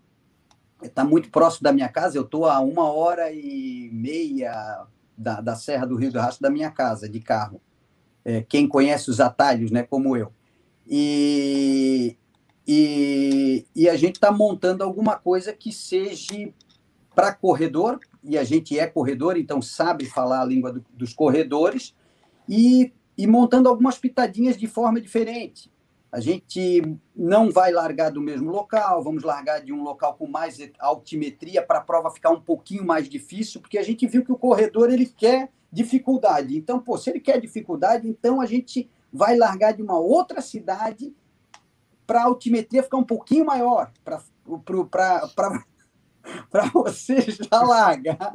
está 0.82 1.04
muito 1.04 1.30
próximo 1.30 1.64
da 1.64 1.74
minha 1.74 1.90
casa. 1.90 2.18
Eu 2.18 2.24
estou 2.24 2.46
a 2.46 2.60
uma 2.60 2.92
hora 2.92 3.32
e 3.32 3.90
meia 3.92 4.86
da, 5.18 5.42
da 5.42 5.56
Serra 5.56 5.86
do 5.86 5.96
Rio 5.96 6.12
do 6.12 6.20
Rastro 6.20 6.44
da 6.44 6.50
minha 6.50 6.72
casa, 6.72 7.10
de 7.10 7.20
carro. 7.20 7.62
É, 8.24 8.42
quem 8.42 8.68
conhece 8.68 9.10
os 9.10 9.20
atalhos, 9.20 9.72
né? 9.72 9.84
Como 9.84 10.16
eu. 10.16 10.32
E, 10.88 12.18
e, 12.66 13.66
e 13.76 13.90
a 13.90 13.98
gente 13.98 14.16
está 14.16 14.32
montando 14.32 14.84
alguma 14.84 15.18
coisa 15.18 15.52
que 15.54 15.72
seja 15.72 16.50
para 17.14 17.34
corredor, 17.34 18.00
e 18.24 18.38
a 18.38 18.44
gente 18.44 18.78
é 18.78 18.86
corredor, 18.88 19.38
então 19.38 19.62
sabe 19.62 20.06
falar 20.06 20.42
a 20.42 20.46
língua 20.46 20.74
do, 20.74 20.86
dos 20.92 21.14
corredores, 21.14 21.96
e, 22.48 22.92
e 23.18 23.28
montando 23.28 23.70
algumas 23.70 23.98
pitadinhas 23.98 24.58
de 24.58 24.68
forma 24.68 25.00
diferente. 25.00 25.72
A 26.12 26.20
gente 26.20 26.82
não 27.16 27.52
vai 27.52 27.72
largar 27.72 28.10
do 28.10 28.20
mesmo 28.20 28.50
local, 28.50 29.04
vamos 29.04 29.24
largar 29.24 29.64
de 29.64 29.72
um 29.72 29.84
local 29.84 30.16
com 30.16 30.26
mais 30.26 30.58
altimetria 30.80 31.62
para 31.62 31.78
a 31.78 31.84
prova 31.84 32.10
ficar 32.10 32.32
um 32.32 32.42
pouquinho 32.42 32.84
mais 32.84 33.08
difícil, 33.08 33.62
porque 33.62 33.78
a 33.78 33.84
gente 33.84 34.08
viu 34.08 34.26
que 34.26 34.32
o 34.32 34.38
corredor 34.38 34.92
ele 34.92 35.06
quer 35.06 35.52
dificuldade. 35.72 36.58
Então, 36.58 36.80
pô, 36.80 36.98
se 36.98 37.12
ele 37.12 37.20
quer 37.20 37.40
dificuldade, 37.40 38.08
então 38.08 38.42
a 38.42 38.48
gente 38.48 38.90
vai 39.14 39.38
largar 39.38 39.72
de 39.72 39.84
uma 39.84 40.00
outra 40.00 40.42
cidade 40.42 41.14
para 42.08 42.22
a 42.22 42.26
altimetria 42.26 42.82
ficar 42.82 42.98
um 42.98 43.04
pouquinho 43.04 43.46
maior, 43.46 43.92
para 44.04 45.64
para 46.50 46.66
você 46.70 47.22
já 47.22 47.62
largar 47.62 48.34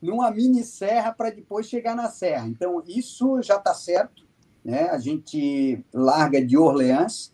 numa 0.00 0.30
mini 0.30 0.64
serra 0.64 1.12
para 1.12 1.30
depois 1.30 1.66
chegar 1.66 1.94
na 1.94 2.08
serra. 2.08 2.46
Então, 2.46 2.82
isso 2.86 3.42
já 3.42 3.56
está 3.56 3.74
certo. 3.74 4.24
Né? 4.64 4.88
A 4.90 4.98
gente 4.98 5.84
larga 5.92 6.44
de 6.44 6.56
Orleans. 6.56 7.32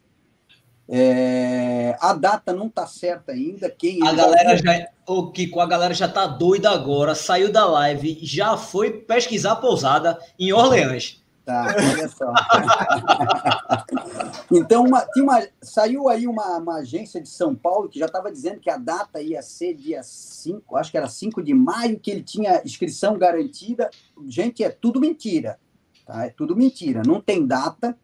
É... 0.89 1.97
a 2.01 2.13
data 2.15 2.53
não 2.53 2.69
está 2.69 2.87
certa 2.87 3.33
ainda. 3.33 3.69
Quem 3.69 4.07
a 4.07 4.13
galera 4.13 4.57
já, 4.57 4.89
o 5.05 5.33
Kiko, 5.33 5.59
a 5.59 5.67
galera 5.67 5.93
já 5.93 6.07
está 6.07 6.27
doida 6.27 6.71
agora. 6.71 7.15
Saiu 7.15 7.51
da 7.51 7.67
live, 7.67 8.21
já 8.23 8.57
foi 8.57 8.93
pesquisar 8.93 9.53
a 9.53 9.57
pousada 9.57 10.19
em 10.39 10.53
Orleans. 10.53 11.21
Tá, 11.47 11.77
olha 11.79 12.09
só. 12.09 12.35
então, 14.51 14.85
uma, 14.85 15.07
uma, 15.17 15.47
saiu 15.63 16.09
aí 16.09 16.27
uma, 16.27 16.59
uma, 16.59 16.79
agência 16.79 17.21
de 17.21 17.29
São 17.29 17.55
Paulo 17.55 17.89
que 17.89 18.01
já 18.01 18.07
estava 18.07 18.33
dizendo 18.33 18.59
que 18.59 18.69
a 18.69 18.77
data 18.77 19.23
ia 19.23 19.41
ser 19.43 19.75
dia 19.75 20.03
5, 20.03 20.77
acho 20.77 20.91
que 20.91 20.99
era 20.99 21.09
5 21.09 21.41
de 21.41 21.55
maio, 21.55 22.01
que 22.01 22.11
ele 22.11 22.25
tinha 22.25 22.61
inscrição 22.65 23.17
garantida. 23.17 23.89
Gente, 24.27 24.65
é 24.65 24.71
tudo 24.71 24.99
mentira. 24.99 25.61
Tá? 26.05 26.27
É 26.27 26.31
tudo 26.31 26.57
mentira. 26.57 27.03
Não 27.07 27.21
tem 27.21 27.47
data. 27.47 27.97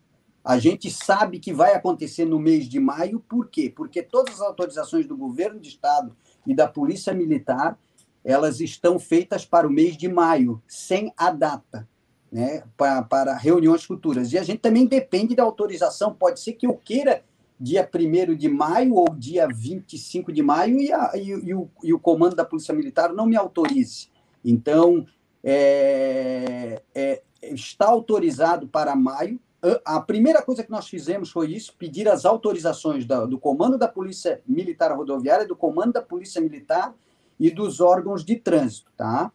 A 0.45 0.57
gente 0.57 0.89
sabe 0.89 1.41
que 1.41 1.53
vai 1.53 1.75
acontecer 1.75 2.25
no 2.25 2.39
mês 2.39 2.69
de 2.69 2.79
maio, 2.79 3.19
por 3.29 3.49
quê? 3.49 3.73
Porque 3.75 4.05
todas 4.05 4.37
as 4.37 4.41
autorizações 4.41 5.05
do 5.05 5.17
governo 5.17 5.59
de 5.59 5.69
estado 5.69 6.17
e 6.47 6.55
da 6.55 6.69
Polícia 6.69 7.13
Militar, 7.13 7.77
elas 8.25 8.61
estão 8.61 9.01
feitas 9.01 9.45
para 9.45 9.67
o 9.67 9.71
mês 9.71 9.97
de 9.97 10.09
maio, 10.09 10.63
sem 10.69 11.13
a 11.17 11.33
data 11.33 11.89
né, 12.33 12.65
para, 12.79 13.03
para 13.03 13.37
reuniões 13.37 13.85
futuras. 13.85 14.33
E 14.33 14.39
a 14.39 14.43
gente 14.43 14.61
também 14.61 14.87
depende 14.87 15.37
da 15.37 15.43
autorização. 15.43 16.15
Pode 16.15 16.41
ser 16.41 16.55
que 16.55 16.67
eu 16.67 16.75
queira 16.75 17.23
dia 17.61 17.89
1 17.95 18.35
de 18.35 18.49
maio 18.49 18.95
ou 18.95 19.15
dia 19.15 19.47
25 19.47 20.33
de 20.33 20.43
maio 20.43 20.81
e, 20.81 20.91
a, 20.91 21.13
e, 21.15 21.29
e, 21.29 21.55
o, 21.55 21.71
e 21.85 21.93
o 21.93 21.99
comando 21.99 22.35
da 22.35 22.45
Polícia 22.45 22.75
Militar 22.75 23.13
não 23.13 23.27
me 23.27 23.37
autorize. 23.37 24.09
Então, 24.43 25.07
é, 25.45 26.81
é, 26.95 27.23
está 27.43 27.87
autorizado 27.87 28.67
para 28.67 28.97
maio. 28.97 29.39
A 29.85 30.01
primeira 30.01 30.43
coisa 30.43 30.65
que 30.65 30.71
nós 30.71 30.89
fizemos 30.89 31.31
foi 31.31 31.53
isso: 31.53 31.75
pedir 31.79 32.09
as 32.09 32.25
autorizações 32.25 33.05
da, 33.05 33.27
do 33.27 33.39
comando 33.39 33.79
da 33.79 33.87
Polícia 33.87 34.41
Militar 34.45 34.91
Rodoviária, 34.97 35.47
do 35.47 35.55
comando 35.55 35.93
da 35.93 36.03
Polícia 36.03 36.41
Militar 36.41 36.93
e 37.39 37.51
dos 37.51 37.81
órgãos 37.81 38.25
de 38.25 38.37
trânsito, 38.37 38.91
tá? 38.97 39.31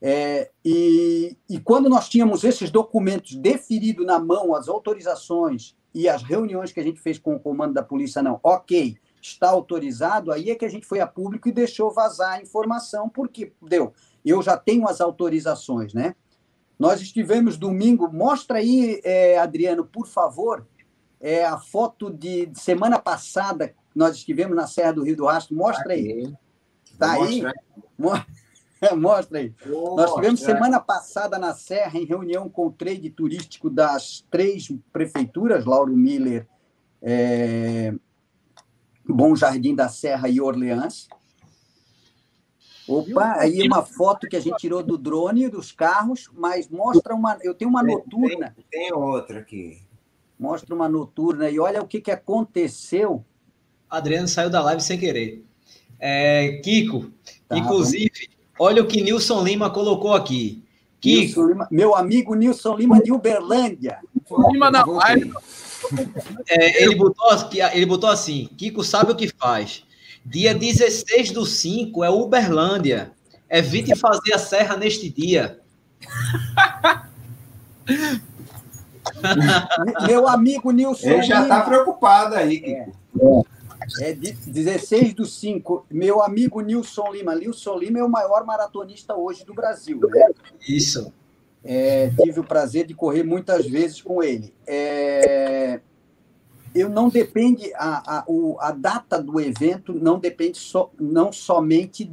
É, 0.00 0.50
e, 0.64 1.36
e 1.48 1.58
quando 1.58 1.88
nós 1.88 2.08
tínhamos 2.08 2.44
esses 2.44 2.70
documentos 2.70 3.34
deferidos 3.36 4.04
na 4.04 4.18
mão, 4.18 4.54
as 4.54 4.68
autorizações 4.68 5.74
e 5.94 6.08
as 6.08 6.22
reuniões 6.22 6.72
que 6.72 6.80
a 6.80 6.82
gente 6.82 7.00
fez 7.00 7.18
com 7.18 7.34
o 7.34 7.40
comando 7.40 7.74
da 7.74 7.82
polícia, 7.82 8.22
não, 8.22 8.38
ok, 8.42 8.96
está 9.22 9.48
autorizado, 9.48 10.30
aí 10.30 10.50
é 10.50 10.54
que 10.54 10.64
a 10.64 10.68
gente 10.68 10.86
foi 10.86 11.00
a 11.00 11.06
público 11.06 11.48
e 11.48 11.52
deixou 11.52 11.90
vazar 11.90 12.32
a 12.32 12.42
informação, 12.42 13.08
porque 13.08 13.52
deu, 13.62 13.94
eu 14.24 14.42
já 14.42 14.56
tenho 14.56 14.86
as 14.86 15.00
autorizações, 15.00 15.94
né? 15.94 16.14
Nós 16.78 17.00
estivemos 17.00 17.56
domingo, 17.56 18.12
mostra 18.12 18.58
aí, 18.58 19.00
é, 19.04 19.38
Adriano, 19.38 19.84
por 19.84 20.06
favor, 20.06 20.66
é, 21.20 21.44
a 21.44 21.56
foto 21.56 22.10
de, 22.10 22.46
de, 22.46 22.60
semana 22.60 22.98
passada, 22.98 23.74
nós 23.94 24.16
estivemos 24.16 24.54
na 24.56 24.66
Serra 24.66 24.92
do 24.92 25.04
Rio 25.04 25.16
do 25.16 25.24
Rastro, 25.24 25.56
mostra 25.56 25.94
aí. 25.94 26.34
Está 26.84 27.12
aí? 27.12 27.42
Mostra. 27.96 28.26
Mostra 28.96 29.38
aí. 29.38 29.54
Nós 29.66 30.14
tivemos 30.14 30.40
semana 30.40 30.80
passada 30.80 31.38
na 31.38 31.54
Serra, 31.54 31.98
em 31.98 32.04
reunião 32.04 32.48
com 32.48 32.66
o 32.66 32.72
trade 32.72 33.10
turístico 33.10 33.70
das 33.70 34.24
três 34.30 34.68
prefeituras, 34.92 35.64
Lauro 35.64 35.96
Miller, 35.96 36.46
é, 37.00 37.94
Bom 39.06 39.34
Jardim 39.36 39.74
da 39.74 39.88
Serra 39.88 40.28
e 40.28 40.40
Orleans. 40.40 41.08
Opa, 42.86 43.36
aí 43.38 43.66
uma 43.66 43.82
foto 43.82 44.28
que 44.28 44.36
a 44.36 44.40
gente 44.40 44.58
tirou 44.58 44.82
do 44.82 44.98
drone 44.98 45.48
dos 45.48 45.72
carros, 45.72 46.28
mas 46.34 46.68
mostra 46.68 47.14
uma. 47.14 47.38
Eu 47.42 47.54
tenho 47.54 47.70
uma 47.70 47.82
noturna. 47.82 48.54
Tem, 48.70 48.88
tem 48.88 48.92
outra 48.92 49.40
aqui. 49.40 49.80
Mostra 50.38 50.74
uma 50.74 50.88
noturna 50.88 51.48
e 51.48 51.58
olha 51.58 51.80
o 51.80 51.86
que, 51.86 52.00
que 52.00 52.10
aconteceu. 52.10 53.24
Adriano 53.88 54.28
saiu 54.28 54.50
da 54.50 54.62
live 54.62 54.82
sem 54.82 54.98
querer. 54.98 55.44
É, 55.98 56.60
Kiko, 56.62 57.10
tá, 57.48 57.56
inclusive, 57.56 58.28
Olha 58.58 58.82
o 58.82 58.86
que 58.86 59.02
Nilson 59.02 59.42
Lima 59.42 59.70
colocou 59.70 60.12
aqui. 60.12 60.62
Kiko. 61.00 61.46
Lima, 61.46 61.68
meu 61.70 61.94
amigo 61.94 62.34
Nilson 62.34 62.76
Lima 62.76 63.02
de 63.02 63.12
Uberlândia. 63.12 63.98
Lima 64.50 64.70
na 64.70 64.84
live. 64.84 65.32
É, 66.48 66.82
ele, 66.82 66.94
botou, 66.94 67.26
ele 67.72 67.84
botou 67.86 68.08
assim: 68.08 68.48
Kiko 68.56 68.82
sabe 68.82 69.12
o 69.12 69.16
que 69.16 69.28
faz. 69.28 69.84
Dia 70.24 70.54
16 70.54 71.32
do 71.32 71.44
5 71.44 72.02
é 72.02 72.08
Uberlândia. 72.08 73.12
Evite 73.50 73.94
fazer 73.94 74.32
a 74.32 74.38
serra 74.38 74.76
neste 74.76 75.10
dia. 75.10 75.60
Meu 80.06 80.26
amigo 80.26 80.70
Nilson. 80.70 81.06
Ele 81.06 81.22
já 81.22 81.42
está 81.42 81.60
preocupado 81.60 82.34
aí, 82.34 82.60
Kiko. 82.60 83.46
É. 83.50 83.53
É 84.00 84.12
16 84.12 85.14
do 85.14 85.24
5. 85.24 85.86
Meu 85.90 86.22
amigo 86.22 86.60
Nilson 86.60 87.12
Lima. 87.12 87.34
Nilson 87.34 87.78
Lima 87.78 87.98
é 87.98 88.04
o 88.04 88.08
maior 88.08 88.44
maratonista 88.44 89.14
hoje 89.14 89.44
do 89.44 89.54
Brasil. 89.54 90.00
Né? 90.00 90.28
Isso. 90.68 91.12
É, 91.64 92.10
tive 92.22 92.40
o 92.40 92.44
prazer 92.44 92.86
de 92.86 92.94
correr 92.94 93.22
muitas 93.22 93.66
vezes 93.66 94.02
com 94.02 94.22
ele. 94.22 94.52
É, 94.66 95.80
eu 96.74 96.88
não 96.88 97.08
depende 97.08 97.72
a, 97.74 98.18
a, 98.18 98.24
o, 98.26 98.58
a 98.60 98.72
data 98.72 99.22
do 99.22 99.40
evento 99.40 99.94
não 99.94 100.18
depende 100.18 100.58
so, 100.58 100.90
não 100.98 101.32
somente 101.32 102.10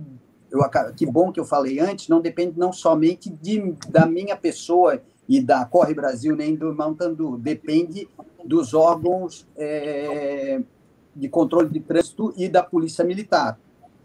eu, 0.52 0.60
que 0.96 1.06
bom 1.06 1.32
que 1.32 1.40
eu 1.40 1.46
falei 1.46 1.80
antes 1.80 2.08
não 2.08 2.22
depende 2.22 2.58
não 2.58 2.72
somente 2.72 3.30
de, 3.30 3.74
da 3.90 4.06
minha 4.06 4.38
pessoa 4.38 5.02
e 5.28 5.42
da 5.42 5.66
Corre 5.66 5.96
Brasil 5.96 6.36
nem 6.36 6.56
do 6.56 6.74
Mountain 6.76 7.16
depende 7.40 8.08
dos 8.46 8.74
órgãos 8.74 9.48
é, 9.58 10.62
de 11.16 11.30
controle 11.30 11.70
de 11.70 11.80
trânsito 11.80 12.34
e 12.38 12.48
da 12.48 12.64
polícia 12.64 13.04
militar 13.04 13.58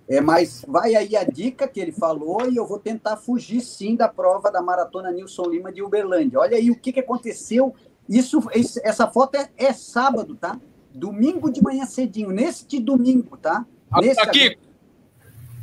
é, 0.08 0.20
mas 0.20 0.64
vai 0.68 0.94
aí 0.94 1.16
a 1.16 1.24
dica 1.24 1.66
que 1.66 1.80
ele 1.80 1.90
falou 1.90 2.48
e 2.48 2.56
eu 2.56 2.66
vou 2.66 2.78
tentar 2.78 3.16
fugir 3.16 3.60
sim 3.60 3.96
da 3.96 4.08
prova 4.08 4.52
da 4.52 4.62
maratona 4.62 5.10
Nilson 5.10 5.46
Lima 5.46 5.72
de 5.72 5.82
Uberlândia. 5.82 6.38
Olha 6.38 6.56
aí 6.56 6.70
o 6.70 6.76
que, 6.76 6.92
que 6.92 7.00
aconteceu. 7.00 7.74
Isso, 8.08 8.40
essa 8.84 9.08
foto 9.08 9.36
é, 9.36 9.50
é 9.56 9.72
sábado, 9.72 10.36
tá? 10.36 10.60
Domingo 10.94 11.50
de 11.50 11.60
manhã 11.60 11.84
cedinho, 11.84 12.30
neste 12.30 12.78
domingo, 12.78 13.36
tá? 13.36 13.66
Nesse... 14.00 14.24
Kiko, 14.30 14.62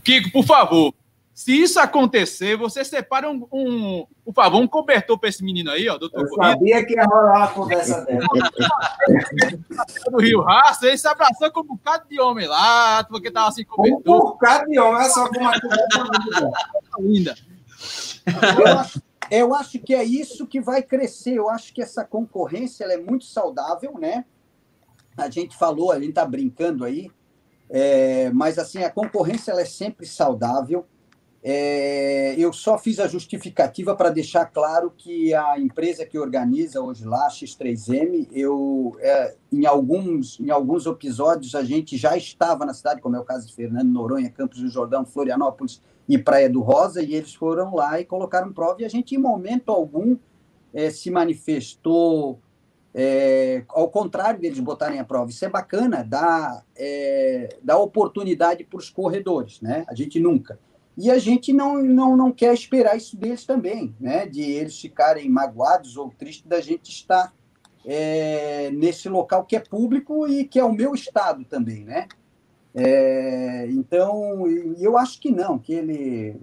Kiko, 0.04 0.32
por 0.32 0.46
favor, 0.46 0.94
se 1.34 1.52
isso 1.52 1.80
acontecer, 1.80 2.56
você 2.56 2.86
separa 2.86 3.28
um, 3.30 3.48
um 3.52 4.06
por 4.24 4.36
favor, 4.36 4.62
um 4.62 4.68
cobertor 4.68 5.18
para 5.18 5.30
esse 5.30 5.44
menino 5.44 5.72
aí, 5.72 5.90
ó, 5.90 5.98
doutor 5.98 6.22
Eu 6.22 6.36
sabia 6.36 6.86
que 6.86 6.94
ia 6.94 7.06
rolar 7.06 7.38
uma 7.38 7.48
conversa 7.48 8.06
dela. 8.06 8.28
do 10.12 10.20
Rio 10.20 10.42
Raça, 10.42 10.86
ele 10.86 10.98
se 10.98 11.08
abraçou 11.08 11.52
com 11.52 11.62
um 11.62 11.68
bocado 11.68 12.08
de 12.08 12.22
homem 12.22 12.48
lá, 12.48 13.04
porque 13.06 13.32
tava 13.32 13.50
assim 13.50 13.66
cobertor. 13.66 14.16
Um 14.16 14.20
bocado 14.20 14.70
de 14.70 14.80
homem, 14.80 14.96
olha 14.96 15.10
só 15.10 15.28
como 15.28 15.50
a 15.50 15.54
linda. 17.00 17.36
Eu 18.58 18.68
acho, 18.78 19.02
eu 19.32 19.56
acho 19.56 19.80
que 19.80 19.96
é 19.96 20.04
isso 20.04 20.46
que 20.46 20.62
vai 20.62 20.84
crescer. 20.84 21.34
Eu 21.34 21.50
acho 21.50 21.74
que 21.74 21.82
essa 21.82 22.06
concorrência 22.06 22.86
é 22.86 22.98
muito 22.98 23.26
saudável, 23.26 23.98
né? 24.00 24.24
A 25.18 25.30
gente 25.32 25.58
falou, 25.58 25.92
a 25.92 25.96
gente 25.96 26.10
está 26.10 26.26
brincando 26.26 26.86
aí, 26.86 27.12
é, 27.70 28.30
mas 28.32 28.60
assim 28.60 28.84
a 28.84 28.92
concorrência 28.92 29.52
ela 29.52 29.62
é 29.62 29.66
sempre 29.66 30.06
saudável. 30.06 30.86
É, 31.46 32.36
eu 32.38 32.54
só 32.54 32.78
fiz 32.78 33.02
a 33.02 33.08
justificativa 33.08 33.94
para 33.94 34.10
deixar 34.10 34.46
claro 34.46 34.94
que 34.96 35.34
a 35.34 35.60
empresa 35.60 36.06
que 36.06 36.18
organiza 36.18 36.80
hoje 36.80 37.04
lá, 37.04 37.28
X3M, 37.28 38.30
eu, 38.32 38.96
é, 39.02 39.36
em, 39.52 39.66
alguns, 39.66 40.40
em 40.40 40.50
alguns 40.50 40.86
episódios 40.86 41.54
a 41.54 41.62
gente 41.62 41.98
já 41.98 42.16
estava 42.16 42.66
na 42.66 42.74
cidade, 42.74 43.02
como 43.02 43.18
é 43.18 43.20
o 43.20 43.26
caso 43.26 43.46
de 43.46 43.54
Fernando 43.54 43.92
Noronha, 43.92 44.30
Campos 44.30 44.62
do 44.62 44.70
Jordão, 44.70 45.06
Florianópolis 45.06 45.82
e 46.08 46.18
Praia 46.18 46.50
do 46.50 46.62
Rosa, 46.62 47.02
e 47.02 47.14
eles 47.14 47.36
foram 47.36 47.76
lá 47.76 48.00
e 48.00 48.06
colocaram 48.06 48.54
prova, 48.54 48.82
e 48.82 48.86
a 48.86 48.90
gente, 48.90 49.14
em 49.14 49.18
momento 49.18 49.70
algum, 49.70 50.16
é, 50.74 50.90
se 50.90 51.12
manifestou 51.12 52.40
é, 52.96 53.66
ao 53.70 53.90
contrário 53.90 54.40
deles 54.40 54.60
botarem 54.62 55.00
a 55.00 55.04
prova. 55.04 55.30
Isso 55.30 55.44
é 55.44 55.50
bacana, 55.50 56.06
dá, 56.08 56.64
é, 56.74 57.58
dá 57.62 57.78
oportunidade 57.78 58.64
para 58.64 58.78
os 58.78 58.90
corredores, 58.90 59.60
né? 59.60 59.84
A 59.90 59.96
gente 59.96 60.20
nunca. 60.22 60.58
E 60.96 61.10
a 61.10 61.18
gente 61.18 61.52
não, 61.52 61.82
não, 61.82 62.16
não 62.16 62.32
quer 62.32 62.54
esperar 62.54 62.96
isso 62.96 63.18
deles 63.18 63.46
também, 63.46 63.96
né? 64.00 64.28
De 64.28 64.42
eles 64.42 64.80
ficarem 64.80 65.30
magoados 65.30 65.98
ou 65.98 66.12
tristes 66.12 66.46
da 66.46 66.62
gente 66.62 66.90
estar 66.90 67.34
é, 67.86 68.70
nesse 68.72 69.10
local 69.10 69.44
que 69.46 69.56
é 69.56 69.60
público 69.60 70.28
e 70.28 70.46
que 70.46 70.60
é 70.60 70.64
o 70.64 70.72
meu 70.72 70.94
estado 70.94 71.44
também, 71.46 71.84
né? 71.84 72.08
É, 72.76 73.68
então, 73.70 74.48
eu 74.80 74.98
acho 74.98 75.20
que 75.20 75.32
não, 75.32 75.60
que 75.60 75.74
ele. 75.74 76.40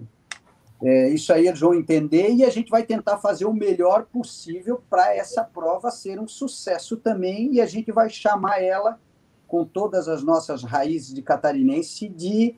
É, 0.83 1.09
isso 1.09 1.31
aí 1.31 1.47
eles 1.47 1.59
vão 1.59 1.75
entender 1.75 2.31
e 2.31 2.43
a 2.43 2.49
gente 2.49 2.71
vai 2.71 2.83
tentar 2.83 3.19
fazer 3.19 3.45
o 3.45 3.53
melhor 3.53 4.05
possível 4.05 4.81
para 4.89 5.15
essa 5.15 5.43
prova 5.43 5.91
ser 5.91 6.19
um 6.19 6.27
sucesso 6.27 6.97
também 6.97 7.53
e 7.53 7.61
a 7.61 7.67
gente 7.67 7.91
vai 7.91 8.09
chamar 8.09 8.63
ela, 8.63 8.99
com 9.47 9.63
todas 9.63 10.07
as 10.07 10.23
nossas 10.23 10.63
raízes 10.63 11.13
de 11.13 11.21
catarinense, 11.21 12.09
de 12.09 12.55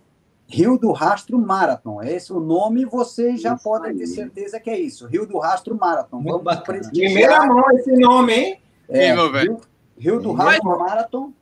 Rio 0.53 0.77
do 0.77 0.91
Rastro 0.91 1.39
Marathon. 1.39 2.03
Esse 2.03 2.31
o 2.31 2.39
nome 2.39 2.85
vocês 2.85 3.41
já 3.41 3.55
isso 3.55 3.63
podem 3.63 3.89
aí. 3.89 3.97
ter 3.97 4.05
certeza 4.05 4.59
que 4.59 4.69
é 4.69 4.79
isso. 4.79 5.07
Rio 5.07 5.25
do 5.25 5.39
Rastro 5.39 5.75
Marathon. 5.75 6.21
Muito 6.21 6.43
Vamos 6.43 6.59
prestigiar. 6.61 7.11
Primeira 7.11 7.45
mão 7.47 7.71
esse 7.71 7.91
nome, 7.93 8.33
hein? 8.33 8.61
É, 8.87 9.13
Rio, 9.15 9.61
Rio, 9.97 10.19
do 10.19 10.31
Rastro 10.31 10.69
Mas... 10.69 10.79
Marathon. 10.79 11.33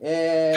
É... 0.00 0.54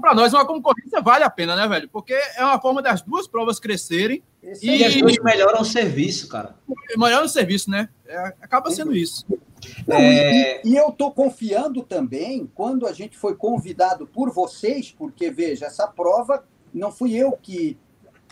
Para 0.00 0.14
nós, 0.14 0.32
uma 0.32 0.46
concorrência 0.46 1.02
vale 1.02 1.24
a 1.24 1.28
pena, 1.28 1.54
né, 1.54 1.68
velho? 1.68 1.88
Porque 1.90 2.14
é 2.14 2.44
uma 2.44 2.60
forma 2.60 2.80
das 2.80 3.02
duas 3.02 3.26
provas 3.26 3.60
crescerem. 3.60 4.22
Esse 4.42 4.66
e 4.66 4.84
as 4.84 4.94
duas 4.94 5.16
melhoram 5.22 5.60
o 5.60 5.64
serviço, 5.64 6.28
cara. 6.28 6.54
Melhoram 6.96 7.26
o 7.26 7.28
serviço, 7.28 7.70
né? 7.70 7.90
É, 8.06 8.18
acaba 8.40 8.70
sendo 8.70 8.96
isso. 8.96 9.26
Não, 9.86 9.96
é... 9.96 10.60
e, 10.64 10.70
e, 10.70 10.76
eu 10.76 10.88
estou 10.88 11.12
confiando 11.12 11.82
também, 11.82 12.50
quando 12.54 12.86
a 12.86 12.92
gente 12.92 13.16
foi 13.16 13.34
convidado 13.34 14.06
por 14.06 14.30
vocês, 14.30 14.94
porque, 14.96 15.30
veja, 15.30 15.66
essa 15.66 15.86
prova 15.86 16.44
não 16.72 16.92
fui 16.92 17.14
eu 17.14 17.32
que, 17.32 17.76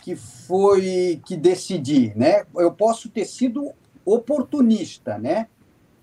que 0.01 0.15
foi 0.15 1.21
que 1.25 1.35
decidi, 1.35 2.13
né? 2.15 2.45
Eu 2.55 2.71
posso 2.71 3.09
ter 3.09 3.25
sido 3.25 3.73
oportunista, 4.05 5.17
né? 5.17 5.47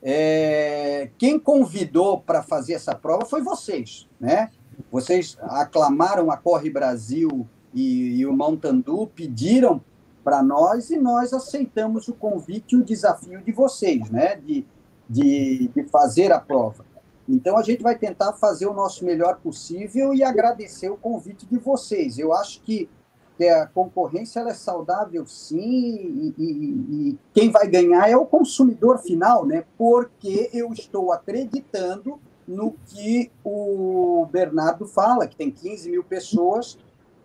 É, 0.03 1.11
quem 1.19 1.39
convidou 1.39 2.21
para 2.21 2.43
fazer 2.43 2.75
essa 2.75 2.95
prova 2.95 3.25
foi 3.25 3.43
vocês, 3.43 4.07
né? 4.21 4.51
Vocês 4.93 5.37
aclamaram 5.41 6.31
a 6.31 6.37
Corre 6.37 6.71
Brasil 6.71 7.49
e, 7.75 8.19
e 8.19 8.27
o 8.27 8.33
Montandu, 8.33 9.11
pediram 9.15 9.83
para 10.23 10.43
nós 10.43 10.91
e 10.91 10.97
nós 10.97 11.33
aceitamos 11.33 12.09
o 12.09 12.15
convite 12.15 12.75
e 12.75 12.79
o 12.79 12.85
desafio 12.85 13.41
de 13.43 13.53
vocês, 13.53 14.11
né? 14.11 14.37
De, 14.37 14.67
de, 15.09 15.69
de 15.69 15.85
fazer 15.85 16.33
a 16.33 16.39
prova. 16.39 16.85
Então, 17.29 17.57
a 17.57 17.63
gente 17.63 17.83
vai 17.83 17.99
tentar 17.99 18.33
fazer 18.35 18.67
o 18.67 18.75
nosso 18.75 19.05
melhor 19.05 19.39
possível 19.41 20.15
e 20.15 20.23
agradecer 20.23 20.91
o 20.91 20.97
convite 20.97 21.45
de 21.47 21.59
vocês. 21.59 22.19
Eu 22.19 22.33
acho 22.33 22.63
que, 22.63 22.89
que 23.37 23.49
a 23.49 23.67
concorrência 23.67 24.41
é 24.41 24.55
saudável, 24.55 25.27
sim, 25.27 25.55
e, 25.59 26.35
e, 26.39 27.11
e, 27.11 27.19
quem 27.35 27.51
vai 27.51 27.67
ganhar 27.67 28.09
é 28.09 28.17
o 28.17 28.27
consumidor 28.27 28.99
final, 28.99 29.45
né? 29.45 29.65
porque 29.77 30.51
eu 30.53 30.73
estou 30.73 31.13
acreditando 31.13 32.21
no 32.47 32.77
que 32.87 33.31
o 33.45 34.27
Bernardo 34.31 34.87
fala, 34.87 35.27
que 35.27 35.35
tem 35.35 35.51
15 35.51 35.91
mil 35.91 36.05
pessoas 36.05 36.79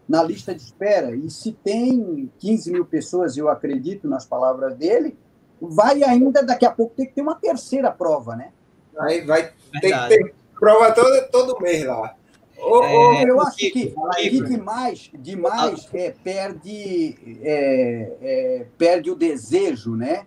na 0.09 0.23
lista 0.23 0.53
de 0.53 0.63
espera. 0.63 1.15
E 1.15 1.29
se 1.29 1.51
tem 1.51 2.31
15 2.39 2.71
mil 2.71 2.85
pessoas, 2.85 3.37
eu 3.37 3.47
acredito 3.47 4.07
nas 4.07 4.25
palavras 4.25 4.75
dele, 4.75 5.15
vai 5.61 6.03
ainda, 6.03 6.43
daqui 6.43 6.65
a 6.65 6.71
pouco, 6.71 6.95
ter 6.95 7.05
que 7.05 7.13
ter 7.13 7.21
uma 7.21 7.35
terceira 7.35 7.91
prova, 7.91 8.35
né? 8.35 8.51
Aí 8.99 9.21
vai 9.21 9.51
ter 9.79 9.91
que 9.91 10.07
ter 10.07 10.35
prova 10.59 10.91
todo, 10.91 11.27
todo 11.31 11.61
mês 11.61 11.85
lá. 11.85 12.15
é, 12.57 13.23
eu 13.23 13.41
acho 13.41 13.57
que, 13.57 13.71
que 13.71 14.41
demais, 14.43 15.09
demais 15.13 15.89
é, 15.93 16.11
perde, 16.23 17.15
é, 17.41 18.11
é, 18.21 18.67
perde 18.77 19.09
o 19.09 19.15
desejo, 19.15 19.95
né? 19.95 20.25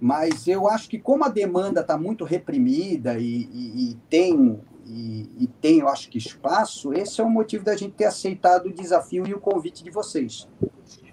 Mas 0.00 0.48
eu 0.48 0.66
acho 0.66 0.88
que 0.88 0.98
como 0.98 1.24
a 1.24 1.28
demanda 1.28 1.82
está 1.82 1.96
muito 1.96 2.24
reprimida 2.24 3.18
e, 3.18 3.48
e, 3.52 3.90
e 3.90 3.94
tem 4.08 4.60
e, 4.86 5.30
e, 5.38 5.46
tem, 5.46 5.78
eu 5.78 5.88
acho 5.88 6.08
que 6.08 6.18
espaço, 6.18 6.92
esse 6.92 7.20
é 7.20 7.24
o 7.24 7.30
motivo 7.30 7.62
da 7.64 7.76
gente 7.76 7.92
ter 7.92 8.06
aceitado 8.06 8.66
o 8.66 8.72
desafio 8.72 9.24
e 9.26 9.32
o 9.32 9.38
convite 9.38 9.84
de 9.84 9.90
vocês. 9.90 10.48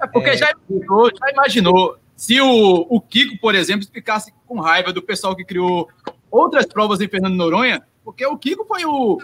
É 0.01 0.07
porque 0.07 0.29
é... 0.29 0.37
Já, 0.37 0.51
imaginou, 0.51 1.11
já 1.13 1.31
imaginou 1.31 1.97
se 2.17 2.41
o, 2.41 2.87
o 2.89 2.99
Kiko, 2.99 3.39
por 3.39 3.53
exemplo, 3.53 3.87
ficasse 3.93 4.33
com 4.47 4.59
raiva 4.59 4.91
do 4.91 5.03
pessoal 5.03 5.35
que 5.35 5.45
criou 5.45 5.87
outras 6.31 6.65
provas 6.65 6.99
em 6.99 7.07
Fernando 7.07 7.35
Noronha, 7.35 7.85
porque 8.03 8.25
o 8.25 8.35
Kiko 8.35 8.65
foi 8.65 8.83
o, 8.85 9.19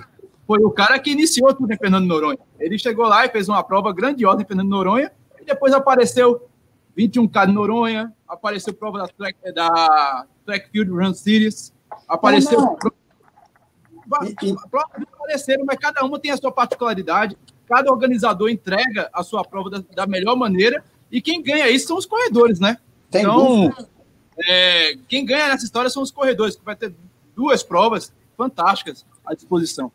foi 0.45 0.59
o 0.59 0.69
cara 0.69 0.99
que 0.99 1.09
iniciou 1.09 1.51
tudo 1.55 1.73
em 1.73 1.77
Fernando 1.77 2.05
Noronha. 2.05 2.37
Ele 2.59 2.77
chegou 2.77 3.07
lá 3.07 3.25
e 3.25 3.29
fez 3.29 3.49
uma 3.49 3.63
prova 3.63 3.91
grandiosa 3.91 4.43
em 4.43 4.45
Fernando 4.45 4.69
Noronha, 4.69 5.11
e 5.41 5.43
depois 5.43 5.73
apareceu 5.73 6.47
21K 6.95 7.47
de 7.47 7.51
Noronha, 7.51 8.13
apareceu 8.27 8.71
prova 8.75 8.99
da 8.99 9.07
Track, 9.07 9.51
da 9.51 10.27
track 10.45 10.69
Field 10.69 10.91
Run 10.91 11.15
Series, 11.15 11.73
apareceu. 12.07 12.61
Não, 12.61 12.77
não. 12.79 12.93
Provas 14.69 15.07
apareceram, 15.13 15.65
mas 15.65 15.77
cada 15.77 16.05
uma 16.05 16.19
tem 16.19 16.29
a 16.29 16.37
sua 16.37 16.51
particularidade, 16.51 17.35
cada 17.65 17.91
organizador 17.91 18.49
entrega 18.49 19.09
a 19.11 19.23
sua 19.23 19.43
prova 19.43 19.69
da, 19.71 19.83
da 19.95 20.05
melhor 20.05 20.35
maneira, 20.35 20.83
e 21.13 21.21
quem 21.21 21.43
ganha 21.43 21.69
isso 21.69 21.85
são 21.85 21.95
os 21.95 22.07
corredores, 22.07 22.59
né? 22.59 22.75
Tem 23.11 23.21
então, 23.21 23.71
é, 24.49 24.97
quem 25.07 25.23
ganha 25.23 25.49
nessa 25.49 25.63
história 25.63 25.87
são 25.87 26.01
os 26.01 26.09
corredores, 26.09 26.55
que 26.55 26.65
vai 26.65 26.75
ter 26.75 26.91
duas 27.35 27.61
provas 27.61 28.11
fantásticas 28.35 29.05
à 29.23 29.35
disposição. 29.35 29.91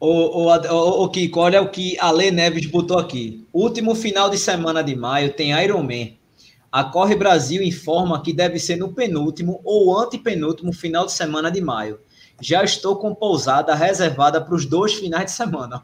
O, 0.00 0.46
o, 0.46 0.48
o, 0.48 1.04
o 1.04 1.08
Kiko, 1.10 1.40
olha 1.40 1.60
o 1.60 1.68
que 1.68 1.98
a 2.00 2.10
Lê 2.10 2.30
Neves 2.30 2.64
botou 2.64 2.98
aqui. 2.98 3.46
Último 3.52 3.94
final 3.94 4.30
de 4.30 4.38
semana 4.38 4.82
de 4.82 4.96
maio 4.96 5.34
tem 5.34 5.52
Ironman. 5.52 6.16
A 6.72 6.82
Corre 6.82 7.14
Brasil 7.14 7.62
informa 7.62 8.22
que 8.22 8.32
deve 8.32 8.58
ser 8.58 8.76
no 8.76 8.94
penúltimo 8.94 9.60
ou 9.62 9.94
antepenúltimo 9.98 10.72
final 10.72 11.04
de 11.04 11.12
semana 11.12 11.50
de 11.50 11.60
maio. 11.60 12.00
Já 12.40 12.64
estou 12.64 12.96
com 12.96 13.14
pousada 13.14 13.74
reservada 13.74 14.40
para 14.40 14.54
os 14.54 14.66
dois 14.66 14.94
finais 14.94 15.26
de 15.26 15.30
semana. 15.32 15.82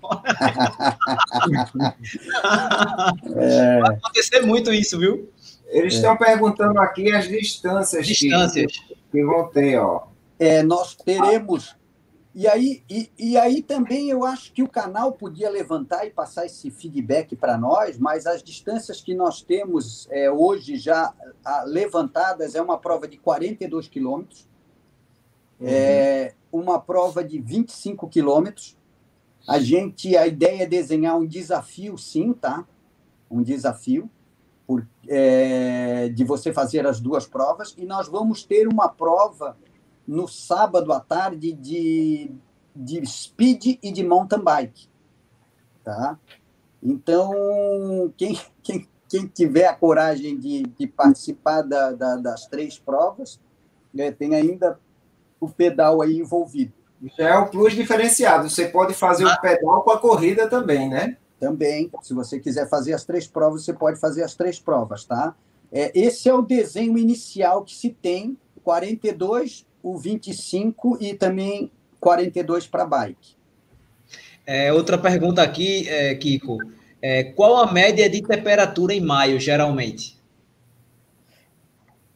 é. 3.37 3.81
Vai 3.81 3.95
acontecer 3.97 4.41
muito 4.41 4.73
isso, 4.73 4.99
viu? 4.99 5.31
Eles 5.69 5.95
estão 5.95 6.17
perguntando 6.17 6.81
aqui 6.81 7.13
as 7.13 7.29
distâncias, 7.29 8.07
Distâncias. 8.07 8.73
Que, 8.73 8.97
que 9.13 9.25
vão 9.25 9.49
ter, 9.49 9.79
ó. 9.79 10.07
É, 10.39 10.63
nós 10.63 10.95
teremos. 10.95 11.77
E 12.35 12.47
aí, 12.47 12.83
e, 12.89 13.11
e 13.19 13.37
aí 13.37 13.63
também 13.63 14.11
eu 14.11 14.25
acho 14.25 14.53
que 14.53 14.63
o 14.63 14.69
canal 14.69 15.13
podia 15.13 15.51
levantar 15.51 16.07
e 16.07 16.11
passar 16.11 16.47
esse 16.47 16.71
feedback 16.71 17.35
para 17.35 17.59
nós, 17.59 17.99
mas 17.99 18.27
as 18.27 18.43
distâncias 18.43 19.01
que 19.01 19.15
nós 19.15 19.43
temos 19.43 20.07
é, 20.11 20.31
hoje 20.31 20.77
já 20.77 21.13
levantadas 21.67 22.55
é 22.55 22.63
uma 22.63 22.79
prova 22.79 23.09
de 23.09 23.17
42 23.19 23.89
quilômetros, 23.89 24.47
é, 25.61 26.35
uma 26.53 26.81
prova 26.81 27.23
de 27.23 27.39
25 27.41 28.09
quilômetros. 28.09 28.77
A 29.47 29.59
gente, 29.59 30.17
a 30.17 30.27
ideia 30.27 30.65
é 30.65 30.67
desenhar 30.67 31.17
um 31.17 31.27
desafio, 31.27 31.97
sim, 31.97 32.33
tá? 32.33 32.67
Um 33.31 33.43
desafio 33.43 34.11
por, 34.67 34.87
é, 35.09 36.11
de 36.11 36.25
você 36.25 36.53
fazer 36.53 36.87
as 36.87 37.01
duas 37.01 37.27
provas 37.27 37.75
e 37.79 37.87
nós 37.87 38.09
vamos 38.09 38.45
ter 38.45 38.69
uma 38.69 38.89
prova 38.89 39.57
no 40.07 40.29
sábado 40.29 40.93
à 40.93 41.01
tarde 41.01 41.53
de, 41.53 42.31
de 42.75 43.05
speed 43.07 43.79
e 43.83 43.91
de 43.91 44.05
mountain 44.05 44.41
bike. 44.41 44.89
Tá? 45.83 46.19
Então, 46.83 48.13
quem, 48.17 48.39
quem, 48.63 48.89
quem 49.09 49.27
tiver 49.27 49.67
a 49.67 49.75
coragem 49.75 50.39
de, 50.39 50.63
de 50.63 50.87
participar 50.87 51.63
da, 51.63 51.93
da, 51.93 52.17
das 52.17 52.47
três 52.47 52.79
provas, 52.79 53.41
né, 53.93 54.11
tem 54.11 54.35
ainda 54.35 54.79
o 55.41 55.49
pedal 55.49 56.03
aí 56.03 56.19
envolvido. 56.19 56.73
Já 57.17 57.29
é 57.29 57.37
o 57.37 57.49
plus 57.49 57.75
diferenciado. 57.75 58.51
Você 58.51 58.67
pode 58.67 58.95
fazer 58.95 59.25
o 59.25 59.41
pedal 59.41 59.83
com 59.83 59.91
a 59.91 59.99
corrida 59.99 60.49
também, 60.49 60.89
né? 60.89 61.17
Também. 61.39 61.91
Se 62.03 62.13
você 62.13 62.41
quiser 62.41 62.69
fazer 62.69 62.93
as 62.93 63.05
três 63.05 63.27
provas, 63.27 63.65
você 63.65 63.73
pode 63.73 64.01
fazer 64.01 64.25
as 64.25 64.35
três 64.35 64.59
provas, 64.59 65.05
tá? 65.05 65.35
É, 65.71 65.93
esse 65.95 66.29
é 66.29 66.35
o 66.35 66.43
desenho 66.43 66.99
inicial 66.99 67.63
que 67.63 67.75
se 67.75 67.91
tem, 67.91 68.37
42 68.65 69.67
o 69.83 69.97
25 69.97 70.99
e 71.01 71.15
também 71.15 71.71
42 72.01 72.67
para 72.67 72.85
bike. 72.85 73.37
É, 74.47 74.73
outra 74.73 74.99
pergunta 74.99 75.43
aqui, 75.43 75.89
é, 75.89 76.15
Kiko. 76.15 76.59
É, 77.01 77.25
qual 77.25 77.57
a 77.57 77.73
média 77.73 78.09
de 78.09 78.23
temperatura 78.23 78.93
em 78.93 79.01
maio, 79.01 79.39
geralmente? 79.39 80.19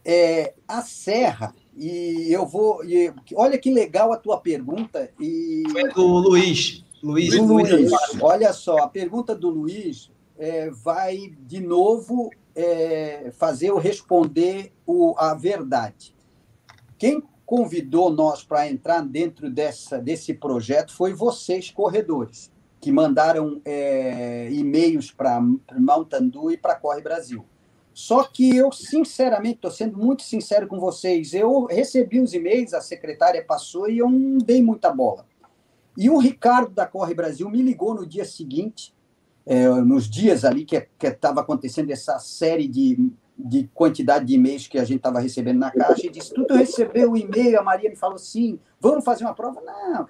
É, 0.04 0.54
a 0.66 0.82
serra, 0.82 1.54
e 1.76 2.32
eu 2.32 2.46
vou. 2.46 2.84
E, 2.84 3.12
olha 3.34 3.58
que 3.58 3.72
legal 3.72 4.12
a 4.12 4.16
tua 4.16 4.38
pergunta. 4.38 5.10
E... 5.18 5.62
Foi 5.70 5.88
do 5.92 6.06
Luiz. 6.06 6.84
Luiz, 7.02 7.34
do 7.34 7.44
Luiz, 7.44 7.70
Luiz. 7.70 7.92
Olha 8.20 8.52
só, 8.52 8.78
a 8.78 8.88
pergunta 8.88 9.34
do 9.34 9.48
Luiz 9.48 10.10
é, 10.38 10.70
vai 10.70 11.34
de 11.40 11.60
novo 11.60 12.30
é, 12.54 13.32
fazer 13.32 13.70
eu 13.70 13.78
responder 13.78 14.72
o, 14.86 15.14
a 15.18 15.34
verdade. 15.34 16.14
Quem 16.96 17.22
convidou 17.44 18.10
nós 18.10 18.44
para 18.44 18.70
entrar 18.70 19.02
dentro 19.02 19.50
dessa, 19.50 19.98
desse 19.98 20.32
projeto 20.32 20.94
foi 20.94 21.12
vocês, 21.12 21.70
corredores, 21.70 22.52
que 22.80 22.92
mandaram 22.92 23.60
é, 23.64 24.48
e-mails 24.52 25.10
para 25.10 25.40
Mountain 25.76 26.28
Dew 26.28 26.52
e 26.52 26.56
para 26.56 26.76
Corre 26.76 27.00
Brasil. 27.00 27.44
Só 27.95 28.24
que 28.24 28.57
eu, 28.57 28.72
sinceramente, 28.72 29.57
estou 29.57 29.70
sendo 29.70 29.99
muito 29.99 30.22
sincero 30.22 30.66
com 30.66 30.80
vocês, 30.80 31.34
eu 31.34 31.66
recebi 31.66 32.20
os 32.20 32.32
e-mails, 32.32 32.72
a 32.72 32.80
secretária 32.80 33.45
passou 33.45 33.88
e 33.88 33.99
eu 33.99 34.11
não 34.11 34.38
dei 34.38 34.62
muita 34.62 34.90
bola. 34.90 35.26
E 35.97 36.09
o 36.09 36.16
Ricardo 36.16 36.70
da 36.70 36.86
Corre 36.86 37.14
Brasil 37.14 37.51
me 37.51 37.61
ligou 37.61 37.95
no 37.95 38.07
dia 38.07 38.24
seguinte, 38.24 38.95
é, 39.45 39.68
nos 39.68 40.09
dias 40.09 40.45
ali 40.45 40.64
que 40.64 40.88
estava 41.03 41.40
acontecendo 41.40 41.90
essa 41.90 42.18
série 42.18 42.66
de 42.66 43.12
de 43.45 43.68
quantidade 43.74 44.26
de 44.26 44.34
e-mails 44.34 44.66
que 44.66 44.78
a 44.78 44.84
gente 44.84 44.99
estava 44.99 45.18
recebendo 45.18 45.59
na 45.59 45.70
caixa 45.70 46.07
e 46.07 46.11
disse: 46.11 46.32
Tudo 46.32 46.55
recebeu 46.55 47.12
o 47.12 47.16
e-mail. 47.16 47.59
A 47.59 47.62
Maria 47.62 47.90
me 47.90 47.97
falou 47.97 48.18
sim, 48.18 48.59
vamos 48.80 49.05
fazer 49.05 49.24
uma 49.24 49.34
prova? 49.34 49.61
Não, 49.61 50.07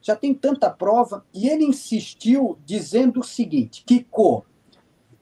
já 0.00 0.16
tem 0.16 0.32
tanta 0.32 0.70
prova. 0.70 1.24
E 1.34 1.48
ele 1.48 1.64
insistiu 1.64 2.58
dizendo 2.64 3.20
o 3.20 3.24
seguinte: 3.24 3.84
Kiko, 3.84 4.44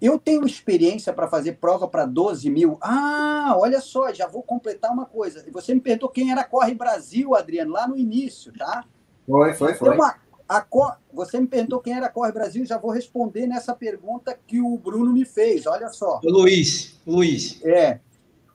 eu 0.01 0.19
tenho 0.19 0.47
experiência 0.47 1.13
para 1.13 1.29
fazer 1.29 1.55
prova 1.55 1.89
para 1.89 2.07
12 2.07 2.49
mil. 2.51 2.79
Ah, 2.81 3.55
olha 3.57 3.81
só, 3.81 4.13
já 4.13 4.27
vou 4.27 4.43
completar 4.43 4.93
uma 4.93 5.05
coisa. 5.05 5.45
Você 5.53 5.75
me 5.75 5.81
perguntou 5.81 6.09
quem 6.09 6.31
era 6.31 6.45
Corre 6.45 6.75
Brasil, 6.75 7.35
Adriano, 7.35 7.73
lá 7.73 7.89
no 7.89 7.97
início, 7.97 8.53
tá? 8.53 8.85
Foi, 9.27 9.55
foi, 9.55 9.75
foi. 9.75 9.95
Então, 9.95 10.11
a 10.49 10.61
Cor... 10.63 10.97
Você 11.13 11.41
me 11.41 11.47
perguntou 11.47 11.81
quem 11.81 11.95
era 11.95 12.09
Corre 12.09 12.33
Brasil, 12.33 12.65
já 12.65 12.79
vou 12.79 12.91
responder 12.91 13.47
nessa 13.47 13.75
pergunta 13.75 14.39
que 14.47 14.61
o 14.61 14.79
Bruno 14.79 15.13
me 15.13 15.25
fez. 15.25 15.67
Olha 15.67 15.89
só. 15.89 16.21
O 16.25 16.31
Luiz. 16.31 17.01
Luiz. 17.05 17.61
É. 17.65 18.01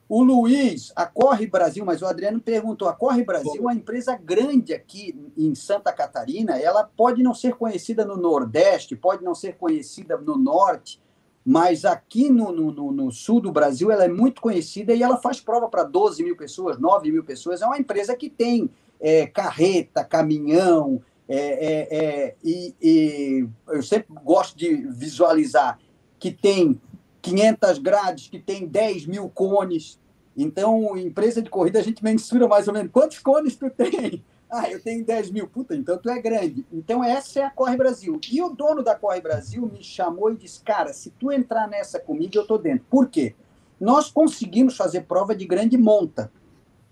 O 0.07 0.21
Luiz, 0.23 0.91
a 0.95 1.05
Corre 1.05 1.47
Brasil, 1.47 1.83
mas 1.85 2.01
o 2.01 2.05
Adriano 2.05 2.39
perguntou: 2.39 2.87
a 2.87 2.93
Corre 2.93 3.23
Brasil 3.23 3.55
é 3.57 3.61
uma 3.61 3.73
empresa 3.73 4.15
grande 4.15 4.73
aqui 4.73 5.15
em 5.37 5.55
Santa 5.55 5.91
Catarina. 5.91 6.57
Ela 6.57 6.83
pode 6.83 7.23
não 7.23 7.33
ser 7.33 7.55
conhecida 7.55 8.05
no 8.05 8.15
Nordeste, 8.15 8.95
pode 8.95 9.23
não 9.23 9.33
ser 9.33 9.57
conhecida 9.57 10.17
no 10.17 10.37
Norte, 10.37 11.01
mas 11.45 11.83
aqui 11.83 12.29
no, 12.29 12.51
no, 12.51 12.91
no 12.91 13.11
sul 13.11 13.41
do 13.41 13.51
Brasil 13.51 13.91
ela 13.91 14.05
é 14.05 14.09
muito 14.09 14.41
conhecida 14.41 14.93
e 14.93 15.03
ela 15.03 15.17
faz 15.17 15.41
prova 15.41 15.67
para 15.67 15.83
12 15.83 16.23
mil 16.23 16.37
pessoas, 16.37 16.79
9 16.79 17.11
mil 17.11 17.23
pessoas. 17.23 17.61
É 17.61 17.65
uma 17.65 17.77
empresa 17.77 18.15
que 18.15 18.29
tem 18.29 18.69
é, 18.99 19.27
carreta, 19.27 20.03
caminhão, 20.03 21.01
é, 21.27 21.35
é, 21.35 21.97
é, 21.97 22.35
e, 22.43 22.75
e, 22.81 23.47
eu 23.67 23.81
sempre 23.81 24.15
gosto 24.23 24.57
de 24.57 24.75
visualizar 24.75 25.79
que 26.19 26.31
tem 26.31 26.79
500 27.21 27.77
grades, 27.79 28.27
que 28.27 28.39
tem 28.39 28.67
10 28.67 29.05
mil 29.05 29.29
cones. 29.29 29.99
Então, 30.35 30.97
empresa 30.97 31.41
de 31.41 31.49
corrida, 31.49 31.79
a 31.79 31.83
gente 31.83 32.03
mensura 32.03 32.47
mais 32.47 32.67
ou 32.67 32.73
menos 32.73 32.91
quantos 32.91 33.19
cones 33.19 33.55
tu 33.55 33.69
tem. 33.69 34.23
Ah, 34.55 34.69
eu 34.69 34.79
tenho 34.79 35.03
10 35.03 35.31
mil. 35.31 35.47
Puta, 35.47 35.75
então 35.75 35.97
tu 35.97 36.07
é 36.11 36.21
grande. 36.21 36.63
Então, 36.71 37.03
essa 37.03 37.39
é 37.39 37.43
a 37.43 37.49
Corre 37.49 37.75
Brasil. 37.75 38.21
E 38.31 38.39
o 38.39 38.49
dono 38.49 38.83
da 38.83 38.93
Corre 38.93 39.19
Brasil 39.19 39.65
me 39.65 39.83
chamou 39.83 40.31
e 40.31 40.37
disse: 40.37 40.61
Cara, 40.61 40.93
se 40.93 41.09
tu 41.09 41.31
entrar 41.31 41.67
nessa 41.67 41.99
comigo, 41.99 42.35
eu 42.35 42.45
tô 42.45 42.59
dentro. 42.59 42.85
Por 42.87 43.09
quê? 43.09 43.33
Nós 43.79 44.11
conseguimos 44.11 44.77
fazer 44.77 45.05
prova 45.05 45.35
de 45.35 45.47
grande 45.47 45.75
monta. 45.75 46.31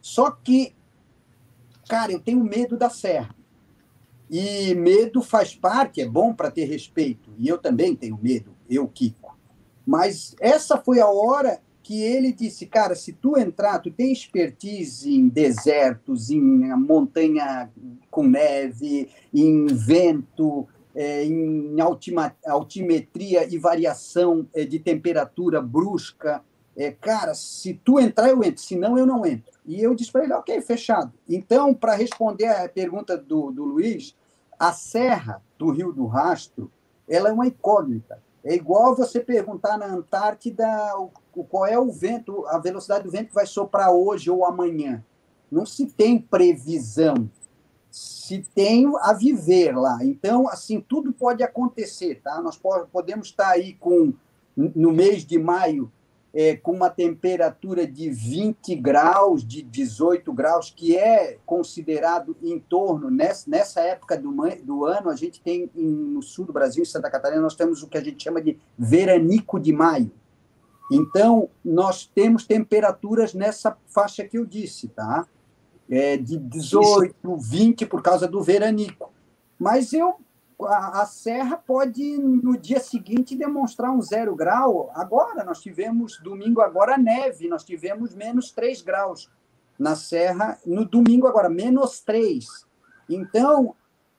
Só 0.01 0.32
que, 0.32 0.76
cara, 1.88 2.12
eu 2.12 2.20
tenho 2.20 2.43
medo 2.43 2.76
da 2.76 2.89
serra. 2.89 3.36
E 4.28 4.74
medo 4.74 5.22
faz 5.22 5.53
parte, 5.53 6.01
é 6.01 6.07
bom 6.07 6.34
para 6.34 6.49
ter 6.49 6.66
respeito. 6.66 7.32
E 7.38 7.47
eu 7.47 7.59
também 7.59 7.95
tenho 7.95 8.18
medo, 8.20 8.55
eu, 8.68 8.88
Kiko. 8.88 9.38
Mas 9.86 10.36
essa 10.39 10.78
foi 10.78 10.99
a 10.99 11.07
hora 11.07 11.62
que 11.91 12.01
ele 12.01 12.31
disse, 12.31 12.67
cara, 12.67 12.95
se 12.95 13.11
tu 13.11 13.37
entrar, 13.37 13.79
tu 13.79 13.91
tem 13.91 14.13
expertise 14.13 15.13
em 15.13 15.27
desertos, 15.27 16.29
em 16.29 16.39
montanha 16.39 17.69
com 18.09 18.23
neve, 18.25 19.09
em 19.33 19.67
vento, 19.67 20.65
é, 20.95 21.25
em 21.25 21.81
altima, 21.81 22.33
altimetria 22.47 23.45
e 23.45 23.57
variação 23.57 24.47
é, 24.53 24.63
de 24.63 24.79
temperatura 24.79 25.61
brusca. 25.61 26.41
É, 26.77 26.91
cara, 26.91 27.33
se 27.33 27.73
tu 27.73 27.99
entrar, 27.99 28.29
eu 28.29 28.41
entro, 28.41 28.63
senão 28.63 28.97
eu 28.97 29.05
não 29.05 29.25
entro. 29.25 29.51
E 29.65 29.81
eu 29.81 29.93
disse 29.93 30.13
para 30.13 30.23
ele, 30.23 30.31
ok, 30.31 30.61
fechado. 30.61 31.11
Então, 31.27 31.73
para 31.73 31.93
responder 31.93 32.47
a 32.47 32.69
pergunta 32.69 33.17
do, 33.17 33.51
do 33.51 33.65
Luiz, 33.65 34.15
a 34.57 34.71
serra 34.71 35.43
do 35.57 35.69
Rio 35.71 35.91
do 35.91 36.05
Rastro, 36.05 36.71
ela 37.05 37.27
é 37.27 37.33
uma 37.33 37.47
incógnita. 37.47 38.23
É 38.43 38.55
igual 38.55 38.95
você 38.95 39.19
perguntar 39.19 39.77
na 39.77 39.85
Antártida 39.85 40.65
qual 41.49 41.65
é 41.65 41.77
o 41.77 41.91
vento, 41.91 42.45
a 42.47 42.57
velocidade 42.57 43.03
do 43.03 43.11
vento 43.11 43.27
que 43.27 43.35
vai 43.35 43.45
soprar 43.45 43.91
hoje 43.91 44.29
ou 44.31 44.45
amanhã. 44.45 45.03
Não 45.51 45.65
se 45.65 45.85
tem 45.85 46.17
previsão, 46.17 47.29
se 47.91 48.41
tem 48.55 48.91
a 49.01 49.13
viver 49.13 49.77
lá. 49.77 49.99
Então, 50.01 50.47
assim, 50.47 50.81
tudo 50.81 51.13
pode 51.13 51.43
acontecer, 51.43 52.21
tá? 52.23 52.41
Nós 52.41 52.59
podemos 52.91 53.27
estar 53.27 53.49
aí 53.49 53.73
com 53.73 54.13
no 54.55 54.91
mês 54.91 55.25
de 55.25 55.37
maio 55.37 55.91
é, 56.34 56.55
com 56.55 56.71
uma 56.71 56.89
temperatura 56.89 57.86
de 57.86 58.09
20 58.09 58.75
graus, 58.75 59.45
de 59.45 59.61
18 59.61 60.32
graus, 60.32 60.73
que 60.75 60.97
é 60.97 61.38
considerado 61.45 62.36
em 62.41 62.57
torno, 62.57 63.09
nessa, 63.09 63.49
nessa 63.49 63.82
época 63.82 64.17
do, 64.17 64.32
do 64.63 64.86
ano, 64.86 65.09
a 65.09 65.15
gente 65.15 65.41
tem 65.41 65.69
em, 65.75 65.88
no 65.88 66.21
sul 66.21 66.45
do 66.45 66.53
Brasil, 66.53 66.84
em 66.84 66.86
Santa 66.86 67.09
Catarina, 67.09 67.41
nós 67.41 67.55
temos 67.55 67.84
o 67.84 67.88
que 67.88 67.97
a 67.97 68.03
gente 68.03 68.23
chama 68.23 68.41
de 68.41 68.57
veranico 68.77 69.59
de 69.59 69.73
maio. 69.73 70.11
Então, 70.91 71.49
nós 71.63 72.05
temos 72.05 72.45
temperaturas 72.45 73.34
nessa 73.34 73.77
faixa 73.88 74.25
que 74.25 74.38
eu 74.38 74.45
disse, 74.45 74.89
tá? 74.89 75.25
É, 75.89 76.17
de 76.17 76.38
18, 76.38 77.13
Isso. 77.13 77.49
20 77.49 77.86
por 77.86 78.01
causa 78.01 78.27
do 78.27 78.41
veranico. 78.41 79.11
Mas 79.59 79.93
eu 79.93 80.15
a, 80.66 81.01
a, 81.01 81.05
serra 81.05 81.57
pode, 81.57 82.18
no 82.18 82.57
dia 82.57 82.80
seguinte, 82.80 83.36
demonstrar 83.36 83.91
um 83.91 84.01
zero 84.01 84.36
grau. 84.36 84.91
Agora, 84.93 85.43
nós 85.43 85.62
tivemos, 85.62 86.20
domingo 86.20 86.62
agora, 86.62 86.97
neve, 86.97 87.47
nós 87.47 87.64
tivemos 87.64 88.14
menos 88.14 88.51
3 88.51 88.82
graus 88.82 89.30
na 89.78 89.95
serra, 89.95 90.59
no 90.66 90.86
domingo 90.86 91.28
agora, 91.28 91.49
menos 91.49 91.99
3. 92.01 92.45
Então, 93.09 93.76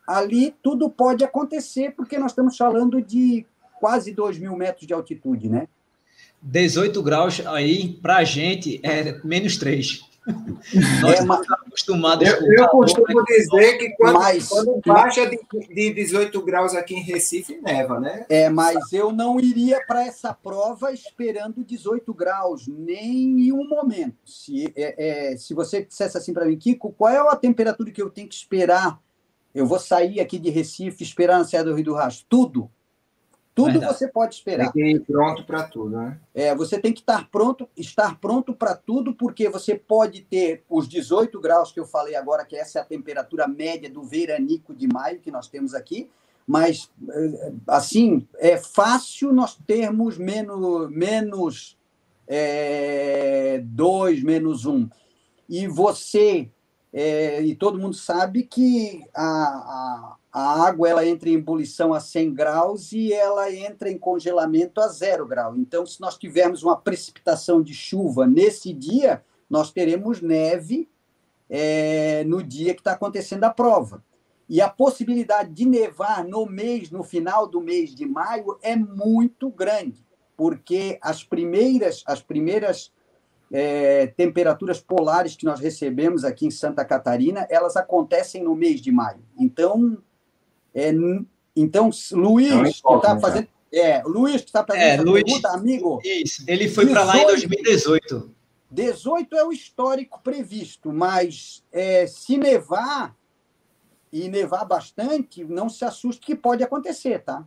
ali 0.07 0.55
tudo 0.63 0.91
pode 0.91 1.25
acontecer, 1.25 1.95
porque 1.97 2.19
nós 2.19 2.33
estamos 2.33 2.57
falando 2.57 3.01
de 3.01 3.47
quase 3.81 4.13
2 4.13 4.39
mil 4.39 4.57
metros 4.57 4.87
de 4.87 4.93
altitude, 4.93 5.49
né? 5.49 5.69
18 6.41 7.03
graus 7.03 7.47
aí, 7.47 7.95
para 8.03 8.17
a 8.17 8.25
gente, 8.25 8.81
é 8.83 9.21
menos 9.25 9.57
3. 9.57 10.12
Nós 10.25 11.15
é, 11.15 11.15
estamos 11.15 11.51
acostumados 11.51 12.29
eu, 12.29 12.39
com 12.39 12.53
Eu 12.53 12.69
costumo 12.69 13.21
né? 13.21 13.25
dizer 13.29 13.79
que 13.79 13.91
quando, 13.97 14.15
mas, 14.15 14.49
quando 14.49 14.81
baixa 14.87 15.27
de, 15.29 15.39
de 15.69 15.95
18 15.95 16.43
graus 16.43 16.75
aqui 16.75 16.95
em 16.95 17.03
Recife, 17.03 17.61
neva, 17.61 17.99
né? 17.99 18.25
É, 18.29 18.49
mas 18.49 18.93
eu 18.93 19.11
não 19.11 19.41
iria 19.41 19.85
para 19.85 20.05
essa 20.05 20.33
prova 20.33 20.93
esperando 20.93 21.65
18 21.65 22.15
graus, 22.15 22.69
nem 22.69 23.49
em 23.49 23.53
um 23.53 23.69
momento. 23.69 24.19
Se, 24.25 24.73
é, 24.77 25.33
é, 25.33 25.37
se 25.37 25.55
você 25.55 25.85
dissesse 25.85 26.17
assim 26.17 26.33
para 26.33 26.47
mim, 26.47 26.57
Kiko, 26.57 26.93
qual 26.93 27.13
é 27.13 27.19
a 27.19 27.37
temperatura 27.37 27.91
que 27.91 28.01
eu 28.01 28.11
tenho 28.11 28.29
que 28.29 28.35
esperar? 28.35 29.01
Eu 29.53 29.67
vou 29.67 29.79
sair 29.79 30.21
aqui 30.21 30.39
de 30.39 30.51
Recife, 30.51 31.03
esperar 31.03 31.39
na 31.39 31.45
Serra 31.45 31.65
do 31.65 31.75
Rio 31.75 31.85
do 31.85 31.95
Rastro. 31.95 32.27
Tudo. 32.29 32.71
Tudo 33.55 33.73
Verdade. 33.73 33.99
você 33.99 34.09
pode 34.09 34.35
esperar. 34.35 34.73
Tem 34.73 34.97
que 34.97 34.97
ir 34.97 35.01
pronto 35.01 35.45
para 35.45 35.65
tudo, 35.65 35.91
né? 35.91 36.19
É, 36.35 36.55
você 36.55 36.79
tem 36.79 36.93
que 36.93 37.01
estar 37.01 37.29
pronto, 37.31 37.69
estar 37.77 38.19
pronto 38.19 38.55
para 38.55 38.75
tudo, 38.75 39.15
porque 39.15 39.49
você 39.49 39.75
pode 39.75 40.23
ter 40.23 40.65
os 40.71 40.89
18 40.89 41.39
graus 41.39 41.71
que 41.71 41.79
eu 41.79 41.87
falei 41.87 42.15
agora, 42.15 42.47
que 42.47 42.57
essa 42.57 42.79
é 42.79 42.83
a 42.83 42.85
temperatura 42.85 43.47
média 43.47 43.91
do 43.91 44.03
veranico 44.03 44.75
de 44.75 44.87
maio 44.87 45.21
que 45.21 45.31
nós 45.31 45.49
temos 45.49 45.75
aqui, 45.75 46.09
mas 46.47 46.91
eh, 47.11 47.53
assim 47.67 48.27
é 48.39 48.57
fácil 48.57 49.33
nós 49.33 49.55
termos 49.67 50.17
menos 50.17 50.91
menos 50.91 51.79
é, 52.27 53.61
dois, 53.65 54.23
menos 54.23 54.65
um. 54.65 54.89
E 55.47 55.69
você 55.69 56.49
é, 56.91 57.43
e 57.43 57.55
todo 57.55 57.79
mundo 57.79 57.95
sabe 57.95 58.45
que 58.45 59.05
a, 59.15 59.25
a 59.25 60.17
a 60.33 60.67
água 60.67 60.89
ela 60.89 61.07
entra 61.07 61.29
em 61.29 61.35
ebulição 61.35 61.93
a 61.93 62.01
100 62.01 62.33
graus 62.33 62.93
e 62.93 63.13
ela 63.13 63.53
entra 63.53 63.91
em 63.91 63.99
congelamento 63.99 64.81
a 64.81 64.89
zero 64.89 65.27
grau. 65.27 65.55
Então, 65.57 65.85
se 65.85 66.01
nós 66.01 66.17
tivermos 66.17 66.63
uma 66.63 66.77
precipitação 66.77 67.63
de 67.63 67.75
chuva 67.75 68.27
nesse 68.27 68.73
dia, 68.73 69.23
nós 69.51 69.71
teremos 69.71 70.23
neve 70.23 70.89
é, 71.51 72.25
no 72.25 72.43
dia 72.43 72.73
que 72.73 72.81
está 72.81 72.93
acontecendo 72.93 73.45
a 73.45 73.51
prova. 73.51 74.03
E 74.49 74.59
a 74.61 74.71
possibilidade 74.71 75.53
de 75.53 75.67
nevar 75.67 76.25
no 76.25 76.47
mês, 76.47 76.91
no 76.91 77.03
final 77.03 77.47
do 77.47 77.61
mês 77.61 77.95
de 77.95 78.07
maio, 78.07 78.59
é 78.63 78.75
muito 78.75 79.51
grande, 79.51 80.03
porque 80.35 80.99
as 81.03 81.23
primeiras, 81.23 82.03
as 82.07 82.23
primeiras 82.23 82.91
é, 83.53 84.07
temperaturas 84.07 84.81
polares 84.81 85.37
que 85.37 85.45
nós 85.45 85.61
recebemos 85.61 86.25
aqui 86.25 86.47
em 86.47 86.51
Santa 86.51 86.87
Catarina, 86.87 87.47
elas 87.51 87.77
acontecem 87.77 88.43
no 88.43 88.55
mês 88.55 88.81
de 88.81 88.91
maio. 88.91 89.23
Então, 89.39 89.99
é, 90.75 90.93
então, 91.55 91.91
Luiz, 92.13 92.53
é 92.53 92.63
que 92.63 92.69
está 92.71 93.21
fazendo. 93.21 93.49
É, 93.73 94.03
Luiz, 94.05 94.43
que 94.43 94.49
está 94.49 94.65
fazendo 94.65 94.83
é, 94.83 94.95
essa 94.95 95.03
Luiz, 95.03 95.25
pergunta, 95.25 95.49
amigo. 95.49 96.01
Isso, 96.05 96.45
ele 96.47 96.69
foi 96.69 96.87
para 96.87 97.05
lá 97.05 97.19
em 97.19 97.27
2018. 97.27 98.31
18 98.71 99.37
é 99.37 99.45
o 99.45 99.53
histórico 99.53 100.21
previsto, 100.23 100.93
mas 100.93 101.63
é, 101.71 102.07
se 102.07 102.39
nevar 102.39 103.15
e 104.13 104.29
nevar 104.29 104.65
bastante, 104.65 105.45
não 105.45 105.69
se 105.69 105.85
assuste 105.85 106.25
que 106.25 106.35
pode 106.35 106.63
acontecer, 106.63 107.21
tá? 107.21 107.47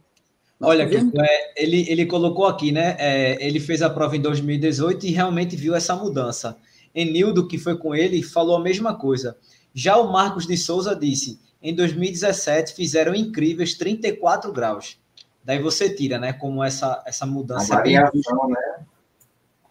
Nós 0.59 0.71
Olha, 0.71 0.87
tivemos... 0.87 1.13
é, 1.15 1.63
ele, 1.63 1.85
ele 1.89 2.05
colocou 2.05 2.45
aqui, 2.45 2.71
né? 2.71 2.95
É, 2.97 3.45
ele 3.45 3.59
fez 3.59 3.81
a 3.81 3.89
prova 3.89 4.15
em 4.15 4.21
2018 4.21 5.05
e 5.05 5.11
realmente 5.11 5.55
viu 5.55 5.75
essa 5.75 5.95
mudança. 5.95 6.57
Enildo, 6.93 7.47
que 7.47 7.57
foi 7.57 7.77
com 7.77 7.93
ele, 7.93 8.23
falou 8.23 8.55
a 8.55 8.61
mesma 8.61 8.95
coisa. 8.95 9.37
Já 9.73 9.97
o 9.97 10.11
Marcos 10.11 10.47
de 10.47 10.55
Souza 10.55 10.95
disse: 10.95 11.39
em 11.69 11.73
2017 11.73 12.75
fizeram 12.75 13.15
incríveis 13.15 13.73
34 13.73 14.51
graus. 14.51 15.01
Daí 15.43 15.59
você 15.59 15.89
tira, 15.89 16.19
né? 16.19 16.31
Como 16.31 16.63
essa, 16.63 17.01
essa 17.07 17.25
mudança. 17.25 17.73
A 17.73 17.77
variação, 17.77 18.47
né? 18.47 18.85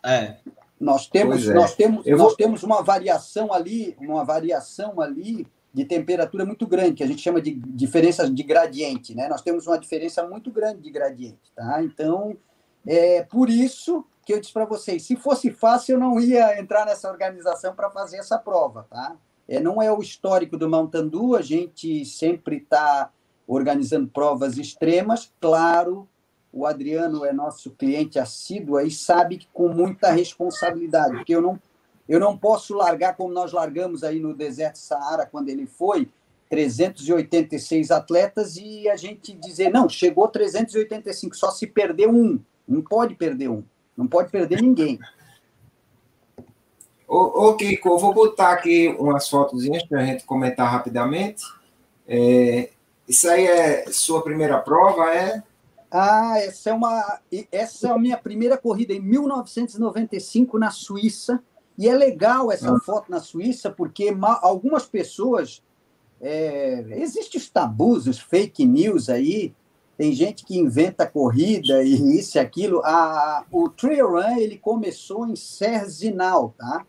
É. 0.05 0.36
Nós 0.80 1.07
temos, 1.07 1.49
é. 1.49 1.55
nós, 1.55 1.74
temos, 1.76 2.05
nós 2.05 2.18
vou... 2.18 2.34
temos 2.34 2.62
uma 2.64 2.82
variação 2.82 3.53
ali, 3.53 3.97
uma 4.01 4.24
variação 4.24 5.01
ali 5.01 5.47
de 5.72 5.84
temperatura 5.84 6.45
muito 6.45 6.66
grande, 6.66 6.95
que 6.95 7.05
a 7.05 7.07
gente 7.07 7.22
chama 7.22 7.40
de 7.40 7.53
diferença 7.55 8.28
de 8.28 8.42
gradiente, 8.42 9.14
né? 9.14 9.28
Nós 9.28 9.42
temos 9.42 9.66
uma 9.68 9.78
diferença 9.78 10.26
muito 10.26 10.51
grande 10.51 10.80
de 10.80 10.90
gradiente, 10.90 11.53
tá? 11.55 11.80
Então, 11.80 12.36
é 12.84 13.22
por 13.22 13.49
isso 13.49 14.05
que 14.26 14.32
eu 14.32 14.40
disse 14.40 14.53
para 14.53 14.64
vocês, 14.64 15.05
se 15.05 15.14
fosse 15.14 15.53
fácil, 15.53 15.95
eu 15.95 16.01
não 16.01 16.18
ia 16.18 16.59
entrar 16.59 16.86
nessa 16.86 17.09
organização 17.09 17.74
para 17.74 17.90
fazer 17.90 18.18
essa 18.18 18.36
prova, 18.36 18.84
tá? 18.90 19.16
É, 19.49 19.61
não 19.61 19.80
é 19.80 19.92
o 19.92 20.01
histórico 20.01 20.57
do 20.57 20.68
Mountain 20.68 21.11
a 21.36 21.42
gente 21.42 22.05
sempre 22.05 22.57
está 22.57 23.11
organizando 23.47 24.09
provas 24.09 24.57
extremas. 24.57 25.32
Claro, 25.40 26.09
o 26.53 26.66
Adriano 26.66 27.24
é 27.24 27.32
nosso 27.32 27.70
cliente 27.72 28.18
assíduo 28.18 28.80
e 28.80 28.90
sabe 28.90 29.38
que 29.38 29.49
com 29.53 29.68
muita 29.68 30.11
responsabilidade, 30.11 31.16
porque 31.16 31.34
eu 31.34 31.42
não, 31.42 31.61
eu 32.09 32.20
não 32.20 32.36
posso 32.36 32.74
largar 32.74 33.16
como 33.16 33.32
nós 33.32 33.53
largamos 33.53 34.05
aí 34.05 34.20
no 34.20 34.34
deserto 34.34 34.78
Saara 34.78 35.26
quando 35.26 35.49
ele 35.49 35.66
foi, 35.66 36.09
386 36.49 37.90
atletas 37.90 38.57
e 38.57 38.88
a 38.88 38.97
gente 38.97 39.32
dizer, 39.32 39.70
não, 39.70 39.88
chegou 39.88 40.28
385, 40.28 41.34
só 41.36 41.51
se 41.51 41.66
perdeu 41.66 42.11
um. 42.11 42.38
Não 42.66 42.80
pode 42.80 43.14
perder 43.14 43.49
um, 43.49 43.64
não 43.97 44.07
pode 44.07 44.30
perder 44.30 44.62
ninguém. 44.62 44.99
Ô, 47.07 47.48
ô 47.48 47.57
Kiko, 47.57 47.90
eu 47.90 47.98
vou 47.98 48.14
botar 48.14 48.52
aqui 48.52 48.88
umas 48.98 49.28
fotozinhas 49.28 49.82
para 49.84 50.00
a 50.00 50.05
gente 50.05 50.24
comentar 50.24 50.70
rapidamente. 50.70 51.42
É, 52.07 52.70
isso 53.07 53.28
aí 53.28 53.46
é 53.46 53.84
sua 53.92 54.22
primeira 54.22 54.59
prova, 54.59 55.14
é? 55.14 55.42
Ah, 55.90 56.38
essa 56.38 56.70
é 56.70 56.72
uma, 56.72 57.20
essa 57.52 57.88
é 57.88 57.90
a 57.92 57.98
minha 57.98 58.16
primeira 58.16 58.57
corrida 58.57 58.92
em 58.92 59.00
1995 59.00 60.59
na 60.59 60.70
Suíça. 60.70 61.42
E 61.76 61.88
é 61.88 61.94
legal 61.94 62.50
essa 62.50 62.74
ah. 62.74 62.80
foto 62.80 63.11
na 63.11 63.20
Suíça 63.20 63.70
porque 63.70 64.14
algumas 64.42 64.86
pessoas 64.86 65.62
é, 66.20 66.84
existem 66.96 67.40
os 67.40 67.50
tabus, 67.50 68.07
os 68.07 68.18
fake 68.18 68.64
news 68.64 69.09
aí. 69.09 69.55
Tem 69.96 70.12
gente 70.12 70.44
que 70.44 70.59
inventa 70.59 71.07
corrida 71.07 71.82
e 71.84 72.18
isso 72.18 72.38
e 72.38 72.40
aquilo. 72.40 72.80
A, 72.84 73.44
o 73.52 73.68
Trail 73.68 74.11
Run 74.11 74.38
ele 74.38 74.59
começou 74.59 75.26
em 75.28 75.36
Serginal, 75.36 76.52
tá? 76.59 76.84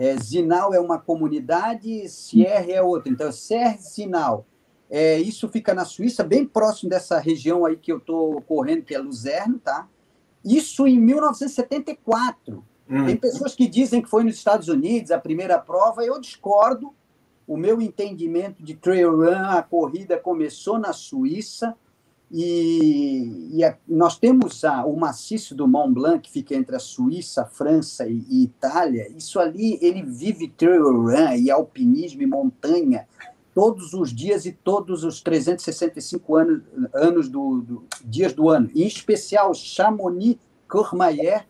É, 0.00 0.16
Zinal 0.16 0.72
é 0.72 0.80
uma 0.80 0.98
comunidade, 0.98 2.08
Sierra 2.08 2.72
é 2.72 2.80
outra. 2.80 3.12
Então, 3.12 3.30
Serra 3.30 3.76
Zinal. 3.76 4.46
É, 4.88 5.18
isso 5.18 5.46
fica 5.50 5.74
na 5.74 5.84
Suíça, 5.84 6.24
bem 6.24 6.46
próximo 6.46 6.88
dessa 6.88 7.18
região 7.18 7.66
aí 7.66 7.76
que 7.76 7.92
eu 7.92 7.98
estou 7.98 8.40
correndo, 8.40 8.82
que 8.82 8.94
é 8.94 8.98
Luzerno, 8.98 9.58
tá? 9.58 9.86
Isso 10.42 10.86
em 10.86 10.98
1974. 10.98 12.64
Hum. 12.88 13.04
Tem 13.04 13.14
pessoas 13.14 13.54
que 13.54 13.68
dizem 13.68 14.00
que 14.00 14.08
foi 14.08 14.24
nos 14.24 14.36
Estados 14.36 14.68
Unidos 14.68 15.10
a 15.10 15.18
primeira 15.18 15.58
prova, 15.58 16.02
eu 16.02 16.18
discordo. 16.18 16.94
O 17.46 17.54
meu 17.54 17.78
entendimento 17.78 18.62
de 18.62 18.74
trail 18.74 19.14
run, 19.14 19.50
a 19.50 19.62
corrida 19.62 20.16
começou 20.16 20.78
na 20.78 20.94
Suíça, 20.94 21.76
e, 22.30 23.56
e 23.56 23.64
a, 23.64 23.76
nós 23.88 24.16
temos 24.16 24.64
a, 24.64 24.84
o 24.84 24.96
maciço 24.96 25.54
do 25.54 25.66
Mont 25.66 25.92
Blanc, 25.92 26.20
que 26.20 26.30
fica 26.30 26.54
entre 26.54 26.76
a 26.76 26.78
Suíça, 26.78 27.44
França 27.44 28.06
e, 28.06 28.24
e 28.28 28.44
Itália. 28.44 29.10
Isso 29.16 29.40
ali, 29.40 29.78
ele 29.82 30.02
vive 30.02 30.48
trail 30.48 30.84
run 30.84 31.34
e 31.36 31.50
alpinismo 31.50 32.22
e 32.22 32.26
montanha 32.26 33.06
todos 33.52 33.92
os 33.94 34.14
dias 34.14 34.46
e 34.46 34.52
todos 34.52 35.02
os 35.02 35.20
365 35.20 36.36
anos, 36.36 36.62
anos 36.94 37.28
do, 37.28 37.60
do 37.62 37.84
dias 38.04 38.32
do 38.32 38.48
ano. 38.48 38.70
Em 38.74 38.86
especial, 38.86 39.52
Chamonix, 39.52 40.38
Courmayeur 40.68 41.44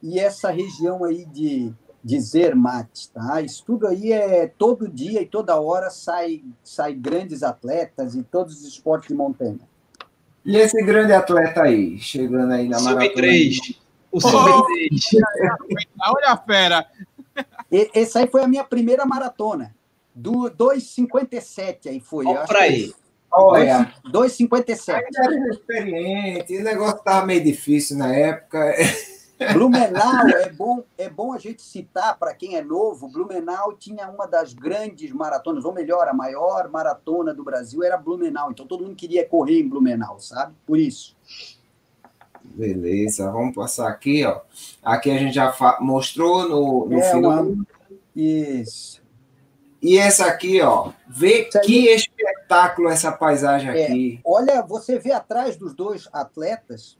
e 0.00 0.20
essa 0.20 0.50
região 0.50 1.02
aí 1.02 1.24
de, 1.26 1.72
de 2.04 2.20
Zermatt, 2.20 3.10
tá? 3.10 3.40
Isso 3.40 3.64
tudo 3.66 3.88
aí 3.88 4.12
é 4.12 4.46
todo 4.46 4.88
dia 4.88 5.20
e 5.20 5.26
toda 5.26 5.60
hora 5.60 5.90
sai, 5.90 6.44
sai 6.62 6.94
grandes 6.94 7.42
atletas 7.42 8.14
e 8.14 8.22
todos 8.22 8.60
os 8.60 8.68
esportes 8.68 9.08
de 9.08 9.14
montanha. 9.14 9.69
E 10.44 10.56
esse 10.56 10.82
grande 10.82 11.12
atleta 11.12 11.62
aí, 11.62 11.98
chegando 11.98 12.52
aí 12.52 12.68
na 12.68 12.80
maratona? 12.80 13.12
Sub-3. 13.14 13.76
O 14.10 14.20
Sub-3. 14.20 15.86
Olha 16.00 16.28
a 16.28 16.36
fera. 16.36 16.86
Esse 17.70 18.18
aí 18.18 18.26
foi 18.26 18.42
a 18.42 18.48
minha 18.48 18.64
primeira 18.64 19.04
maratona. 19.06 19.74
Do 20.14 20.50
2,57 20.50 21.86
aí 21.86 22.00
foi. 22.00 22.26
Olha 22.26 22.40
para 22.46 22.60
aí. 22.60 22.92
Olha. 23.32 23.92
2,57. 24.06 25.02
Era 25.16 25.50
experiente, 25.50 26.56
o 26.56 26.64
negócio 26.64 26.98
estava 26.98 27.24
meio 27.26 27.44
difícil 27.44 27.96
na 27.96 28.14
época. 28.14 28.74
Blumenau 29.52 30.28
é 30.28 30.50
bom, 30.50 30.84
é 30.98 31.08
bom 31.08 31.32
a 31.32 31.38
gente 31.38 31.62
citar 31.62 32.18
para 32.18 32.34
quem 32.34 32.56
é 32.56 32.62
novo. 32.62 33.08
Blumenau 33.08 33.72
tinha 33.72 34.08
uma 34.08 34.26
das 34.26 34.52
grandes 34.52 35.10
maratonas, 35.12 35.64
ou 35.64 35.72
melhor, 35.72 36.08
a 36.08 36.12
maior 36.12 36.68
maratona 36.68 37.32
do 37.32 37.42
Brasil 37.42 37.82
era 37.82 37.96
Blumenau. 37.96 38.50
Então 38.50 38.66
todo 38.66 38.84
mundo 38.84 38.94
queria 38.94 39.26
correr 39.26 39.60
em 39.60 39.68
Blumenau, 39.68 40.20
sabe? 40.20 40.54
Por 40.66 40.78
isso. 40.78 41.16
Beleza, 42.42 43.30
vamos 43.30 43.54
passar 43.54 43.88
aqui, 43.88 44.24
ó. 44.24 44.40
Aqui 44.82 45.10
a 45.10 45.18
gente 45.18 45.34
já 45.34 45.54
mostrou 45.80 46.48
no, 46.48 46.86
no 46.86 46.98
é 46.98 47.12
final. 47.12 47.44
Uma... 47.44 47.66
Isso. 48.14 49.00
E 49.82 49.96
essa 49.96 50.26
aqui, 50.26 50.60
ó, 50.60 50.92
vê 51.08 51.44
que 51.44 51.88
espetáculo 51.88 52.90
essa 52.90 53.10
paisagem 53.10 53.70
é, 53.70 53.84
aqui. 53.84 54.20
Olha, 54.22 54.60
você 54.60 54.98
vê 54.98 55.12
atrás 55.12 55.56
dos 55.56 55.72
dois 55.72 56.06
atletas 56.12 56.99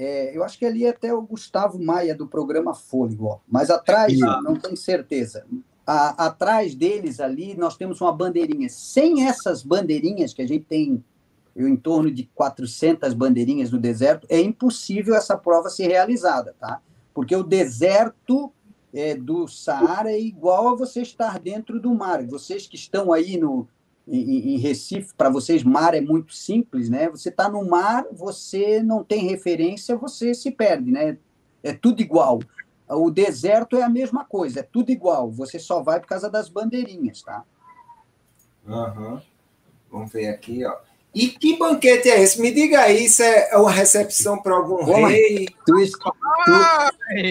é, 0.00 0.36
eu 0.36 0.44
acho 0.44 0.56
que 0.56 0.64
ali 0.64 0.84
é 0.84 0.90
até 0.90 1.12
o 1.12 1.20
Gustavo 1.20 1.76
Maia 1.76 2.14
do 2.14 2.24
programa 2.24 2.72
Fôlego, 2.72 3.42
mas 3.48 3.68
atrás, 3.68 4.16
não 4.44 4.54
tenho 4.54 4.76
certeza. 4.76 5.44
A, 5.84 6.26
atrás 6.26 6.72
deles 6.72 7.18
ali, 7.18 7.56
nós 7.56 7.76
temos 7.76 8.00
uma 8.00 8.12
bandeirinha. 8.12 8.68
Sem 8.68 9.26
essas 9.26 9.60
bandeirinhas, 9.60 10.32
que 10.32 10.40
a 10.40 10.46
gente 10.46 10.66
tem 10.66 11.04
em 11.56 11.76
torno 11.76 12.12
de 12.12 12.30
400 12.32 13.12
bandeirinhas 13.12 13.72
no 13.72 13.78
deserto, 13.78 14.24
é 14.30 14.40
impossível 14.40 15.16
essa 15.16 15.36
prova 15.36 15.68
ser 15.68 15.88
realizada, 15.88 16.54
tá? 16.60 16.80
Porque 17.12 17.34
o 17.34 17.42
deserto 17.42 18.52
é, 18.94 19.16
do 19.16 19.48
Saara 19.48 20.12
é 20.12 20.20
igual 20.20 20.68
a 20.68 20.76
você 20.76 21.02
estar 21.02 21.40
dentro 21.40 21.80
do 21.80 21.92
mar. 21.92 22.24
Vocês 22.24 22.68
que 22.68 22.76
estão 22.76 23.12
aí 23.12 23.36
no, 23.36 23.66
em, 24.10 24.56
Recife, 24.58 25.12
para 25.14 25.28
vocês, 25.28 25.62
mar 25.62 25.94
é 25.94 26.00
muito 26.00 26.32
simples, 26.32 26.88
né? 26.88 27.08
Você 27.10 27.28
está 27.28 27.48
no 27.48 27.64
mar, 27.68 28.06
você 28.12 28.82
não 28.82 29.04
tem 29.04 29.26
referência, 29.26 29.96
você 29.96 30.34
se 30.34 30.50
perde, 30.50 30.90
né? 30.90 31.18
É 31.62 31.72
tudo 31.72 32.00
igual. 32.00 32.38
O 32.88 33.10
deserto 33.10 33.76
é 33.76 33.82
a 33.82 33.88
mesma 33.88 34.24
coisa, 34.24 34.60
é 34.60 34.62
tudo 34.62 34.90
igual. 34.90 35.30
Você 35.30 35.58
só 35.58 35.82
vai 35.82 36.00
por 36.00 36.06
causa 36.06 36.30
das 36.30 36.48
bandeirinhas, 36.48 37.22
tá? 37.22 37.44
Uhum. 38.66 39.20
Vamos 39.90 40.12
ver 40.12 40.28
aqui, 40.28 40.64
ó. 40.64 40.76
E 41.14 41.28
que 41.28 41.56
banquete 41.56 42.10
é 42.10 42.22
esse? 42.22 42.40
Me 42.40 42.52
diga 42.52 42.80
aí, 42.82 43.06
isso 43.06 43.22
é 43.22 43.56
uma 43.56 43.70
recepção 43.70 44.40
para 44.40 44.54
algum 44.54 44.84
Pô, 44.84 45.06
rei? 45.06 45.48
Tu, 45.66 45.80
esco... 45.80 46.14
tu, 46.44 46.52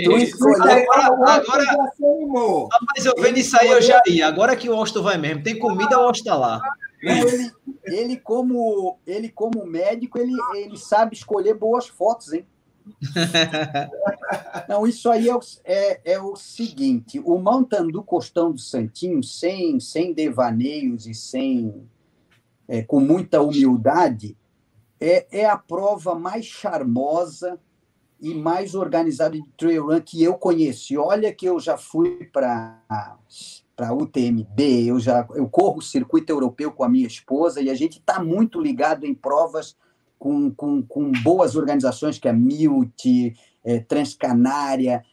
tu 0.04 0.18
escolheu. 0.18 0.92
Agora, 0.92 1.34
agora, 1.36 1.64
rapaz, 1.64 3.06
eu 3.06 3.14
vendo 3.18 3.38
isso 3.38 3.56
aí, 3.60 3.70
eu 3.70 3.82
já 3.82 4.02
ia. 4.08 4.28
Agora 4.28 4.56
que 4.56 4.70
o 4.70 4.76
Osto 4.76 5.04
vai 5.04 5.18
mesmo, 5.18 5.44
tem 5.44 5.60
comida, 5.60 6.00
o 6.00 6.10
Osto 6.10 6.26
tá 6.26 6.36
lá. 6.36 6.60
Ele, 7.02 7.52
ele, 7.84 8.18
como, 8.18 8.98
ele, 9.06 9.30
como 9.30 9.66
médico, 9.66 10.18
ele, 10.18 10.34
ele 10.56 10.78
sabe 10.78 11.16
escolher 11.16 11.54
boas 11.54 11.88
fotos, 11.88 12.34
hein? 12.34 12.46
Não, 14.68 14.88
isso 14.88 15.10
aí 15.10 15.28
é 15.28 15.36
o, 15.36 15.40
é, 15.64 16.14
é 16.14 16.20
o 16.20 16.36
seguinte: 16.36 17.22
o 17.24 17.38
Montandu 17.38 18.02
Costão 18.02 18.52
do 18.52 18.60
Santinho, 18.60 19.22
sem, 19.22 19.80
sem 19.80 20.14
devaneios 20.14 21.06
e 21.06 21.14
sem 21.14 21.88
é, 22.68 22.82
com 22.82 23.00
muita 23.00 23.42
humildade, 23.42 24.38
é, 25.00 25.28
é 25.32 25.46
a 25.46 25.58
prova 25.58 26.16
mais 26.16 26.46
charmosa 26.46 27.60
e 28.20 28.34
mais 28.34 28.74
organizada 28.74 29.36
de 29.36 29.44
trail 29.58 29.88
run 29.88 30.02
que 30.02 30.24
eu 30.24 30.34
conheci. 30.34 30.98
Olha 30.98 31.34
que 31.34 31.46
eu 31.46 31.60
já 31.60 31.78
fui 31.78 32.26
para 32.32 32.82
para 33.76 33.94
UTMB, 33.94 34.88
eu 34.88 35.00
já 35.00 35.28
eu 35.36 35.48
corro 35.48 35.78
o 35.78 35.84
circuito 35.84 36.32
europeu 36.32 36.72
com 36.72 36.84
a 36.84 36.90
minha 36.90 37.06
esposa 37.06 37.62
e 37.62 37.70
a 37.70 37.76
gente 37.76 38.00
está 38.00 38.20
muito 38.20 38.60
ligado 38.60 39.06
em 39.06 39.14
provas 39.14 39.78
com, 40.18 40.50
com, 40.50 40.82
com 40.82 41.12
boas 41.24 41.56
organizações 41.56 42.18
que 42.18 42.28
é 42.28 42.32
a 42.32 42.34
Milt, 42.34 43.06
é, 43.64 43.80
Transcanária, 43.82 45.06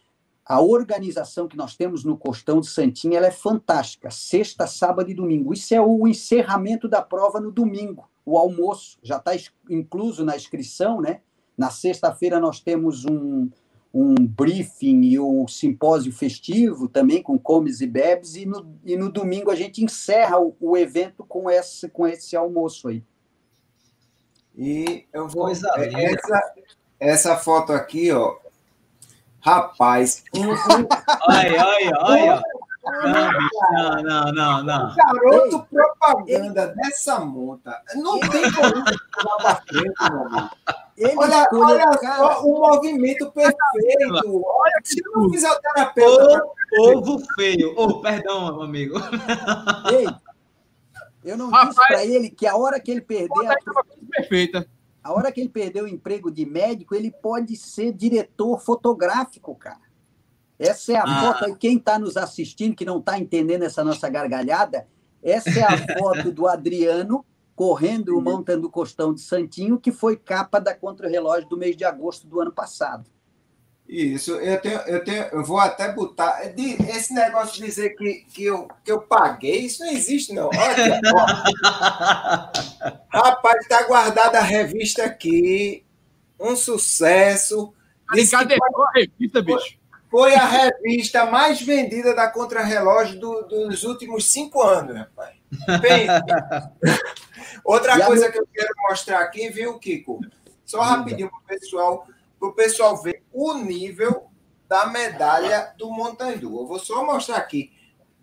a 0.47 0.61
organização 0.61 1.49
que 1.49 1.57
nós 1.57 1.75
temos 1.75 2.05
no 2.05 2.19
Costão 2.19 2.61
de 2.61 2.69
Santinha 2.69 3.17
ela 3.17 3.29
é 3.29 3.31
fantástica. 3.31 4.11
Sexta, 4.11 4.67
sábado 4.67 5.11
e 5.11 5.15
domingo. 5.15 5.55
Isso 5.55 5.75
é 5.75 5.81
o 5.81 6.07
encerramento 6.07 6.87
da 6.87 7.01
prova 7.01 7.41
no 7.41 7.51
domingo. 7.51 8.09
O 8.27 8.37
almoço 8.37 8.99
já 9.03 9.17
está 9.17 9.33
incluso 9.71 10.25
na 10.25 10.37
inscrição, 10.37 11.01
né? 11.01 11.21
Na 11.57 11.71
sexta-feira 11.71 12.39
nós 12.39 12.61
temos 12.61 13.07
um, 13.07 13.49
um 13.93 14.15
briefing 14.15 15.03
e 15.03 15.19
o 15.19 15.45
um 15.45 15.49
simpósio 15.49 16.13
festivo 16.13 16.89
também 16.89 17.23
com 17.23 17.39
comes 17.39 17.81
e 17.81 17.87
bebes 17.87 18.35
e 18.35 18.45
no, 18.45 18.79
e 18.85 18.97
no 18.97 19.11
domingo 19.11 19.51
a 19.51 19.55
gente 19.55 19.83
encerra 19.83 20.39
o, 20.39 20.55
o 20.61 20.77
evento 20.77 21.25
com 21.25 21.49
esse, 21.49 21.89
com 21.89 22.07
esse 22.07 22.37
almoço 22.37 22.89
aí. 22.89 23.03
E 24.57 25.05
eu 25.13 25.27
vou. 25.27 25.45
Coisa 25.45 25.69
essa, 25.77 26.55
essa 27.01 27.37
foto 27.37 27.73
aqui, 27.73 28.13
ó, 28.13 28.37
Rapaz, 29.45 30.25
um, 30.35 30.53
um... 30.53 30.57
olha, 31.29 31.67
olha, 31.67 31.93
olha. 32.01 32.43
Não, 32.83 34.03
não, 34.03 34.33
não, 34.33 34.65
não. 34.65 34.95
Garoto 34.95 35.67
propaganda 35.71 36.69
dessa 36.69 37.21
monta. 37.21 37.79
Não 37.95 38.19
tem 38.21 38.51
como 38.53 38.85
lá 39.25 39.37
pra 39.37 39.57
frente, 39.57 39.95
meu 40.11 40.27
amigo. 40.27 40.51
Ele 40.97 41.17
olha, 41.17 41.49
olha 41.53 41.99
só 41.99 42.43
o 42.43 42.59
movimento 42.59 43.31
perfeito. 43.33 44.45
Olha 44.47 44.81
que 44.83 45.03
não 45.11 45.31
fisioterapeuta. 45.31 46.43
Ovo 46.79 47.19
feio. 47.35 47.75
Oh, 47.77 48.01
perdão, 48.01 48.63
amigo. 48.63 48.97
Ei, 49.93 50.07
eu 51.23 51.37
não 51.37 51.51
Rapaz, 51.51 51.69
disse 51.69 51.87
para 51.87 52.05
ele 52.05 52.31
que 52.31 52.47
a 52.47 52.57
hora 52.57 52.81
que 52.81 52.91
ele 52.91 53.03
perder 53.03 53.47
a... 53.51 53.57
perfeita. 54.11 54.67
A 55.05 55.13
hora 55.13 55.31
que 55.31 55.39
ele 55.39 55.51
perdeu 55.51 55.85
o 55.85 55.89
emprego 55.89 56.31
de 56.31 56.47
médico, 56.47 56.95
ele 56.95 57.11
pode 57.11 57.55
ser 57.57 57.93
diretor 57.93 58.59
fotográfico, 58.59 59.55
cara. 59.55 59.85
Essa 60.59 60.95
é 60.95 60.97
a 60.97 61.03
ah. 61.03 61.21
foto 61.21 61.45
aí. 61.45 61.55
Quem 61.57 61.77
está 61.77 61.99
nos 61.99 62.17
assistindo, 62.17 62.75
que 62.75 62.87
não 62.87 62.99
está 62.99 63.19
entendendo 63.19 63.65
essa 63.65 63.85
nossa 63.85 64.09
gargalhada, 64.09 64.89
essa 65.23 65.51
é 65.51 65.63
a 65.63 65.77
foto 65.99 66.33
do 66.33 66.49
Adriano 66.49 67.23
correndo 67.55 68.17
o 68.17 68.23
montando 68.23 68.63
do 68.63 68.71
Costão 68.71 69.15
de 69.15 69.21
Santinho, 69.21 69.79
que 69.79 69.93
foi 69.93 70.17
capa 70.17 70.59
da 70.59 70.75
Contra-Relógio 70.75 71.49
do 71.49 71.57
mês 71.57 71.77
de 71.77 71.85
agosto 71.85 72.27
do 72.27 72.41
ano 72.41 72.51
passado. 72.51 73.09
Isso, 73.95 74.33
eu 74.33 74.61
tenho, 74.61 74.81
eu 74.81 75.05
tenho, 75.05 75.23
eu 75.31 75.45
vou 75.45 75.61
até 75.61 75.93
botar. 75.93 76.43
Esse 76.89 77.15
negócio 77.15 77.55
de 77.55 77.63
dizer 77.65 77.91
que, 77.91 78.27
que, 78.33 78.45
eu, 78.45 78.67
que 78.85 78.91
eu 78.91 79.03
paguei, 79.03 79.61
isso 79.61 79.85
não 79.85 79.93
existe, 79.93 80.33
não. 80.33 80.49
Olha, 80.49 81.01
Rapaz, 83.09 83.61
está 83.61 83.85
guardada 83.85 84.41
a 84.41 84.43
revista 84.43 85.05
aqui. 85.05 85.85
Um 86.41 86.57
sucesso. 86.57 87.73
Cadê 88.33 88.55
a 88.55 88.99
revista, 88.99 89.41
bicho? 89.41 89.79
Foi 90.11 90.35
a 90.35 90.45
revista 90.45 91.27
mais 91.27 91.63
vendida 91.63 92.17
da 92.17 92.29
Contra-Relógio 92.29 93.21
do, 93.21 93.43
dos 93.43 93.85
últimos 93.85 94.33
cinco 94.33 94.61
anos, 94.61 94.97
rapaz. 94.97 95.37
Outra 97.65 97.97
e 97.97 98.07
coisa 98.07 98.27
a... 98.27 98.33
que 98.33 98.41
eu 98.41 98.49
quero 98.53 98.75
mostrar 98.89 99.21
aqui, 99.21 99.51
viu, 99.51 99.79
Kiko? 99.79 100.19
Só 100.65 100.81
rapidinho 100.81 101.31
para 101.31 101.39
o 101.39 101.61
pessoal 101.61 102.09
para 102.45 102.49
o 102.49 102.53
pessoal 102.53 103.01
ver 103.01 103.23
o 103.33 103.55
nível 103.55 104.31
da 104.69 104.87
medalha 104.87 105.73
do 105.79 105.91
Montandu. 105.91 106.61
Eu 106.61 106.67
vou 106.67 106.79
só 106.79 107.05
mostrar 107.05 107.37
aqui 107.37 107.73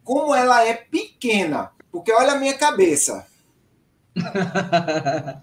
como 0.03 0.36
ela 0.36 0.63
é 0.65 0.74
pequena, 0.74 1.72
porque 1.91 2.11
olha 2.11 2.34
a 2.34 2.39
minha 2.39 2.57
cabeça. 2.57 3.26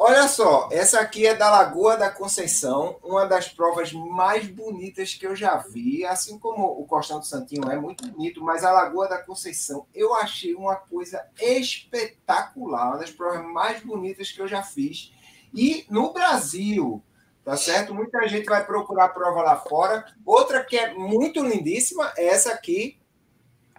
Olha 0.00 0.28
só, 0.28 0.68
essa 0.70 1.00
aqui 1.00 1.26
é 1.26 1.34
da 1.34 1.50
Lagoa 1.50 1.96
da 1.96 2.08
Conceição, 2.08 3.00
uma 3.02 3.26
das 3.26 3.48
provas 3.48 3.92
mais 3.92 4.46
bonitas 4.46 5.12
que 5.12 5.26
eu 5.26 5.34
já 5.34 5.56
vi, 5.56 6.06
assim 6.06 6.38
como 6.38 6.64
o 6.66 6.86
Costão 6.86 7.18
do 7.18 7.26
Santinho 7.26 7.68
é 7.68 7.76
muito 7.76 8.06
bonito, 8.08 8.40
mas 8.40 8.62
a 8.62 8.70
Lagoa 8.70 9.08
da 9.08 9.18
Conceição 9.18 9.88
eu 9.92 10.14
achei 10.14 10.54
uma 10.54 10.76
coisa 10.76 11.26
espetacular, 11.40 12.90
uma 12.90 12.98
das 12.98 13.10
provas 13.10 13.44
mais 13.44 13.82
bonitas 13.82 14.30
que 14.30 14.40
eu 14.40 14.46
já 14.46 14.62
fiz. 14.62 15.12
E 15.52 15.84
no 15.90 16.12
Brasil, 16.12 17.02
tá 17.48 17.56
certo? 17.56 17.94
Muita 17.94 18.28
gente 18.28 18.44
vai 18.44 18.62
procurar 18.62 19.08
prova 19.08 19.40
lá 19.40 19.56
fora. 19.56 20.04
Outra 20.22 20.62
que 20.62 20.76
é 20.76 20.92
muito 20.92 21.42
lindíssima, 21.42 22.12
é 22.14 22.26
essa 22.26 22.52
aqui. 22.52 22.98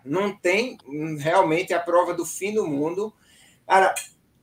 Não 0.04 0.36
tem 0.36 0.76
hum, 0.88 1.16
realmente 1.20 1.72
a 1.72 1.80
prova 1.80 2.12
do 2.12 2.26
fim 2.26 2.52
do 2.52 2.66
mundo. 2.66 3.14
Cara, 3.68 3.94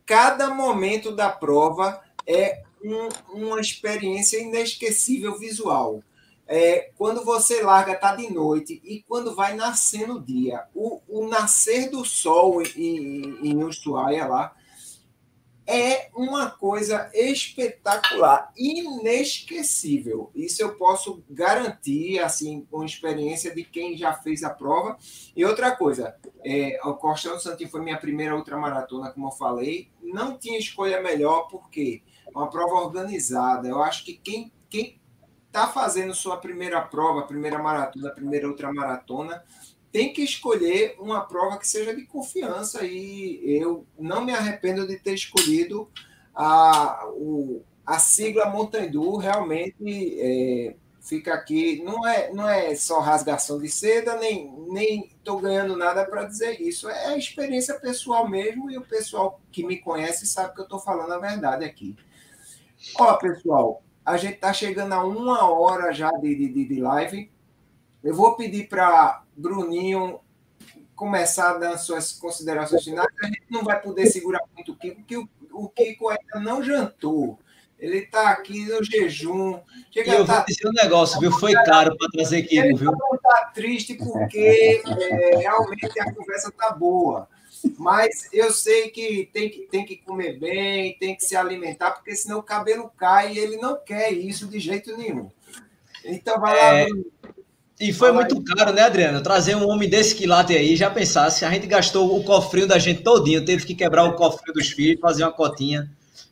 cada 0.06 0.54
momento 0.54 1.10
da 1.10 1.28
prova 1.28 2.00
é 2.24 2.62
um, 2.80 3.08
uma 3.32 3.60
experiência 3.60 4.38
inesquecível 4.38 5.36
visual. 5.36 6.04
É, 6.46 6.92
quando 6.96 7.24
você 7.24 7.62
larga, 7.62 7.96
tá 7.96 8.14
de 8.14 8.32
noite, 8.32 8.80
e 8.84 9.02
quando 9.08 9.34
vai 9.34 9.56
nascendo 9.56 10.18
o 10.18 10.22
dia. 10.22 10.66
O, 10.72 11.00
o 11.08 11.26
nascer 11.26 11.90
do 11.90 12.04
sol 12.04 12.62
em, 12.62 13.40
em 13.42 13.64
Ushuaia 13.64 14.24
lá 14.24 14.54
é 15.66 16.10
uma 16.14 16.50
coisa 16.50 17.10
espetacular, 17.12 18.52
inesquecível. 18.56 20.30
Isso 20.34 20.62
eu 20.62 20.76
posso 20.76 21.24
garantir, 21.28 22.20
assim, 22.20 22.66
com 22.70 22.84
experiência 22.84 23.54
de 23.54 23.64
quem 23.64 23.96
já 23.96 24.14
fez 24.14 24.44
a 24.44 24.50
prova. 24.50 24.96
E 25.34 25.44
outra 25.44 25.74
coisa, 25.74 26.16
é, 26.44 26.78
o 26.84 26.94
Costão 26.94 27.34
do 27.34 27.42
Santinho 27.42 27.70
foi 27.70 27.80
minha 27.82 27.98
primeira 27.98 28.36
ultramaratona, 28.36 29.10
como 29.10 29.26
eu 29.28 29.32
falei. 29.32 29.90
Não 30.00 30.38
tinha 30.38 30.58
escolha 30.58 31.00
melhor, 31.00 31.48
porque 31.48 32.02
é 32.26 32.30
uma 32.30 32.48
prova 32.48 32.74
organizada. 32.74 33.66
Eu 33.66 33.82
acho 33.82 34.04
que 34.04 34.14
quem 34.14 34.52
quem 34.68 35.00
está 35.46 35.68
fazendo 35.68 36.14
sua 36.14 36.36
primeira 36.36 36.82
prova, 36.82 37.22
primeira 37.22 37.58
maratona, 37.58 38.10
primeira 38.10 38.46
ultramaratona, 38.46 39.42
tem 39.96 40.12
que 40.12 40.20
escolher 40.20 40.94
uma 40.98 41.22
prova 41.22 41.56
que 41.56 41.66
seja 41.66 41.96
de 41.96 42.04
confiança 42.04 42.84
e 42.84 43.40
eu 43.46 43.86
não 43.98 44.22
me 44.22 44.30
arrependo 44.30 44.86
de 44.86 44.98
ter 44.98 45.14
escolhido 45.14 45.90
a, 46.34 47.08
o, 47.14 47.62
a 47.86 47.98
sigla 47.98 48.44
Montandu, 48.50 49.16
realmente 49.16 50.20
é, 50.20 50.76
fica 51.00 51.32
aqui, 51.32 51.82
não 51.82 52.06
é, 52.06 52.30
não 52.30 52.46
é 52.46 52.74
só 52.74 53.00
rasgação 53.00 53.58
de 53.58 53.70
seda, 53.70 54.18
nem 54.18 54.54
nem 54.68 55.06
estou 55.16 55.40
ganhando 55.40 55.74
nada 55.78 56.04
para 56.04 56.24
dizer 56.24 56.60
isso, 56.60 56.90
é 56.90 57.16
experiência 57.16 57.80
pessoal 57.80 58.28
mesmo 58.28 58.70
e 58.70 58.76
o 58.76 58.82
pessoal 58.82 59.40
que 59.50 59.64
me 59.64 59.78
conhece 59.78 60.26
sabe 60.26 60.52
que 60.52 60.60
eu 60.60 60.64
estou 60.64 60.78
falando 60.78 61.14
a 61.14 61.18
verdade 61.18 61.64
aqui. 61.64 61.96
Ó, 63.00 63.14
pessoal, 63.14 63.82
A 64.04 64.18
gente 64.18 64.34
está 64.34 64.52
chegando 64.52 64.92
a 64.92 65.02
uma 65.02 65.50
hora 65.50 65.90
já 65.90 66.10
de, 66.10 66.34
de, 66.34 66.64
de 66.66 66.80
live. 66.82 67.32
Eu 68.04 68.14
vou 68.14 68.36
pedir 68.36 68.68
para 68.68 69.25
Bruninho 69.36 70.20
começar 70.94 71.58
dando 71.58 71.78
suas 71.78 72.12
considerações 72.12 72.82
finais. 72.82 73.08
A 73.22 73.26
gente 73.26 73.44
não 73.50 73.62
vai 73.62 73.80
poder 73.80 74.06
segurar 74.06 74.40
muito 74.54 74.72
o 74.72 74.76
Kiko, 74.76 74.96
porque 74.96 75.16
o, 75.16 75.28
o 75.52 75.68
Kiko 75.68 76.08
ainda 76.08 76.40
não 76.40 76.62
jantou. 76.62 77.38
Ele 77.78 77.98
está 77.98 78.30
aqui 78.30 78.64
no 78.64 78.82
jejum. 78.82 79.60
Chega 79.92 80.14
eu 80.14 80.24
tá... 80.24 80.36
vou 80.36 80.44
dizer 80.46 80.66
um 80.66 80.72
negócio, 80.72 81.20
viu? 81.20 81.30
Foi 81.30 81.52
caro 81.52 81.94
para 81.96 82.08
trazer 82.08 82.42
Kiko, 82.42 82.76
viu? 82.76 82.90
Ele 82.90 83.16
está 83.16 83.50
triste 83.54 83.94
porque 83.94 84.82
é, 84.86 85.36
realmente 85.36 86.00
a 86.00 86.14
conversa 86.14 86.48
está 86.48 86.70
boa. 86.70 87.28
Mas 87.78 88.28
eu 88.32 88.50
sei 88.50 88.90
que 88.90 89.28
tem, 89.32 89.50
que 89.50 89.60
tem 89.66 89.84
que 89.84 89.96
comer 89.96 90.38
bem, 90.38 90.96
tem 90.98 91.14
que 91.16 91.24
se 91.24 91.36
alimentar, 91.36 91.90
porque 91.92 92.14
senão 92.14 92.38
o 92.38 92.42
cabelo 92.42 92.90
cai 92.96 93.34
e 93.34 93.38
ele 93.38 93.56
não 93.56 93.78
quer 93.78 94.12
isso 94.12 94.46
de 94.46 94.58
jeito 94.58 94.96
nenhum. 94.96 95.30
Então 96.04 96.40
vai 96.40 96.56
lá. 96.56 96.74
É... 96.80 96.86
E 97.78 97.92
foi 97.92 98.10
muito 98.10 98.42
caro, 98.42 98.72
né, 98.72 98.82
Adriano? 98.82 99.22
Trazer 99.22 99.54
um 99.54 99.68
homem 99.68 99.88
desse 99.88 100.14
quilate 100.14 100.56
aí, 100.56 100.74
já 100.76 100.90
pensasse, 100.90 101.44
a 101.44 101.50
gente 101.50 101.66
gastou 101.66 102.18
o 102.18 102.24
cofrinho 102.24 102.66
da 102.66 102.78
gente 102.78 103.02
todinho, 103.02 103.44
teve 103.44 103.66
que 103.66 103.74
quebrar 103.74 104.04
o 104.04 104.14
cofrinho 104.14 104.54
dos 104.54 104.70
filhos, 104.70 104.98
fazer 104.98 105.24
uma 105.24 105.32
cotinha 105.32 105.90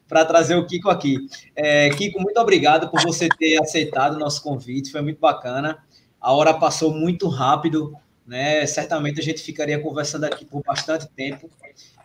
para 0.09 0.25
trazer 0.25 0.55
o 0.55 0.67
Kiko 0.67 0.89
aqui. 0.89 1.19
É, 1.55 1.91
Kiko, 1.91 2.21
muito 2.21 2.39
obrigado 2.41 2.89
por 2.89 3.03
você 3.03 3.29
ter 3.29 3.61
aceitado 3.61 4.15
o 4.15 4.19
nosso 4.19 4.43
convite, 4.43 4.91
foi 4.91 5.03
muito 5.03 5.21
bacana. 5.21 5.79
A 6.19 6.33
hora 6.33 6.55
passou 6.55 6.95
muito 6.95 7.29
rápido, 7.29 7.95
né? 8.27 8.65
Certamente 8.67 9.21
a 9.21 9.23
gente 9.23 9.43
ficaria 9.43 9.79
conversando 9.79 10.25
aqui 10.25 10.47
por 10.47 10.63
bastante 10.63 11.07
tempo. 11.09 11.51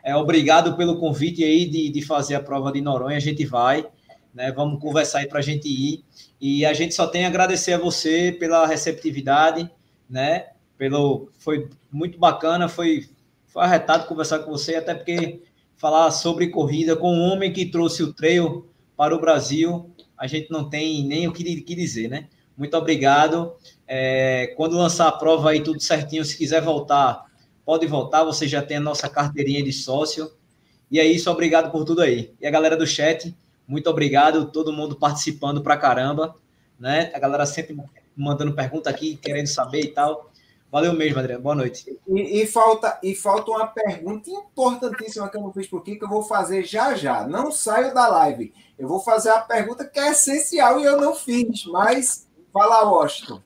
É, 0.03 0.13
obrigado 0.15 0.75
pelo 0.75 0.99
convite 0.99 1.43
aí 1.45 1.65
de, 1.65 1.89
de 1.89 2.01
fazer 2.01 2.35
a 2.35 2.43
prova 2.43 2.73
de 2.73 2.81
Noronha, 2.81 3.15
a 3.15 3.21
gente 3.21 3.45
vai, 3.45 3.85
né? 4.33 4.51
Vamos 4.51 4.81
conversar 4.81 5.19
aí 5.19 5.27
para 5.27 5.39
a 5.39 5.43
gente 5.43 5.69
ir. 5.69 6.03
E 6.39 6.65
a 6.65 6.73
gente 6.73 6.95
só 6.95 7.07
tem 7.07 7.25
a 7.25 7.27
agradecer 7.27 7.73
a 7.73 7.77
você 7.77 8.31
pela 8.31 8.65
receptividade, 8.65 9.69
né? 10.09 10.47
Pelo, 10.77 11.29
foi 11.37 11.69
muito 11.91 12.17
bacana, 12.17 12.69
foi, 12.69 13.09
foi 13.47 13.63
arretado 13.63 14.07
conversar 14.07 14.39
com 14.39 14.51
você, 14.51 14.75
até 14.75 14.95
porque 14.95 15.41
falar 15.75 16.11
sobre 16.11 16.47
corrida 16.47 16.95
com 16.95 17.13
um 17.13 17.21
homem 17.21 17.51
que 17.51 17.65
trouxe 17.65 18.03
o 18.03 18.13
trail 18.13 18.69
para 18.95 19.15
o 19.15 19.19
Brasil, 19.19 19.89
a 20.17 20.27
gente 20.27 20.51
não 20.51 20.69
tem 20.69 21.05
nem 21.05 21.27
o 21.27 21.31
que, 21.31 21.61
que 21.61 21.75
dizer, 21.75 22.09
né? 22.09 22.27
Muito 22.57 22.75
obrigado. 22.75 23.53
É, 23.87 24.53
quando 24.57 24.75
lançar 24.75 25.07
a 25.07 25.13
prova 25.13 25.51
aí 25.51 25.63
tudo 25.63 25.79
certinho, 25.81 26.25
se 26.25 26.37
quiser 26.37 26.61
voltar, 26.61 27.25
pode 27.63 27.87
voltar, 27.87 28.25
você 28.25 28.45
já 28.45 28.61
tem 28.61 28.77
a 28.77 28.81
nossa 28.81 29.07
carteirinha 29.07 29.63
de 29.63 29.71
sócio. 29.71 30.29
E 30.91 30.99
é 30.99 31.05
isso, 31.05 31.31
obrigado 31.31 31.71
por 31.71 31.85
tudo 31.85 32.01
aí. 32.01 32.33
E 32.41 32.45
a 32.45 32.51
galera 32.51 32.75
do 32.75 32.85
chat, 32.85 33.33
muito 33.69 33.87
obrigado, 33.87 34.51
todo 34.51 34.73
mundo 34.73 34.95
participando 34.95 35.61
pra 35.61 35.77
caramba, 35.77 36.35
né? 36.79 37.11
A 37.13 37.19
galera 37.19 37.45
sempre 37.45 37.77
mandando 38.17 38.55
pergunta 38.55 38.89
aqui, 38.89 39.15
querendo 39.15 39.45
saber 39.45 39.81
e 39.81 39.89
tal. 39.89 40.31
Valeu 40.71 40.91
mesmo, 40.93 41.19
Adriano. 41.19 41.43
Boa 41.43 41.53
noite. 41.53 41.95
E, 42.07 42.41
e, 42.41 42.47
falta, 42.47 42.99
e 43.03 43.13
falta 43.13 43.51
uma 43.51 43.67
pergunta 43.67 44.27
importantíssima 44.27 45.29
que 45.29 45.37
eu 45.37 45.41
não 45.41 45.53
fiz 45.53 45.67
por 45.67 45.81
aqui, 45.81 45.97
que 45.97 46.03
eu 46.03 46.09
vou 46.09 46.23
fazer 46.23 46.63
já 46.63 46.95
já. 46.95 47.27
Não 47.27 47.51
saio 47.51 47.93
da 47.93 48.07
live. 48.07 48.51
Eu 48.77 48.87
vou 48.87 48.99
fazer 48.99 49.29
a 49.29 49.39
pergunta 49.39 49.85
que 49.85 49.99
é 49.99 50.11
essencial 50.11 50.79
e 50.79 50.83
eu 50.83 50.99
não 50.99 51.13
fiz, 51.13 51.65
mas 51.65 52.27
fala, 52.51 52.89
Washington. 52.89 53.39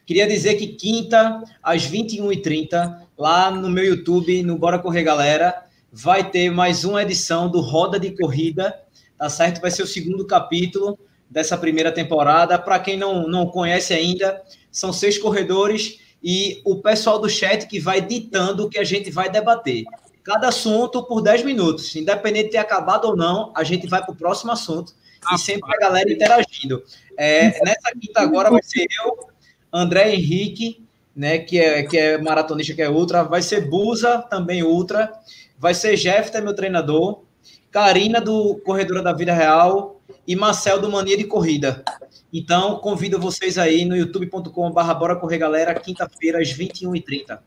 Queria 0.04 0.26
dizer 0.26 0.54
que 0.54 0.68
quinta, 0.68 1.42
às 1.62 1.86
21h30, 1.86 3.00
lá 3.16 3.50
no 3.50 3.70
meu 3.70 3.84
YouTube, 3.84 4.42
no 4.42 4.58
Bora 4.58 4.78
Correr 4.78 5.02
Galera, 5.02 5.64
vai 5.92 6.30
ter 6.30 6.50
mais 6.50 6.84
uma 6.84 7.02
edição 7.02 7.48
do 7.48 7.60
Roda 7.60 7.98
de 7.98 8.10
Corrida, 8.10 8.78
tá 9.18 9.28
certo? 9.28 9.60
Vai 9.60 9.70
ser 9.70 9.82
o 9.82 9.86
segundo 9.86 10.26
capítulo 10.26 10.98
dessa 11.30 11.56
primeira 11.56 11.90
temporada. 11.90 12.58
Para 12.58 12.78
quem 12.78 12.96
não, 12.96 13.26
não 13.26 13.46
conhece 13.46 13.94
ainda, 13.94 14.42
são 14.70 14.92
seis 14.92 15.18
corredores 15.18 15.98
e 16.22 16.60
o 16.64 16.76
pessoal 16.76 17.18
do 17.18 17.28
chat 17.28 17.66
que 17.66 17.80
vai 17.80 18.00
ditando 18.00 18.64
o 18.64 18.68
que 18.68 18.78
a 18.78 18.84
gente 18.84 19.10
vai 19.10 19.30
debater. 19.30 19.84
Cada 20.22 20.48
assunto 20.48 21.04
por 21.04 21.22
10 21.22 21.44
minutos, 21.44 21.94
independente 21.94 22.46
de 22.46 22.50
ter 22.52 22.58
acabado 22.58 23.06
ou 23.06 23.16
não, 23.16 23.52
a 23.54 23.62
gente 23.62 23.86
vai 23.86 24.02
para 24.02 24.12
o 24.12 24.16
próximo 24.16 24.50
assunto 24.50 24.92
e 25.34 25.38
sempre 25.38 25.74
a 25.74 25.78
galera 25.78 26.12
interagindo. 26.12 26.82
É, 27.16 27.62
nessa 27.64 27.92
quinta 27.98 28.20
agora 28.20 28.50
vai 28.50 28.62
ser 28.62 28.86
eu, 29.04 29.28
André 29.72 30.14
Henrique, 30.14 30.84
né, 31.14 31.38
que 31.38 31.58
é, 31.58 31.82
que 31.82 31.96
é 31.96 32.18
maratonista, 32.18 32.74
que 32.74 32.82
é 32.82 32.90
ultra, 32.90 33.22
vai 33.22 33.42
ser 33.42 33.68
Busa, 33.68 34.18
também 34.18 34.62
ultra, 34.62 35.12
vai 35.58 35.74
ser 35.74 35.96
Jefter, 35.96 36.42
meu 36.42 36.54
treinador, 36.54 37.22
Karina, 37.70 38.20
do 38.20 38.56
Corredora 38.64 39.02
da 39.02 39.12
Vida 39.12 39.32
Real, 39.32 40.00
e 40.26 40.36
Marcel, 40.36 40.80
do 40.80 40.90
Mania 40.90 41.16
de 41.16 41.24
Corrida. 41.24 41.84
Então, 42.32 42.78
convido 42.78 43.18
vocês 43.18 43.56
aí 43.56 43.84
no 43.84 43.96
youtube.com.br 43.96 44.94
Bora 44.98 45.16
Correr 45.16 45.38
Galera, 45.38 45.74
quinta-feira, 45.74 46.40
às 46.40 46.52
21h30. 46.52 47.38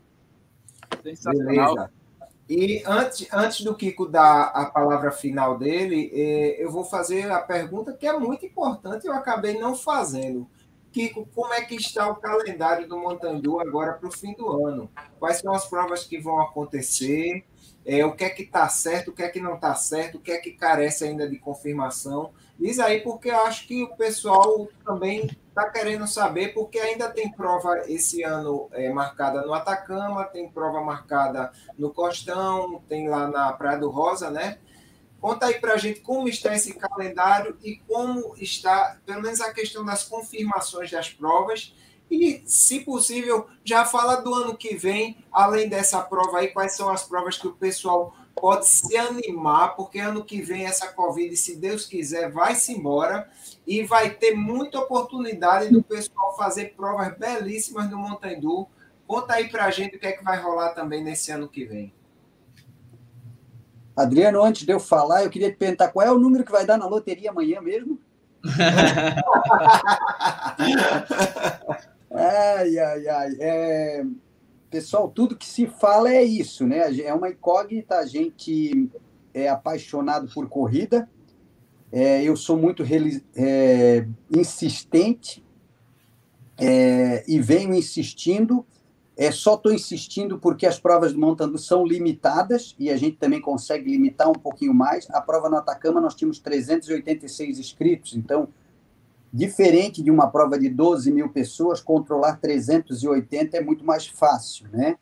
Sensacional. 1.02 1.74
Beleza. 1.74 1.99
E 2.50 2.82
antes, 2.84 3.28
antes 3.32 3.60
do 3.60 3.76
Kiko 3.76 4.08
dar 4.08 4.46
a 4.46 4.66
palavra 4.66 5.12
final 5.12 5.56
dele, 5.56 6.10
eh, 6.12 6.56
eu 6.58 6.68
vou 6.68 6.82
fazer 6.82 7.30
a 7.30 7.40
pergunta 7.40 7.92
que 7.92 8.08
é 8.08 8.18
muito 8.18 8.44
importante, 8.44 9.06
eu 9.06 9.12
acabei 9.12 9.56
não 9.56 9.76
fazendo. 9.76 10.50
Kiko, 10.90 11.28
como 11.32 11.54
é 11.54 11.60
que 11.60 11.76
está 11.76 12.10
o 12.10 12.16
calendário 12.16 12.88
do 12.88 12.98
Montandu 12.98 13.60
agora 13.60 13.92
para 13.92 14.08
o 14.08 14.10
fim 14.10 14.34
do 14.34 14.66
ano? 14.66 14.90
Quais 15.20 15.38
são 15.38 15.52
as 15.52 15.64
provas 15.64 16.02
que 16.02 16.18
vão 16.18 16.40
acontecer? 16.40 17.44
É, 17.86 18.04
o 18.04 18.16
que 18.16 18.24
é 18.24 18.30
que 18.30 18.42
está 18.42 18.68
certo, 18.68 19.12
o 19.12 19.14
que 19.14 19.22
é 19.22 19.28
que 19.28 19.38
não 19.38 19.54
está 19.54 19.76
certo, 19.76 20.16
o 20.16 20.20
que 20.20 20.32
é 20.32 20.38
que 20.38 20.50
carece 20.50 21.04
ainda 21.04 21.28
de 21.28 21.38
confirmação. 21.38 22.32
Diz 22.60 22.78
aí, 22.78 23.00
porque 23.00 23.30
acho 23.30 23.66
que 23.66 23.82
o 23.82 23.96
pessoal 23.96 24.68
também 24.84 25.30
está 25.48 25.70
querendo 25.70 26.06
saber, 26.06 26.52
porque 26.52 26.78
ainda 26.78 27.08
tem 27.08 27.32
prova 27.32 27.84
esse 27.86 28.22
ano 28.22 28.68
é, 28.72 28.92
marcada 28.92 29.40
no 29.46 29.54
Atacama, 29.54 30.26
tem 30.26 30.46
prova 30.46 30.82
marcada 30.82 31.50
no 31.78 31.90
Costão, 31.90 32.82
tem 32.86 33.08
lá 33.08 33.26
na 33.26 33.50
Praia 33.54 33.78
do 33.78 33.88
Rosa, 33.88 34.30
né? 34.30 34.58
Conta 35.18 35.46
aí 35.46 35.58
para 35.58 35.72
a 35.72 35.76
gente 35.78 36.00
como 36.00 36.28
está 36.28 36.54
esse 36.54 36.74
calendário 36.74 37.56
e 37.62 37.76
como 37.88 38.34
está, 38.36 38.98
pelo 39.06 39.22
menos, 39.22 39.40
a 39.40 39.54
questão 39.54 39.82
das 39.82 40.04
confirmações 40.04 40.90
das 40.90 41.08
provas 41.08 41.74
e, 42.10 42.42
se 42.44 42.80
possível, 42.80 43.48
já 43.64 43.86
fala 43.86 44.16
do 44.16 44.34
ano 44.34 44.54
que 44.54 44.74
vem, 44.74 45.24
além 45.32 45.66
dessa 45.66 46.02
prova 46.02 46.40
aí, 46.40 46.48
quais 46.48 46.76
são 46.76 46.90
as 46.90 47.04
provas 47.04 47.38
que 47.38 47.46
o 47.46 47.54
pessoal 47.54 48.14
pode 48.34 48.66
se 48.66 48.96
animar, 48.96 49.76
porque 49.76 49.98
ano 49.98 50.24
que 50.24 50.40
vem 50.40 50.64
essa 50.66 50.88
Covid, 50.88 51.36
se 51.36 51.56
Deus 51.56 51.86
quiser, 51.86 52.30
vai-se 52.30 52.72
embora 52.72 53.28
e 53.66 53.82
vai 53.82 54.10
ter 54.10 54.34
muita 54.34 54.78
oportunidade 54.78 55.70
do 55.70 55.82
pessoal 55.82 56.36
fazer 56.36 56.74
provas 56.74 57.16
belíssimas 57.16 57.90
no 57.90 57.98
Montandu. 57.98 58.66
Conta 59.06 59.34
aí 59.34 59.48
para 59.48 59.66
a 59.66 59.70
gente 59.70 59.96
o 59.96 59.98
que 59.98 60.06
é 60.06 60.12
que 60.12 60.24
vai 60.24 60.40
rolar 60.40 60.70
também 60.70 61.02
nesse 61.02 61.30
ano 61.30 61.48
que 61.48 61.64
vem. 61.64 61.92
Adriano, 63.96 64.42
antes 64.42 64.64
de 64.64 64.72
eu 64.72 64.80
falar, 64.80 65.24
eu 65.24 65.30
queria 65.30 65.50
te 65.50 65.56
perguntar 65.56 65.88
qual 65.88 66.06
é 66.06 66.12
o 66.12 66.18
número 66.18 66.44
que 66.44 66.52
vai 66.52 66.64
dar 66.64 66.78
na 66.78 66.86
loteria 66.86 67.30
amanhã 67.30 67.60
mesmo? 67.60 67.98
ai, 72.10 72.78
ai, 72.78 73.08
ai. 73.08 73.36
É... 73.38 74.04
Pessoal, 74.70 75.08
tudo 75.08 75.36
que 75.36 75.46
se 75.46 75.66
fala 75.66 76.12
é 76.12 76.22
isso, 76.22 76.66
né? 76.66 76.94
É 77.00 77.12
uma 77.12 77.28
incógnita, 77.28 77.96
a 77.96 78.06
gente 78.06 78.88
é 79.34 79.48
apaixonado 79.48 80.32
por 80.32 80.48
corrida. 80.48 81.08
É, 81.90 82.22
eu 82.22 82.36
sou 82.36 82.56
muito 82.56 82.84
é, 83.34 84.06
insistente 84.30 85.44
é, 86.56 87.24
e 87.26 87.40
venho 87.40 87.74
insistindo 87.74 88.64
é, 89.20 89.30
só 89.30 89.54
estou 89.54 89.70
insistindo 89.70 90.38
porque 90.38 90.64
as 90.64 90.80
provas 90.80 91.12
de 91.12 91.18
montando 91.18 91.58
são 91.58 91.84
limitadas 91.84 92.74
e 92.78 92.88
a 92.88 92.96
gente 92.96 93.18
também 93.18 93.38
consegue 93.38 93.90
limitar 93.90 94.30
um 94.30 94.32
pouquinho 94.32 94.72
mais. 94.72 95.06
A 95.10 95.20
prova 95.20 95.50
no 95.50 95.58
Atacama 95.58 96.00
nós 96.00 96.14
tínhamos 96.14 96.38
386 96.38 97.58
inscritos, 97.58 98.16
então, 98.16 98.48
diferente 99.32 100.02
de 100.02 100.10
uma 100.10 100.28
prova 100.28 100.58
de 100.58 100.68
12 100.68 101.12
mil 101.12 101.28
pessoas, 101.28 101.80
controlar 101.80 102.36
380 102.36 103.56
é 103.56 103.60
muito 103.60 103.84
mais 103.84 104.06
fácil, 104.06 104.66
né? 104.72 104.96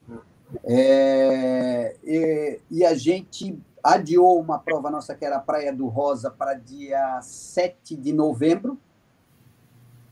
É, 0.64 1.96
e, 2.02 2.60
e 2.70 2.84
a 2.84 2.94
gente 2.94 3.59
adiou 3.82 4.40
uma 4.40 4.59
prova 4.59 4.90
nossa 4.90 5.14
que 5.14 5.24
era 5.24 5.36
a 5.36 5.40
Praia 5.40 5.72
do 5.72 5.86
Rosa 5.86 6.30
para 6.30 6.55
dia 6.55 7.20
7 7.22 7.96
de 7.96 8.12
novembro. 8.12 8.78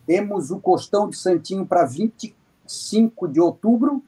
Temos 0.06 0.50
o 0.50 0.58
Costão 0.58 1.08
de 1.08 1.16
Santinho 1.16 1.66
para 1.66 1.84
24 1.84 2.46
5 2.66 3.28
de 3.28 3.40
outubro, 3.40 4.02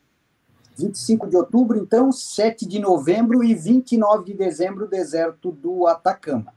25 0.76 1.28
de 1.28 1.36
outubro, 1.36 1.78
então, 1.78 2.12
7 2.12 2.66
de 2.66 2.78
novembro 2.78 3.42
e 3.42 3.54
29 3.54 4.24
de 4.24 4.34
dezembro, 4.34 4.86
deserto 4.86 5.50
do 5.50 5.86
Atacama. 5.86 6.52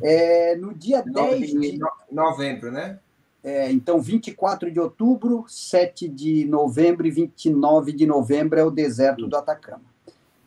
É, 0.00 0.56
no 0.56 0.74
dia 0.74 1.02
10 1.02 1.50
de 1.50 1.78
novembro, 2.10 2.72
né? 2.72 2.98
É, 3.44 3.70
então, 3.72 4.00
24 4.00 4.70
de 4.70 4.78
outubro, 4.78 5.44
7 5.48 6.08
de 6.08 6.44
novembro 6.44 7.06
e 7.06 7.10
29 7.10 7.92
de 7.92 8.06
novembro 8.06 8.58
é 8.58 8.64
o 8.64 8.70
deserto 8.70 9.26
do 9.26 9.36
Atacama. 9.36 9.82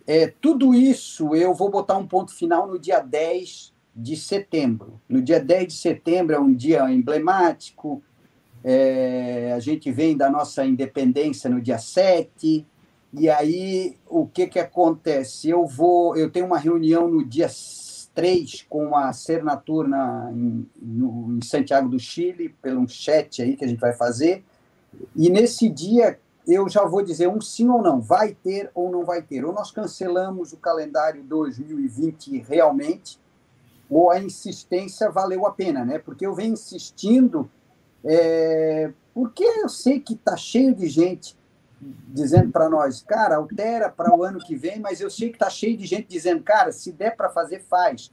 É, 0.07 0.27
tudo 0.27 0.73
isso 0.73 1.35
eu 1.35 1.53
vou 1.53 1.69
botar 1.69 1.97
um 1.97 2.07
ponto 2.07 2.33
final 2.33 2.67
no 2.67 2.79
dia 2.79 2.99
10 2.99 3.73
de 3.93 4.15
setembro. 4.15 4.99
No 5.09 5.21
dia 5.21 5.39
10 5.39 5.67
de 5.67 5.73
setembro 5.73 6.35
é 6.35 6.39
um 6.39 6.53
dia 6.53 6.89
emblemático, 6.91 8.01
é, 8.63 9.53
a 9.55 9.59
gente 9.59 9.91
vem 9.91 10.15
da 10.15 10.29
nossa 10.29 10.65
independência 10.65 11.49
no 11.49 11.61
dia 11.61 11.77
7, 11.77 12.65
e 13.13 13.29
aí 13.29 13.95
o 14.07 14.25
que, 14.25 14.47
que 14.47 14.59
acontece? 14.59 15.49
Eu 15.49 15.65
vou, 15.65 16.15
eu 16.17 16.29
tenho 16.29 16.47
uma 16.47 16.57
reunião 16.57 17.07
no 17.07 17.23
dia 17.23 17.47
3 18.15 18.65
com 18.69 18.95
a 18.95 19.13
Sernatur 19.13 19.87
na, 19.87 20.31
em, 20.31 20.67
no, 20.81 21.37
em 21.37 21.41
Santiago 21.43 21.89
do 21.89 21.99
Chile, 21.99 22.55
pelo 22.61 22.87
chat 22.87 23.41
aí 23.41 23.55
que 23.55 23.65
a 23.65 23.67
gente 23.67 23.79
vai 23.79 23.93
fazer, 23.93 24.43
e 25.15 25.29
nesse 25.29 25.69
dia 25.69 26.17
eu 26.47 26.69
já 26.69 26.85
vou 26.85 27.03
dizer 27.03 27.27
um 27.27 27.41
sim 27.41 27.69
ou 27.69 27.81
não, 27.81 27.99
vai 27.99 28.33
ter 28.33 28.71
ou 28.73 28.91
não 28.91 29.03
vai 29.03 29.21
ter. 29.21 29.43
Ou 29.43 29.51
nós 29.51 29.71
cancelamos 29.71 30.53
o 30.53 30.57
calendário 30.57 31.23
2020 31.23 32.39
realmente, 32.47 33.19
ou 33.89 34.09
a 34.09 34.19
insistência 34.19 35.09
valeu 35.09 35.45
a 35.45 35.51
pena, 35.51 35.83
né? 35.83 35.99
Porque 35.99 36.25
eu 36.25 36.33
venho 36.33 36.53
insistindo 36.53 37.49
é, 38.03 38.91
porque 39.13 39.43
eu 39.43 39.67
sei 39.67 39.99
que 39.99 40.13
está 40.13 40.37
cheio 40.37 40.75
de 40.75 40.87
gente 40.87 41.35
dizendo 41.81 42.51
para 42.51 42.69
nós, 42.69 43.01
cara, 43.01 43.35
altera 43.35 43.89
para 43.89 44.15
o 44.15 44.23
ano 44.23 44.39
que 44.39 44.55
vem, 44.55 44.79
mas 44.79 45.01
eu 45.01 45.09
sei 45.09 45.29
que 45.29 45.35
está 45.35 45.49
cheio 45.49 45.77
de 45.77 45.85
gente 45.85 46.07
dizendo, 46.07 46.43
cara, 46.43 46.71
se 46.71 46.91
der 46.91 47.15
para 47.15 47.29
fazer, 47.29 47.61
faz. 47.61 48.11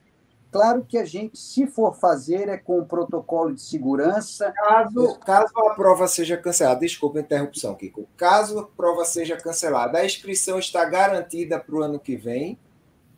Claro 0.50 0.84
que 0.86 0.98
a 0.98 1.04
gente, 1.04 1.38
se 1.38 1.66
for 1.66 1.94
fazer, 1.96 2.48
é 2.48 2.58
com 2.58 2.78
o 2.78 2.84
protocolo 2.84 3.54
de 3.54 3.62
segurança. 3.62 4.52
Caso, 4.52 5.18
caso 5.20 5.58
a 5.58 5.74
prova 5.74 6.06
seja 6.06 6.36
cancelada, 6.36 6.80
desculpa 6.80 7.18
a 7.18 7.22
interrupção, 7.22 7.74
Kiko. 7.74 8.06
Caso 8.18 8.58
a 8.58 8.66
prova 8.66 9.04
seja 9.06 9.36
cancelada, 9.36 9.98
a 9.98 10.04
inscrição 10.04 10.58
está 10.58 10.84
garantida 10.84 11.58
para 11.58 11.74
o 11.74 11.82
ano 11.82 11.98
que 11.98 12.16
vem. 12.16 12.58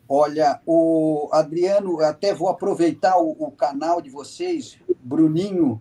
Olha, 0.09 0.61
o 0.65 1.29
Adriano, 1.33 2.01
até 2.03 2.33
vou 2.33 2.49
aproveitar 2.49 3.17
o, 3.19 3.31
o 3.31 3.51
canal 3.51 4.01
de 4.01 4.11
vocês, 4.11 4.79
Bruninho 5.03 5.81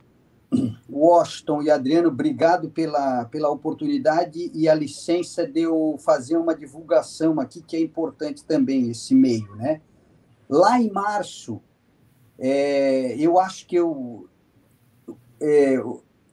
Washington 0.89 1.61
e 1.61 1.69
Adriano, 1.69 2.09
obrigado 2.09 2.69
pela, 2.69 3.25
pela 3.25 3.49
oportunidade 3.49 4.51
e 4.53 4.69
a 4.69 4.73
licença 4.73 5.45
de 5.47 5.61
eu 5.61 5.97
fazer 5.99 6.37
uma 6.37 6.55
divulgação 6.55 7.39
aqui, 7.39 7.61
que 7.61 7.75
é 7.75 7.81
importante 7.81 8.43
também, 8.43 8.89
esse 8.89 9.15
meio. 9.15 9.55
Né? 9.55 9.81
Lá 10.49 10.79
em 10.79 10.91
março, 10.91 11.61
é, 12.37 13.15
eu 13.17 13.39
acho 13.39 13.65
que 13.65 13.75
eu, 13.75 14.27
é, 15.41 15.75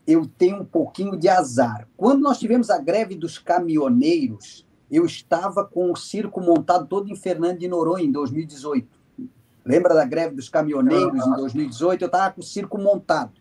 eu 0.07 0.27
tenho 0.39 0.63
um 0.63 0.65
pouquinho 0.65 1.17
de 1.17 1.29
azar. 1.29 1.89
Quando 1.97 2.21
nós 2.21 2.39
tivemos 2.39 2.71
a 2.71 2.79
greve 2.79 3.15
dos 3.15 3.39
caminhoneiros, 3.39 4.67
eu 4.91 5.07
estava 5.07 5.65
com 5.65 5.93
o 5.93 5.97
circo 5.97 6.41
montado 6.41 6.87
todo 6.87 7.11
em 7.11 7.17
Fernando 7.17 7.59
de 7.59 7.69
Noronha, 7.69 8.05
em 8.05 8.13
2018. 8.13 9.01
Lembra 9.65 9.95
da 9.95 10.05
greve 10.05 10.35
dos 10.35 10.49
caminhoneiros 10.49 11.27
em 11.27 11.31
2018? 11.33 12.03
Eu 12.03 12.07
estava 12.07 12.33
com 12.33 12.41
o 12.41 12.45
circo 12.45 12.79
montado. 12.79 13.40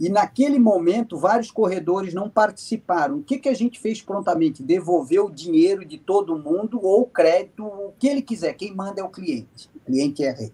E 0.00 0.08
naquele 0.08 0.58
momento, 0.58 1.18
vários 1.18 1.50
corredores 1.50 2.14
não 2.14 2.30
participaram. 2.30 3.18
O 3.18 3.22
que, 3.22 3.38
que 3.38 3.50
a 3.50 3.54
gente 3.54 3.78
fez 3.78 4.00
prontamente? 4.00 4.62
Devolver 4.62 5.22
o 5.22 5.30
dinheiro 5.30 5.84
de 5.84 5.98
todo 5.98 6.38
mundo 6.38 6.80
ou 6.82 7.04
crédito, 7.04 7.66
o 7.66 7.92
que 7.98 8.08
ele 8.08 8.22
quiser. 8.22 8.54
Quem 8.54 8.74
manda 8.74 9.02
é 9.02 9.04
o 9.04 9.10
cliente. 9.10 9.68
O 9.76 9.80
cliente 9.80 10.24
é 10.24 10.32
rei. 10.32 10.52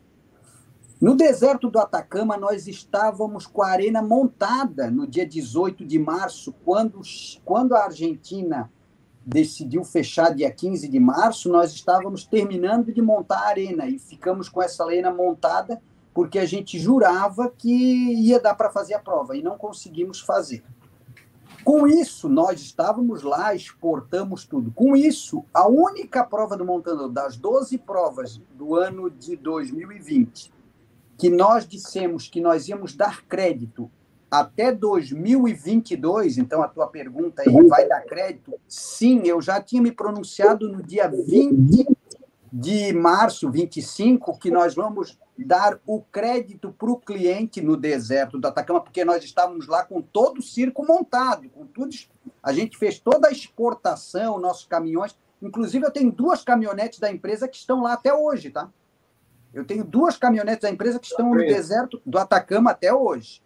No 1.01 1.14
deserto 1.14 1.70
do 1.70 1.78
Atacama, 1.78 2.36
nós 2.36 2.66
estávamos 2.66 3.47
com 3.47 3.62
a 3.62 3.68
arena 3.68 4.02
montada 4.02 4.90
no 4.90 5.06
dia 5.06 5.24
18 5.24 5.85
de 5.85 5.98
março, 5.98 6.52
quando, 6.64 7.01
quando 7.44 7.77
a 7.77 7.85
Argentina 7.85 8.68
decidiu 9.24 9.85
fechar 9.85 10.35
dia 10.35 10.51
15 10.51 10.89
de 10.89 10.98
março, 10.98 11.48
nós 11.51 11.73
estávamos 11.73 12.24
terminando 12.24 12.93
de 12.93 13.01
montar 13.01 13.39
a 13.39 13.48
arena 13.48 13.86
e 13.86 13.97
ficamos 13.97 14.48
com 14.48 14.60
essa 14.60 14.85
arena 14.85 15.12
montada 15.12 15.81
porque 16.16 16.38
a 16.38 16.47
gente 16.47 16.78
jurava 16.78 17.51
que 17.51 17.68
ia 17.68 18.40
dar 18.40 18.55
para 18.55 18.70
fazer 18.70 18.94
a 18.94 18.98
prova 18.98 19.36
e 19.36 19.43
não 19.43 19.59
conseguimos 19.59 20.18
fazer. 20.18 20.64
Com 21.62 21.86
isso, 21.86 22.26
nós 22.26 22.59
estávamos 22.62 23.22
lá, 23.22 23.55
exportamos 23.55 24.47
tudo. 24.47 24.72
Com 24.72 24.97
isso, 24.97 25.44
a 25.52 25.68
única 25.68 26.24
prova 26.24 26.56
do 26.56 26.64
montador 26.64 27.10
das 27.10 27.36
12 27.36 27.76
provas 27.76 28.40
do 28.55 28.74
ano 28.74 29.10
de 29.10 29.36
2020, 29.36 30.51
que 31.18 31.28
nós 31.28 31.68
dissemos 31.68 32.30
que 32.30 32.40
nós 32.40 32.66
íamos 32.66 32.94
dar 32.94 33.22
crédito 33.26 33.90
até 34.30 34.72
2022, 34.72 36.38
então 36.38 36.62
a 36.62 36.68
tua 36.68 36.86
pergunta 36.86 37.43
aí 37.43 37.68
vai 37.68 37.86
dar 37.86 38.01
crédito? 38.06 38.55
Sim, 38.66 39.20
eu 39.26 39.43
já 39.43 39.60
tinha 39.60 39.82
me 39.82 39.93
pronunciado 39.93 40.66
no 40.66 40.82
dia 40.82 41.09
20 41.09 41.86
de 42.51 42.94
março, 42.94 43.51
25, 43.51 44.38
que 44.38 44.51
nós 44.51 44.74
vamos 44.74 45.18
dar 45.44 45.78
o 45.86 46.00
crédito 46.00 46.72
para 46.72 46.90
o 46.90 46.98
cliente 46.98 47.60
no 47.60 47.76
deserto 47.76 48.38
do 48.38 48.48
Atacama, 48.48 48.80
porque 48.80 49.04
nós 49.04 49.22
estávamos 49.22 49.66
lá 49.66 49.84
com 49.84 50.00
todo 50.00 50.38
o 50.38 50.42
circo 50.42 50.86
montado, 50.86 51.48
com 51.50 51.66
tudo. 51.66 51.94
A 52.42 52.52
gente 52.52 52.78
fez 52.78 52.98
toda 52.98 53.28
a 53.28 53.32
exportação, 53.32 54.38
nossos 54.38 54.64
caminhões. 54.64 55.16
Inclusive, 55.42 55.84
eu 55.84 55.90
tenho 55.90 56.10
duas 56.10 56.42
caminhonetes 56.42 56.98
da 56.98 57.10
empresa 57.10 57.46
que 57.46 57.56
estão 57.56 57.82
lá 57.82 57.92
até 57.92 58.14
hoje, 58.14 58.50
tá? 58.50 58.70
Eu 59.52 59.64
tenho 59.64 59.84
duas 59.84 60.16
caminhonetes 60.16 60.62
da 60.62 60.70
empresa 60.70 60.98
que 60.98 61.06
estão 61.06 61.30
no 61.30 61.38
deserto 61.38 62.00
do 62.04 62.18
Atacama 62.18 62.70
até 62.70 62.92
hoje. 62.92 63.42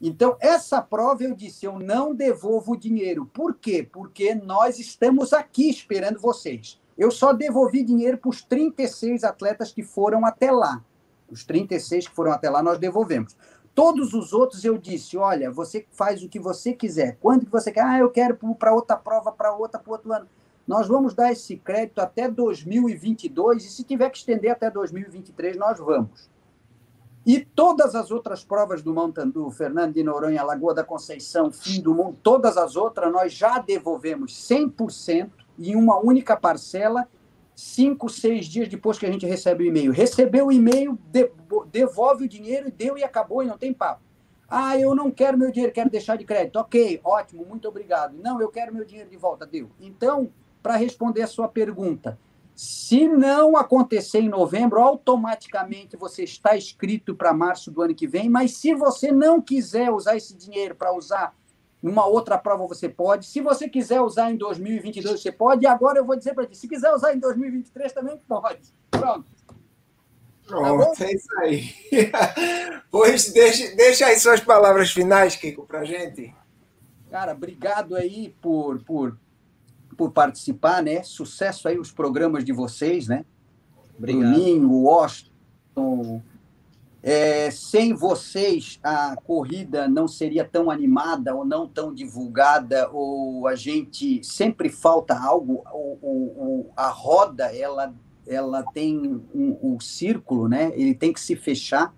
Então, 0.00 0.36
essa 0.40 0.80
prova 0.80 1.24
eu 1.24 1.34
disse, 1.34 1.66
eu 1.66 1.78
não 1.78 2.14
devolvo 2.14 2.72
o 2.72 2.76
dinheiro. 2.76 3.26
Por 3.26 3.54
quê? 3.54 3.86
Porque 3.90 4.34
nós 4.34 4.78
estamos 4.78 5.32
aqui 5.32 5.68
esperando 5.68 6.18
vocês. 6.18 6.80
Eu 6.96 7.10
só 7.10 7.32
devolvi 7.32 7.82
dinheiro 7.82 8.16
para 8.16 8.30
os 8.30 8.42
36 8.42 9.24
atletas 9.24 9.72
que 9.72 9.82
foram 9.82 10.24
até 10.24 10.50
lá. 10.50 10.82
Os 11.30 11.44
36 11.44 12.08
que 12.08 12.14
foram 12.14 12.32
até 12.32 12.50
lá, 12.50 12.62
nós 12.62 12.78
devolvemos. 12.78 13.36
Todos 13.74 14.12
os 14.12 14.32
outros 14.32 14.64
eu 14.64 14.76
disse: 14.76 15.16
olha, 15.16 15.50
você 15.50 15.86
faz 15.92 16.22
o 16.22 16.28
que 16.28 16.40
você 16.40 16.72
quiser. 16.72 17.16
Quando 17.20 17.46
que 17.46 17.52
você 17.52 17.70
quer? 17.70 17.84
Ah, 17.84 17.98
eu 17.98 18.10
quero 18.10 18.36
para 18.58 18.74
outra 18.74 18.96
prova, 18.96 19.32
para 19.32 19.54
outra, 19.54 19.78
para 19.78 19.92
outro 19.92 20.12
ano. 20.12 20.26
Nós 20.66 20.86
vamos 20.86 21.14
dar 21.14 21.32
esse 21.32 21.56
crédito 21.56 22.00
até 22.00 22.28
2022 22.28 23.64
e 23.64 23.68
se 23.68 23.82
tiver 23.82 24.10
que 24.10 24.18
estender 24.18 24.50
até 24.50 24.70
2023, 24.70 25.56
nós 25.56 25.78
vamos. 25.78 26.30
E 27.26 27.44
todas 27.44 27.94
as 27.94 28.10
outras 28.10 28.44
provas 28.44 28.82
do 28.82 28.94
Montandu, 28.94 29.50
Fernando 29.50 29.94
de 29.94 30.02
Noronha, 30.02 30.42
Lagoa 30.42 30.74
da 30.74 30.84
Conceição, 30.84 31.50
Fim 31.52 31.80
do 31.80 31.94
Mundo, 31.94 32.16
todas 32.22 32.56
as 32.56 32.76
outras 32.76 33.12
nós 33.12 33.32
já 33.32 33.58
devolvemos 33.58 34.32
100% 34.32 35.30
em 35.58 35.76
uma 35.76 35.98
única 35.98 36.36
parcela 36.36 37.06
cinco, 37.60 38.08
seis 38.08 38.46
dias 38.46 38.68
depois 38.68 38.98
que 38.98 39.04
a 39.04 39.12
gente 39.12 39.26
recebe 39.26 39.64
o 39.64 39.66
e-mail. 39.66 39.92
Recebeu 39.92 40.46
o 40.46 40.52
e-mail, 40.52 40.98
devolve 41.70 42.24
o 42.24 42.28
dinheiro, 42.28 42.72
deu 42.72 42.96
e 42.96 43.04
acabou, 43.04 43.42
e 43.42 43.46
não 43.46 43.58
tem 43.58 43.72
papo. 43.72 44.02
Ah, 44.48 44.78
eu 44.78 44.94
não 44.94 45.10
quero 45.10 45.38
meu 45.38 45.52
dinheiro, 45.52 45.72
quero 45.72 45.90
deixar 45.90 46.16
de 46.16 46.24
crédito. 46.24 46.56
Ok, 46.56 47.00
ótimo, 47.04 47.44
muito 47.44 47.68
obrigado. 47.68 48.16
Não, 48.16 48.40
eu 48.40 48.48
quero 48.48 48.74
meu 48.74 48.84
dinheiro 48.84 49.10
de 49.10 49.16
volta, 49.16 49.46
deu. 49.46 49.70
Então, 49.78 50.32
para 50.62 50.76
responder 50.76 51.22
a 51.22 51.26
sua 51.26 51.48
pergunta, 51.48 52.18
se 52.56 53.06
não 53.06 53.56
acontecer 53.56 54.20
em 54.20 54.28
novembro, 54.28 54.80
automaticamente 54.80 55.96
você 55.96 56.24
está 56.24 56.56
inscrito 56.56 57.14
para 57.14 57.32
março 57.32 57.70
do 57.70 57.82
ano 57.82 57.94
que 57.94 58.06
vem, 58.06 58.28
mas 58.28 58.56
se 58.56 58.74
você 58.74 59.12
não 59.12 59.40
quiser 59.40 59.90
usar 59.90 60.16
esse 60.16 60.34
dinheiro 60.34 60.74
para 60.74 60.94
usar 60.96 61.34
numa 61.82 62.06
outra 62.06 62.36
prova, 62.38 62.66
você 62.66 62.88
pode. 62.88 63.26
Se 63.26 63.40
você 63.40 63.68
quiser 63.68 64.00
usar 64.00 64.30
em 64.30 64.36
2022, 64.36 65.20
você 65.20 65.32
pode. 65.32 65.64
E 65.64 65.66
agora 65.66 65.98
eu 65.98 66.04
vou 66.04 66.16
dizer 66.16 66.34
para 66.34 66.46
ti, 66.46 66.56
se 66.56 66.68
quiser 66.68 66.92
usar 66.92 67.14
em 67.14 67.18
2023, 67.18 67.92
também 67.92 68.18
pode. 68.28 68.74
Pronto. 68.90 69.26
Pronto, 70.46 70.98
tá 70.98 71.04
é 71.04 71.12
isso 71.12 71.38
aí. 71.38 71.70
pois 72.90 73.32
deixa, 73.32 73.74
deixa 73.76 74.06
aí 74.06 74.18
suas 74.18 74.40
palavras 74.40 74.90
finais, 74.90 75.36
Kiko, 75.36 75.64
para 75.64 75.84
gente. 75.84 76.34
Cara, 77.08 77.32
obrigado 77.32 77.94
aí 77.94 78.34
por, 78.40 78.82
por 78.82 79.16
por 80.00 80.12
participar, 80.12 80.82
né? 80.82 81.02
Sucesso 81.02 81.68
aí 81.68 81.78
os 81.78 81.92
programas 81.92 82.42
de 82.42 82.54
vocês, 82.54 83.06
né? 83.06 83.22
Obrigado. 83.98 84.32
Bruninho, 84.32 84.72
Washington. 84.72 86.22
É, 87.02 87.50
sem 87.50 87.94
vocês, 87.94 88.78
a 88.82 89.16
corrida 89.16 89.88
não 89.88 90.06
seria 90.06 90.44
tão 90.44 90.70
animada 90.70 91.34
ou 91.34 91.46
não 91.46 91.66
tão 91.66 91.94
divulgada, 91.94 92.90
ou 92.92 93.46
a 93.46 93.54
gente 93.54 94.22
sempre 94.22 94.68
falta 94.68 95.18
algo. 95.18 95.64
O, 95.72 95.98
o, 96.02 96.70
a 96.76 96.88
roda, 96.88 97.44
ela, 97.56 97.94
ela 98.26 98.62
tem 98.74 99.22
um, 99.34 99.58
um 99.62 99.80
círculo, 99.80 100.46
né? 100.46 100.72
Ele 100.74 100.94
tem 100.94 101.12
que 101.12 101.20
se 101.20 101.34
fechar. 101.34 101.94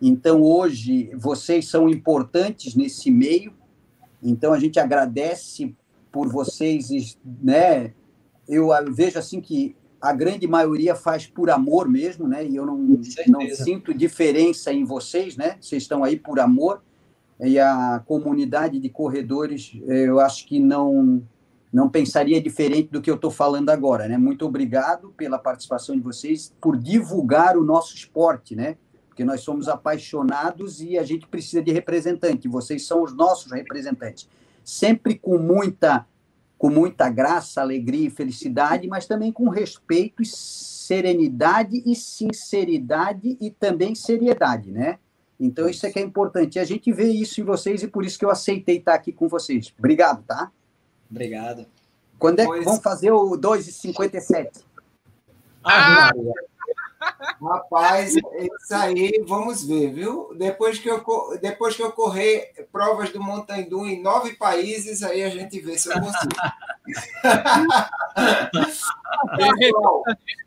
Então, 0.00 0.42
hoje, 0.42 1.10
vocês 1.16 1.68
são 1.68 1.86
importantes 1.86 2.74
nesse 2.74 3.10
meio. 3.10 3.52
Então, 4.22 4.54
a 4.54 4.58
gente 4.58 4.80
agradece 4.80 5.76
por 6.10 6.28
vocês, 6.28 7.18
né? 7.42 7.92
Eu 8.48 8.70
vejo 8.92 9.18
assim 9.18 9.40
que 9.40 9.76
a 10.00 10.12
grande 10.12 10.46
maioria 10.46 10.94
faz 10.94 11.26
por 11.26 11.50
amor 11.50 11.88
mesmo, 11.88 12.26
né? 12.26 12.46
E 12.46 12.56
eu 12.56 12.64
não, 12.64 12.78
não 12.78 13.48
sinto 13.54 13.92
diferença 13.92 14.72
em 14.72 14.84
vocês, 14.84 15.36
né? 15.36 15.56
Vocês 15.60 15.82
estão 15.82 16.02
aí 16.02 16.18
por 16.18 16.40
amor. 16.40 16.82
E 17.38 17.58
a 17.58 18.02
comunidade 18.06 18.78
de 18.78 18.88
corredores, 18.88 19.72
eu 19.86 20.20
acho 20.20 20.46
que 20.46 20.58
não 20.58 21.22
não 21.72 21.88
pensaria 21.88 22.42
diferente 22.42 22.88
do 22.90 23.00
que 23.00 23.08
eu 23.08 23.14
estou 23.14 23.30
falando 23.30 23.70
agora, 23.70 24.08
né? 24.08 24.18
Muito 24.18 24.44
obrigado 24.44 25.14
pela 25.16 25.38
participação 25.38 25.94
de 25.94 26.02
vocês, 26.02 26.52
por 26.60 26.76
divulgar 26.76 27.56
o 27.56 27.62
nosso 27.62 27.94
esporte, 27.94 28.56
né? 28.56 28.76
Porque 29.06 29.24
nós 29.24 29.42
somos 29.42 29.68
apaixonados 29.68 30.80
e 30.80 30.98
a 30.98 31.04
gente 31.04 31.28
precisa 31.28 31.62
de 31.62 31.70
representante. 31.70 32.48
Vocês 32.48 32.84
são 32.84 33.04
os 33.04 33.14
nossos 33.14 33.52
representantes 33.52 34.28
sempre 34.64 35.18
com 35.18 35.38
muita 35.38 36.06
com 36.60 36.68
muita 36.68 37.08
graça, 37.08 37.62
alegria 37.62 38.08
e 38.08 38.10
felicidade, 38.10 38.86
mas 38.86 39.06
também 39.06 39.32
com 39.32 39.48
respeito, 39.48 40.22
serenidade 40.26 41.82
e 41.86 41.96
sinceridade 41.96 43.38
e 43.40 43.50
também 43.50 43.94
seriedade, 43.94 44.70
né? 44.70 44.98
Então 45.40 45.66
isso 45.70 45.86
é 45.86 45.90
que 45.90 45.98
é 45.98 46.02
importante. 46.02 46.56
E 46.56 46.58
a 46.58 46.64
gente 46.64 46.92
vê 46.92 47.08
isso 47.08 47.40
em 47.40 47.44
vocês 47.44 47.82
e 47.82 47.88
por 47.88 48.04
isso 48.04 48.18
que 48.18 48.26
eu 48.26 48.30
aceitei 48.30 48.76
estar 48.76 48.92
aqui 48.92 49.10
com 49.10 49.26
vocês. 49.26 49.72
Obrigado, 49.78 50.22
tá? 50.24 50.52
Obrigado. 51.10 51.64
Quando 52.18 52.40
é 52.40 52.46
que 52.46 52.60
vão 52.60 52.78
fazer 52.78 53.10
o 53.10 53.30
2,57? 53.38 54.62
Ah, 55.64 56.10
Rapaz, 57.40 58.14
isso 58.14 58.74
aí, 58.74 59.24
vamos 59.26 59.64
ver, 59.64 59.90
viu? 59.92 60.34
Depois 60.36 60.78
que 60.78 60.88
eu, 60.88 61.02
depois 61.40 61.74
que 61.74 61.82
eu 61.82 61.90
correr 61.92 62.68
provas 62.70 63.10
do 63.10 63.22
Montandu 63.22 63.86
em 63.86 64.02
nove 64.02 64.34
países, 64.34 65.02
aí 65.02 65.22
a 65.22 65.30
gente 65.30 65.58
vê 65.60 65.78
se 65.78 65.88
eu 65.88 65.94
consigo. 65.94 66.34
Pessoal, 69.36 70.02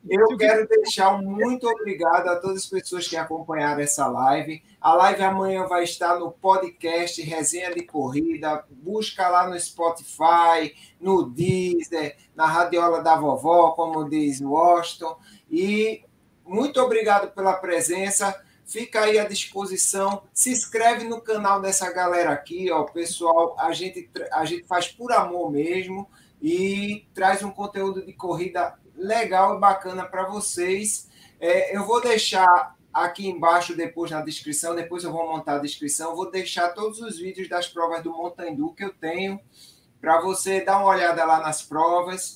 eu 0.08 0.38
quero 0.38 0.68
deixar 0.68 1.16
um 1.16 1.24
muito 1.24 1.68
obrigado 1.68 2.28
a 2.28 2.36
todas 2.36 2.58
as 2.58 2.66
pessoas 2.66 3.08
que 3.08 3.16
acompanharam 3.18 3.82
essa 3.82 4.06
live. 4.08 4.62
A 4.80 4.94
live 4.94 5.24
amanhã 5.24 5.66
vai 5.66 5.84
estar 5.84 6.20
no 6.20 6.32
podcast 6.32 7.22
Resenha 7.22 7.74
de 7.74 7.84
Corrida. 7.84 8.64
Busca 8.70 9.28
lá 9.30 9.48
no 9.48 9.60
Spotify, 9.60 10.76
no 11.00 11.24
Deezer, 11.24 12.18
na 12.36 12.46
Radiola 12.46 13.02
da 13.02 13.16
Vovó, 13.16 13.72
como 13.72 14.08
diz 14.10 14.42
Washington. 14.42 15.18
E 15.50 16.04
muito 16.46 16.80
obrigado 16.82 17.32
pela 17.32 17.54
presença. 17.54 18.40
Fica 18.66 19.02
aí 19.02 19.20
à 19.20 19.26
disposição. 19.26 20.24
Se 20.34 20.52
inscreve 20.52 21.06
no 21.06 21.22
canal 21.22 21.62
dessa 21.62 21.92
galera 21.92 22.32
aqui, 22.32 22.72
ó, 22.72 22.84
pessoal. 22.84 23.56
A 23.60 23.72
gente, 23.74 24.10
a 24.32 24.46
gente 24.46 24.66
faz 24.66 24.88
por 24.88 25.12
amor 25.12 25.52
mesmo 25.52 26.10
e 26.42 27.06
traz 27.14 27.44
um 27.44 27.52
conteúdo 27.52 28.06
de 28.06 28.14
corrida 28.14 28.78
legal 28.96 29.58
e 29.58 29.60
bacana 29.60 30.06
para 30.06 30.28
vocês. 30.28 31.10
É, 31.40 31.76
eu 31.76 31.86
vou 31.86 32.02
deixar 32.02 32.76
aqui 32.94 33.28
embaixo, 33.28 33.76
depois 33.76 34.12
na 34.12 34.22
descrição, 34.22 34.76
depois 34.76 35.04
eu 35.04 35.12
vou 35.12 35.28
montar 35.28 35.56
a 35.56 35.60
descrição, 35.60 36.16
vou 36.16 36.30
deixar 36.30 36.70
todos 36.70 37.00
os 37.00 37.18
vídeos 37.18 37.50
das 37.50 37.68
provas 37.68 38.04
do 38.04 38.12
Montandu 38.12 38.74
que 38.74 38.84
eu 38.84 38.94
tenho, 38.94 39.40
para 40.00 40.22
você 40.22 40.62
dar 40.62 40.78
uma 40.78 40.90
olhada 40.90 41.26
lá 41.26 41.40
nas 41.40 41.64
provas 41.64 42.36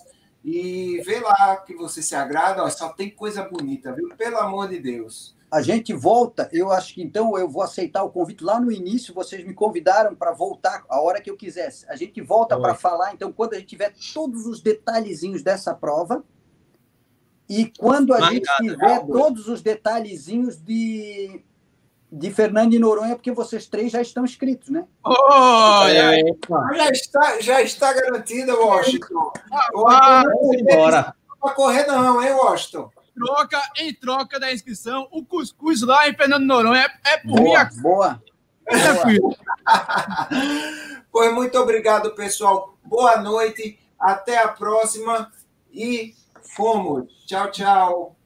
e 0.49 1.01
vê 1.01 1.19
lá 1.19 1.57
que 1.57 1.75
você 1.75 2.01
se 2.01 2.15
agrada, 2.15 2.63
ó, 2.63 2.69
só 2.69 2.87
tem 2.87 3.09
coisa 3.09 3.43
bonita, 3.43 3.91
viu? 3.91 4.07
Pelo 4.15 4.37
amor 4.37 4.69
de 4.69 4.79
Deus. 4.79 5.35
A 5.51 5.61
gente 5.61 5.91
volta, 5.91 6.49
eu 6.53 6.71
acho 6.71 6.93
que 6.93 7.03
então 7.03 7.37
eu 7.37 7.49
vou 7.49 7.61
aceitar 7.61 8.01
o 8.03 8.09
convite 8.09 8.45
lá 8.45 8.57
no 8.57 8.71
início, 8.71 9.13
vocês 9.13 9.45
me 9.45 9.53
convidaram 9.53 10.15
para 10.15 10.31
voltar 10.31 10.85
a 10.87 11.01
hora 11.01 11.19
que 11.19 11.29
eu 11.29 11.35
quisesse. 11.35 11.85
A 11.89 11.97
gente 11.97 12.21
volta 12.21 12.57
para 12.57 12.73
falar, 12.75 13.13
então, 13.13 13.29
quando 13.29 13.55
a 13.55 13.57
gente 13.57 13.67
tiver 13.67 13.93
todos 14.13 14.45
os 14.45 14.61
detalhezinhos 14.61 15.43
dessa 15.43 15.75
prova, 15.75 16.23
e 17.49 17.69
quando 17.77 18.13
a 18.13 18.31
gente 18.31 18.47
tiver 18.61 19.05
todos 19.05 19.49
os 19.49 19.61
detalhezinhos 19.61 20.55
de 20.55 21.43
de 22.11 22.31
Fernando 22.31 22.71
de 22.71 22.79
Noronha, 22.79 23.15
porque 23.15 23.31
vocês 23.31 23.67
três 23.67 23.91
já 23.91 24.01
estão 24.01 24.23
inscritos, 24.23 24.69
né? 24.69 24.85
Olha 25.03 26.09
aí! 26.09 26.37
Já 26.75 26.89
está, 26.89 27.41
já 27.41 27.61
está 27.61 27.93
garantida, 27.93 28.55
Washington. 28.55 29.33
Ah, 29.89 30.23
embora. 30.53 31.15
Não 31.29 31.37
vai 31.41 31.53
correr, 31.53 31.85
não, 31.85 32.23
hein, 32.23 32.31
Washington? 32.31 32.89
Troca, 33.13 33.61
em 33.79 33.93
troca 33.93 34.39
da 34.39 34.53
inscrição, 34.53 35.07
o 35.11 35.25
cuscuz 35.25 35.81
lá 35.81 36.07
em 36.07 36.15
Fernando 36.15 36.41
de 36.41 36.47
Noronha 36.47 36.85
é, 37.05 37.13
é 37.13 37.17
por 37.17 37.31
boa, 37.31 37.41
minha. 37.41 37.69
Boa. 37.81 38.23
Tranquilo. 38.65 39.35
pois 41.11 41.33
muito 41.33 41.57
obrigado, 41.57 42.13
pessoal. 42.15 42.77
Boa 42.83 43.17
noite, 43.17 43.79
até 43.99 44.37
a 44.37 44.47
próxima 44.47 45.31
e 45.71 46.13
fomos. 46.43 47.11
Tchau, 47.25 47.51
tchau. 47.51 48.16